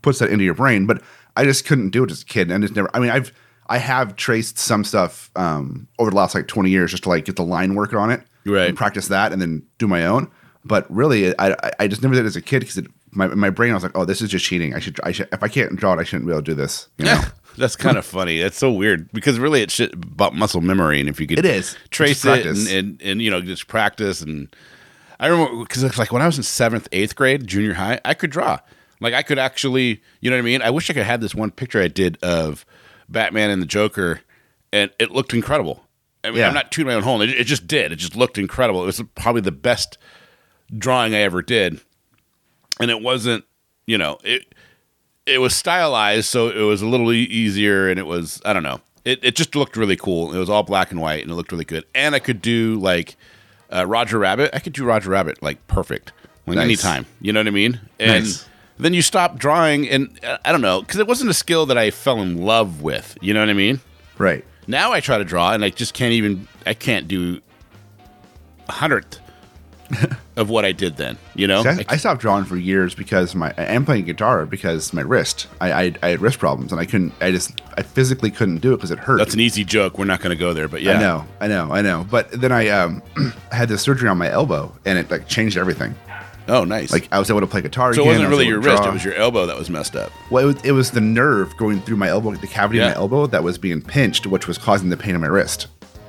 puts 0.02 0.18
that 0.18 0.30
into 0.30 0.44
your 0.44 0.54
brain. 0.54 0.86
But 0.86 1.02
I 1.36 1.44
just 1.44 1.64
couldn't 1.66 1.90
do 1.90 2.04
it 2.04 2.10
as 2.10 2.22
a 2.22 2.24
kid, 2.24 2.50
and 2.50 2.62
it's 2.64 2.74
never. 2.74 2.88
I 2.94 3.00
mean, 3.00 3.10
I've 3.10 3.32
I 3.68 3.78
have 3.78 4.16
traced 4.16 4.58
some 4.58 4.84
stuff 4.84 5.30
um, 5.36 5.88
over 5.98 6.10
the 6.10 6.16
last 6.16 6.34
like 6.34 6.46
twenty 6.48 6.70
years 6.70 6.90
just 6.90 7.02
to 7.04 7.08
like 7.08 7.24
get 7.24 7.36
the 7.36 7.44
line 7.44 7.74
work 7.74 7.92
on 7.94 8.10
it, 8.10 8.22
Right. 8.46 8.68
And 8.68 8.76
practice 8.76 9.08
that, 9.08 9.32
and 9.32 9.40
then 9.42 9.62
do 9.78 9.88
my 9.88 10.06
own. 10.06 10.30
But 10.64 10.86
really, 10.90 11.36
I 11.38 11.50
I- 11.62 11.72
I 11.80 11.88
just 11.88 12.02
never 12.02 12.14
did 12.14 12.24
it 12.24 12.28
as 12.28 12.36
a 12.36 12.40
kid 12.42 12.60
because 12.60 12.80
my 13.10 13.26
my 13.28 13.50
brain 13.50 13.72
I 13.72 13.74
was 13.74 13.82
like, 13.82 13.96
oh, 13.96 14.04
this 14.04 14.22
is 14.22 14.30
just 14.30 14.44
cheating. 14.44 14.74
I 14.74 14.78
should 14.78 15.00
I 15.02 15.12
should 15.12 15.28
if 15.32 15.42
I 15.42 15.48
can't 15.48 15.74
draw 15.76 15.94
it, 15.94 15.98
I 16.00 16.04
shouldn't 16.04 16.26
be 16.26 16.32
able 16.32 16.42
to 16.42 16.50
do 16.52 16.54
this. 16.54 16.88
You 16.98 17.06
know? 17.06 17.20
That's 17.56 17.76
kind 17.76 17.96
of 17.98 18.04
funny. 18.18 18.40
That's 18.40 18.56
so 18.58 18.72
weird 18.72 19.10
because 19.12 19.38
really 19.38 19.62
it's 19.62 19.74
shit 19.74 19.92
about 19.94 20.34
muscle 20.34 20.60
memory, 20.60 21.00
and 21.00 21.08
if 21.08 21.20
you 21.20 21.26
could, 21.26 21.38
It 21.38 21.44
is. 21.44 21.76
trace 21.90 22.24
it 22.24 22.46
and, 22.46 22.68
and 22.68 23.02
and 23.02 23.22
you 23.22 23.30
know 23.30 23.40
just 23.40 23.66
practice. 23.68 24.20
And 24.20 24.54
I 25.20 25.28
remember 25.28 25.62
because 25.62 25.82
it's 25.82 25.98
like 25.98 26.12
when 26.12 26.22
I 26.22 26.26
was 26.26 26.36
in 26.36 26.42
seventh, 26.42 26.88
eighth 26.92 27.14
grade, 27.16 27.46
junior 27.46 27.74
high, 27.74 28.00
I 28.04 28.14
could 28.14 28.30
draw. 28.30 28.58
Like 29.00 29.14
I 29.14 29.22
could 29.22 29.38
actually, 29.38 30.02
you 30.20 30.30
know 30.30 30.36
what 30.36 30.42
I 30.42 30.44
mean. 30.44 30.62
I 30.62 30.70
wish 30.70 30.88
I 30.88 30.94
could 30.94 31.02
have 31.04 31.20
this 31.20 31.34
one 31.34 31.50
picture 31.50 31.80
I 31.82 31.88
did 31.88 32.16
of 32.22 32.64
Batman 33.08 33.50
and 33.50 33.60
the 33.60 33.66
Joker, 33.66 34.20
and 34.72 34.90
it 34.98 35.10
looked 35.10 35.34
incredible. 35.34 35.84
I 36.22 36.30
mean, 36.30 36.38
Yeah. 36.38 36.48
I'm 36.48 36.54
not 36.54 36.72
tooting 36.72 36.86
my 36.88 36.94
own 36.94 37.02
horn. 37.02 37.20
It, 37.22 37.30
it 37.30 37.44
just 37.44 37.66
did. 37.66 37.92
It 37.92 37.96
just 37.96 38.16
looked 38.16 38.38
incredible. 38.38 38.82
It 38.82 38.86
was 38.86 39.02
probably 39.14 39.42
the 39.42 39.52
best 39.52 39.98
drawing 40.78 41.14
I 41.14 41.18
ever 41.18 41.42
did, 41.42 41.80
and 42.80 42.90
it 42.90 43.02
wasn't, 43.02 43.44
you 43.86 43.98
know, 43.98 44.18
it 44.24 44.53
it 45.26 45.38
was 45.38 45.54
stylized, 45.56 46.26
so 46.26 46.48
it 46.48 46.62
was 46.62 46.82
a 46.82 46.86
little 46.86 47.12
e- 47.12 47.22
easier, 47.24 47.88
and 47.88 47.98
it 47.98 48.06
was 48.06 48.40
I 48.44 48.52
don't 48.52 48.62
know. 48.62 48.80
It 49.04 49.20
it 49.22 49.36
just 49.36 49.54
looked 49.56 49.76
really 49.76 49.96
cool. 49.96 50.32
It 50.34 50.38
was 50.38 50.50
all 50.50 50.62
black 50.62 50.90
and 50.90 51.00
white, 51.00 51.22
and 51.22 51.30
it 51.30 51.34
looked 51.34 51.52
really 51.52 51.64
good. 51.64 51.84
And 51.94 52.14
I 52.14 52.18
could 52.18 52.40
do 52.42 52.76
like 52.80 53.16
uh, 53.72 53.86
Roger 53.86 54.18
Rabbit. 54.18 54.50
I 54.52 54.58
could 54.60 54.72
do 54.72 54.84
Roger 54.84 55.10
Rabbit 55.10 55.42
like 55.42 55.64
perfect, 55.66 56.12
Nice. 56.46 56.58
anytime. 56.58 57.06
You 57.20 57.32
know 57.32 57.40
what 57.40 57.46
I 57.48 57.50
mean? 57.50 57.80
And 57.98 58.24
Nice. 58.24 58.46
then 58.78 58.94
you 58.94 59.02
stop 59.02 59.38
drawing, 59.38 59.88
and 59.88 60.18
uh, 60.24 60.38
I 60.44 60.52
don't 60.52 60.62
know 60.62 60.80
because 60.80 60.98
it 61.00 61.06
wasn't 61.06 61.30
a 61.30 61.34
skill 61.34 61.66
that 61.66 61.78
I 61.78 61.90
fell 61.90 62.20
in 62.20 62.38
love 62.44 62.82
with. 62.82 63.16
You 63.20 63.34
know 63.34 63.40
what 63.40 63.48
I 63.50 63.54
mean? 63.54 63.80
Right. 64.18 64.44
Now 64.66 64.92
I 64.92 65.00
try 65.00 65.18
to 65.18 65.24
draw, 65.24 65.52
and 65.52 65.64
I 65.64 65.70
just 65.70 65.92
can't 65.94 66.12
even. 66.12 66.48
I 66.66 66.72
can't 66.74 67.06
do 67.08 67.40
a 68.68 68.72
hundredth 68.72 69.20
of 70.36 70.50
what 70.50 70.64
I 70.64 70.72
did 70.72 70.96
then. 70.96 71.16
You 71.34 71.46
know? 71.46 71.62
See, 71.62 71.68
I, 71.68 71.72
I- 71.72 71.84
I 71.90 71.96
stopped 71.96 72.20
drawing 72.20 72.44
for 72.44 72.56
years 72.56 72.94
because 72.94 73.34
my 73.34 73.54
I 73.56 73.64
am 73.64 73.84
playing 73.84 74.04
guitar 74.04 74.46
because 74.46 74.92
my 74.92 75.02
wrist. 75.02 75.46
I, 75.60 75.72
I 75.72 75.94
I 76.02 76.08
had 76.08 76.20
wrist 76.20 76.38
problems 76.38 76.72
and 76.72 76.80
I 76.80 76.86
couldn't. 76.86 77.12
I 77.20 77.30
just 77.30 77.60
I 77.76 77.82
physically 77.82 78.30
couldn't 78.30 78.58
do 78.58 78.72
it 78.72 78.76
because 78.76 78.90
it 78.90 78.98
hurt. 78.98 79.18
that's 79.18 79.34
an 79.34 79.40
easy 79.40 79.64
joke. 79.64 79.98
We're 79.98 80.04
not 80.04 80.20
going 80.20 80.36
to 80.36 80.40
go 80.40 80.52
there, 80.54 80.68
but 80.68 80.82
yeah. 80.82 80.98
I 80.98 81.00
know, 81.00 81.26
I 81.40 81.48
know, 81.48 81.72
I 81.72 81.82
know. 81.82 82.06
But 82.10 82.30
then 82.32 82.52
I 82.52 82.68
um 82.68 83.02
had 83.52 83.68
this 83.68 83.82
surgery 83.82 84.08
on 84.08 84.18
my 84.18 84.30
elbow 84.30 84.72
and 84.84 84.98
it 84.98 85.10
like 85.10 85.28
changed 85.28 85.56
everything. 85.56 85.94
Oh, 86.46 86.64
nice. 86.64 86.92
Like 86.92 87.08
I 87.10 87.18
was 87.18 87.30
able 87.30 87.40
to 87.40 87.46
play 87.46 87.62
guitar. 87.62 87.94
So 87.94 88.02
it 88.02 88.06
wasn't 88.06 88.26
I 88.26 88.28
was 88.28 88.36
really 88.38 88.48
your 88.48 88.60
wrist; 88.60 88.84
it 88.84 88.92
was 88.92 89.02
your 89.02 89.14
elbow 89.14 89.46
that 89.46 89.56
was 89.56 89.70
messed 89.70 89.96
up. 89.96 90.12
Well, 90.30 90.42
it 90.50 90.54
was, 90.54 90.64
it 90.64 90.72
was 90.72 90.90
the 90.90 91.00
nerve 91.00 91.56
going 91.56 91.80
through 91.80 91.96
my 91.96 92.08
elbow, 92.08 92.34
the 92.34 92.46
cavity 92.46 92.80
Yeah. 92.80 92.88
of 92.90 92.96
my 92.96 92.96
elbow 93.00 93.26
that 93.28 93.42
was 93.42 93.56
being 93.56 93.80
pinched, 93.80 94.26
which 94.26 94.46
was 94.46 94.58
causing 94.58 94.90
the 94.90 94.96
pain 94.98 95.14
in 95.14 95.22
my 95.22 95.26
wrist. 95.26 95.68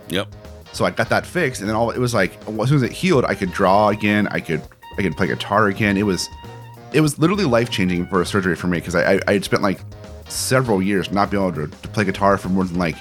Yep. 0.09 0.27
So 0.75 0.83
I 0.85 0.91
got 0.91 1.07
that 1.09 1.25
fixed, 1.25 1.61
and 1.61 1.69
then 1.69 1.75
all 1.75 1.89
it 1.91 1.99
was 1.99 2.13
like 2.13 2.33
as 2.47 2.67
soon 2.69 2.77
as 2.77 2.83
it 2.83 2.91
healed, 2.91 3.23
I 3.25 3.33
could 3.33 3.51
draw 3.51 3.89
again. 3.89 4.27
I 4.29 4.39
could 4.41 4.61
I 4.97 5.01
could 5.01 5.15
play 5.15 5.27
guitar 5.27 5.67
again. 5.67 5.95
It 5.97 6.03
was 6.03 6.29
it 6.91 7.01
was 7.01 7.17
literally 7.17 7.45
life 7.45 7.69
changing 7.69 8.07
for 8.07 8.21
a 8.21 8.25
surgery 8.25 8.55
for 8.55 8.67
me 8.67 8.79
because 8.79 8.93
I, 8.95 9.13
I 9.15 9.19
I 9.27 9.33
had 9.33 9.45
spent 9.45 9.63
like 9.63 9.79
several 10.27 10.81
years 10.81 11.11
not 11.11 11.31
being 11.31 11.41
able 11.43 11.55
to, 11.55 11.67
to 11.67 11.87
play 11.89 12.03
guitar 12.03 12.37
for 12.37 12.49
more 12.49 12.65
than 12.65 12.77
like 12.77 12.97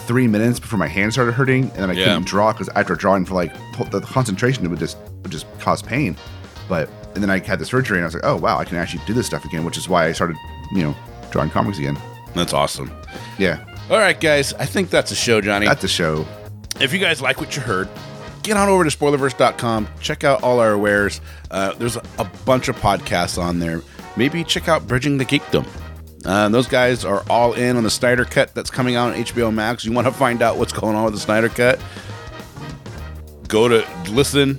three 0.00 0.26
minutes 0.26 0.58
before 0.60 0.78
my 0.78 0.86
hand 0.88 1.12
started 1.12 1.32
hurting, 1.32 1.64
and 1.70 1.76
then 1.76 1.90
I 1.90 1.92
Yeah. 1.92 2.04
couldn't 2.06 2.26
draw 2.26 2.52
because 2.52 2.68
after 2.70 2.94
drawing 2.94 3.24
for 3.24 3.34
like 3.34 3.52
the 3.90 4.00
concentration, 4.00 4.64
it 4.64 4.68
would 4.68 4.78
just 4.80 4.98
would 5.22 5.30
just 5.30 5.46
cause 5.60 5.82
pain. 5.82 6.16
But 6.68 6.88
and 7.14 7.22
then 7.22 7.30
I 7.30 7.38
had 7.38 7.60
the 7.60 7.66
surgery, 7.66 7.98
and 7.98 8.04
I 8.04 8.06
was 8.08 8.14
like, 8.14 8.24
oh 8.26 8.36
wow, 8.36 8.58
I 8.58 8.64
can 8.64 8.78
actually 8.78 9.02
do 9.06 9.14
this 9.14 9.26
stuff 9.26 9.44
again, 9.44 9.64
which 9.64 9.76
is 9.78 9.88
why 9.88 10.06
I 10.06 10.12
started 10.12 10.36
you 10.72 10.82
know 10.82 10.96
drawing 11.30 11.50
comics 11.50 11.78
again. 11.78 11.96
That's 12.34 12.52
awesome. 12.52 12.90
Yeah, 13.38 13.64
All 13.90 13.98
right, 13.98 14.20
guys. 14.20 14.52
I 14.54 14.66
think 14.66 14.90
that's 14.90 15.12
a 15.12 15.14
show, 15.14 15.40
Johnny. 15.40 15.66
that's 15.66 15.84
a 15.84 15.88
show. 15.88 16.26
If 16.80 16.92
you 16.92 16.98
guys 16.98 17.20
like 17.22 17.40
what 17.40 17.56
you 17.56 17.62
heard, 17.62 17.88
get 18.42 18.56
on 18.56 18.68
over 18.68 18.84
to 18.84 18.90
spoilerverse.com. 18.96 19.88
Check 20.00 20.24
out 20.24 20.42
all 20.42 20.60
our 20.60 20.76
wares. 20.78 21.20
Uh, 21.50 21.74
there's 21.74 21.96
a, 21.96 22.30
bunch 22.44 22.68
of 22.68 22.76
podcasts 22.76 23.42
on 23.42 23.58
there. 23.58 23.82
Maybe 24.16 24.44
check 24.44 24.68
out 24.68 24.86
Bridging 24.86 25.18
the 25.18 25.24
Geekdom. 25.24 25.66
Uh, 26.24 26.48
those 26.48 26.66
guys 26.66 27.04
are 27.04 27.24
all 27.30 27.52
in 27.54 27.76
on 27.76 27.82
the 27.82 27.90
Snyder 27.90 28.24
Cut 28.24 28.54
that's 28.54 28.70
coming 28.70 28.96
out 28.96 29.12
on 29.12 29.18
HBO 29.24 29.52
Max. 29.52 29.84
You 29.84 29.92
want 29.92 30.06
to 30.06 30.12
find 30.12 30.42
out 30.42 30.58
what's 30.58 30.72
going 30.72 30.96
on 30.96 31.04
with 31.04 31.14
the 31.14 31.20
Snyder 31.20 31.48
Cut? 31.48 31.80
Go 33.48 33.68
to 33.68 33.86
listen 34.10 34.58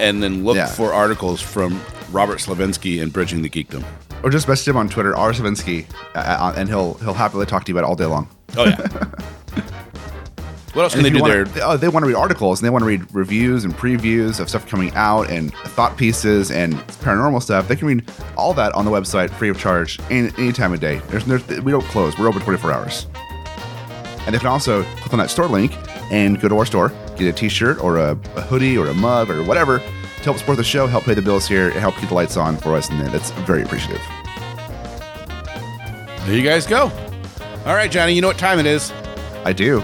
and 0.00 0.22
then 0.22 0.44
look 0.44 0.56
Yeah. 0.56 0.66
for 0.66 0.92
articles 0.92 1.40
from 1.40 1.80
Robert 2.12 2.38
Slavinsky 2.38 3.02
and 3.02 3.12
Bridging 3.12 3.42
the 3.42 3.48
Geekdom. 3.48 3.84
Or 4.22 4.30
just 4.30 4.48
message 4.48 4.68
him 4.68 4.76
on 4.76 4.88
Twitter, 4.88 5.16
R. 5.16 5.32
Savinsky, 5.32 5.86
uh, 6.14 6.18
uh, 6.18 6.54
and 6.56 6.68
he'll 6.68 6.94
he'll 6.94 7.14
happily 7.14 7.46
talk 7.46 7.64
to 7.64 7.72
you 7.72 7.78
about 7.78 7.86
it 7.86 7.88
all 7.88 7.96
day 7.96 8.04
long. 8.06 8.28
Oh, 8.56 8.64
yeah. 8.64 9.04
what 10.74 10.82
else 10.82 10.92
can 10.94 11.04
And 11.04 11.04
they 11.06 11.08
if 11.18 11.24
do 11.24 11.28
you 11.30 11.44
there? 11.44 11.44
wanna, 11.46 11.74
oh, 11.74 11.76
they 11.76 11.88
want 11.88 12.02
to 12.04 12.08
read 12.08 12.16
articles 12.16 12.60
and 12.60 12.66
they 12.66 12.70
want 12.70 12.82
to 12.82 12.86
read 12.86 13.02
reviews 13.14 13.64
and 13.64 13.74
previews 13.74 14.38
of 14.40 14.48
stuff 14.48 14.66
coming 14.68 14.92
out 14.94 15.30
and 15.30 15.52
thought 15.54 15.96
pieces 15.96 16.50
and 16.50 16.74
paranormal 17.02 17.42
stuff. 17.42 17.68
They 17.68 17.76
can 17.76 17.88
read 17.88 18.10
all 18.36 18.52
that 18.54 18.72
on 18.74 18.84
the 18.84 18.90
website 18.90 19.30
free 19.30 19.48
of 19.48 19.58
charge 19.58 19.98
any, 20.10 20.30
any 20.38 20.52
time 20.52 20.72
of 20.72 20.80
day. 20.80 21.00
There's, 21.08 21.24
there's, 21.24 21.46
we 21.62 21.72
don't 21.72 21.84
close. 21.86 22.18
We're 22.18 22.28
open 22.28 22.42
24 22.42 22.72
hours. 22.72 23.06
And 24.26 24.34
they 24.34 24.38
can 24.38 24.48
also 24.48 24.82
click 25.00 25.12
on 25.14 25.18
that 25.20 25.30
store 25.30 25.46
link 25.48 25.74
and 26.12 26.38
go 26.40 26.48
to 26.48 26.58
our 26.58 26.66
store, 26.66 26.92
get 27.16 27.28
a 27.28 27.32
t-shirt 27.32 27.82
or 27.82 27.96
a, 27.96 28.10
a 28.36 28.40
hoodie 28.42 28.76
or 28.76 28.88
a 28.88 28.94
mug 28.94 29.30
or 29.30 29.42
whatever 29.44 29.78
to 29.78 30.24
help 30.24 30.36
support 30.36 30.58
the 30.58 30.64
show, 30.64 30.86
help 30.86 31.04
pay 31.04 31.14
the 31.14 31.22
bills 31.22 31.48
here, 31.48 31.70
and 31.70 31.78
help 31.78 31.94
keep 31.96 32.08
the 32.10 32.14
lights 32.14 32.36
on 32.36 32.56
for 32.58 32.74
us. 32.74 32.90
And 32.90 33.00
that's 33.08 33.30
very 33.30 33.62
appreciative. 33.62 34.02
There 36.26 36.36
you 36.36 36.42
guys 36.42 36.66
go. 36.66 36.90
All 37.64 37.74
right, 37.74 37.90
Johnny, 37.90 38.12
you 38.12 38.20
know 38.20 38.28
what 38.28 38.38
time 38.38 38.58
it 38.58 38.66
is. 38.66 38.92
I 39.44 39.52
do. 39.54 39.82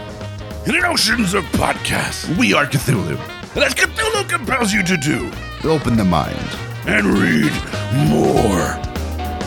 In 0.67 0.75
an 0.75 0.85
oceans 0.85 1.35
of 1.35 1.45
podcasts, 1.53 2.27
We 2.39 2.55
are 2.55 2.65
Cthulhu. 2.67 3.19
and 3.55 3.65
as 3.65 3.75
Cthulhu 3.75 4.29
compels 4.29 4.73
you 4.73 4.83
to 4.85 4.97
do, 4.97 5.31
Open 5.65 5.97
the 5.97 6.05
mind. 6.05 6.49
and 6.87 7.07
read 7.07 7.53
more. 8.09 8.79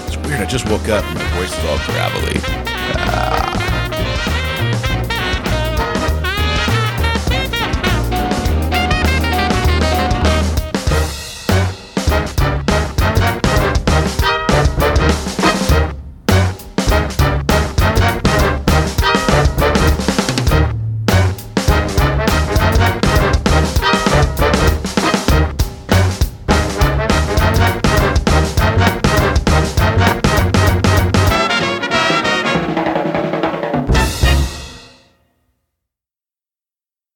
It's 0.05 0.17
weird. 0.17 0.41
I 0.41 0.45
just 0.45 0.67
woke 0.69 0.89
up 0.89 1.03
and 1.05 1.15
my 1.15 1.29
voice 1.37 1.51
is 1.57 1.65
all 1.65 1.77
gravelly. 1.85 3.63